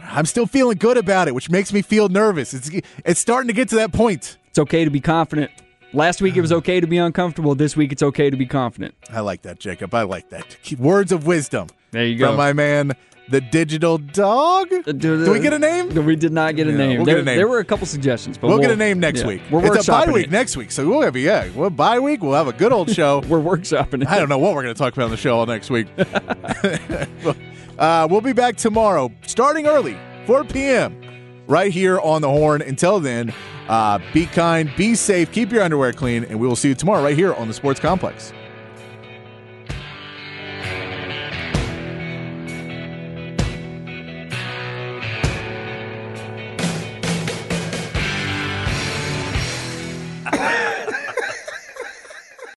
I'm 0.00 0.26
still 0.26 0.46
feeling 0.46 0.76
good 0.76 0.96
about 0.96 1.28
it, 1.28 1.34
which 1.34 1.50
makes 1.50 1.72
me 1.72 1.82
feel 1.82 2.08
nervous. 2.08 2.54
It's 2.54 2.70
it's 3.04 3.20
starting 3.20 3.48
to 3.48 3.54
get 3.54 3.68
to 3.70 3.76
that 3.76 3.92
point. 3.92 4.38
It's 4.48 4.58
okay 4.58 4.84
to 4.84 4.90
be 4.90 5.00
confident. 5.00 5.50
Last 5.94 6.20
week 6.20 6.36
it 6.36 6.40
was 6.40 6.50
okay 6.52 6.80
to 6.80 6.88
be 6.88 6.98
uncomfortable. 6.98 7.54
This 7.54 7.76
week 7.76 7.92
it's 7.92 8.02
okay 8.02 8.28
to 8.28 8.36
be 8.36 8.46
confident. 8.46 8.96
I 9.10 9.20
like 9.20 9.42
that, 9.42 9.60
Jacob. 9.60 9.94
I 9.94 10.02
like 10.02 10.28
that. 10.30 10.56
Words 10.76 11.12
of 11.12 11.24
wisdom. 11.24 11.68
There 11.92 12.04
you 12.04 12.18
go. 12.18 12.28
From 12.28 12.36
my 12.36 12.52
man, 12.52 12.94
the 13.28 13.40
digital 13.40 13.98
dog. 13.98 14.70
Do 14.98 15.30
we 15.30 15.38
get 15.38 15.52
a 15.52 15.58
name? 15.60 15.90
We 16.04 16.16
did 16.16 16.32
not 16.32 16.56
get 16.56 16.66
a 16.66 16.72
name. 16.72 16.96
we'll 16.96 17.06
there, 17.06 17.14
get 17.14 17.22
a 17.22 17.24
name. 17.24 17.36
there 17.36 17.46
were 17.46 17.60
a 17.60 17.64
couple 17.64 17.86
suggestions, 17.86 18.36
but 18.36 18.48
We'll, 18.48 18.58
we'll 18.58 18.66
get 18.66 18.72
a 18.72 18.76
name 18.76 18.98
next 18.98 19.20
yeah, 19.20 19.28
week. 19.28 19.42
We're 19.52 19.76
it's 19.76 19.86
a 19.86 19.90
bye 19.92 20.10
week 20.10 20.26
it. 20.26 20.30
next 20.32 20.56
week, 20.56 20.72
so 20.72 20.84
we'll 20.88 21.02
have 21.02 21.14
a 21.14 21.20
yeah. 21.20 21.48
Well, 21.54 21.70
bye 21.70 22.00
week. 22.00 22.22
We'll 22.22 22.34
have 22.34 22.48
a 22.48 22.52
good 22.52 22.72
old 22.72 22.90
show. 22.94 23.20
We're 23.28 23.38
workshopping 23.38 24.02
it. 24.02 24.08
I 24.08 24.18
don't 24.18 24.28
know 24.28 24.38
what 24.38 24.54
we're 24.56 24.64
going 24.64 24.74
to 24.74 24.78
talk 24.78 24.94
about 24.94 25.04
on 25.04 25.10
the 25.12 25.16
show 25.16 25.38
all 25.38 25.46
next 25.46 25.70
week. 25.70 25.86
uh, 27.78 28.08
we'll 28.10 28.20
be 28.20 28.32
back 28.32 28.56
tomorrow, 28.56 29.12
starting 29.26 29.68
early, 29.68 29.96
4 30.26 30.42
p.m. 30.44 31.00
right 31.46 31.70
here 31.70 32.00
on 32.00 32.20
the 32.20 32.28
Horn. 32.28 32.62
Until 32.62 32.98
then, 32.98 33.32
uh, 33.68 33.98
be 34.12 34.26
kind, 34.26 34.70
be 34.76 34.94
safe, 34.94 35.32
keep 35.32 35.52
your 35.52 35.62
underwear 35.62 35.92
clean, 35.92 36.24
and 36.24 36.38
we 36.38 36.46
will 36.46 36.56
see 36.56 36.68
you 36.68 36.74
tomorrow 36.74 37.02
right 37.02 37.16
here 37.16 37.34
on 37.34 37.48
the 37.48 37.54
Sports 37.54 37.80
Complex. 37.80 38.32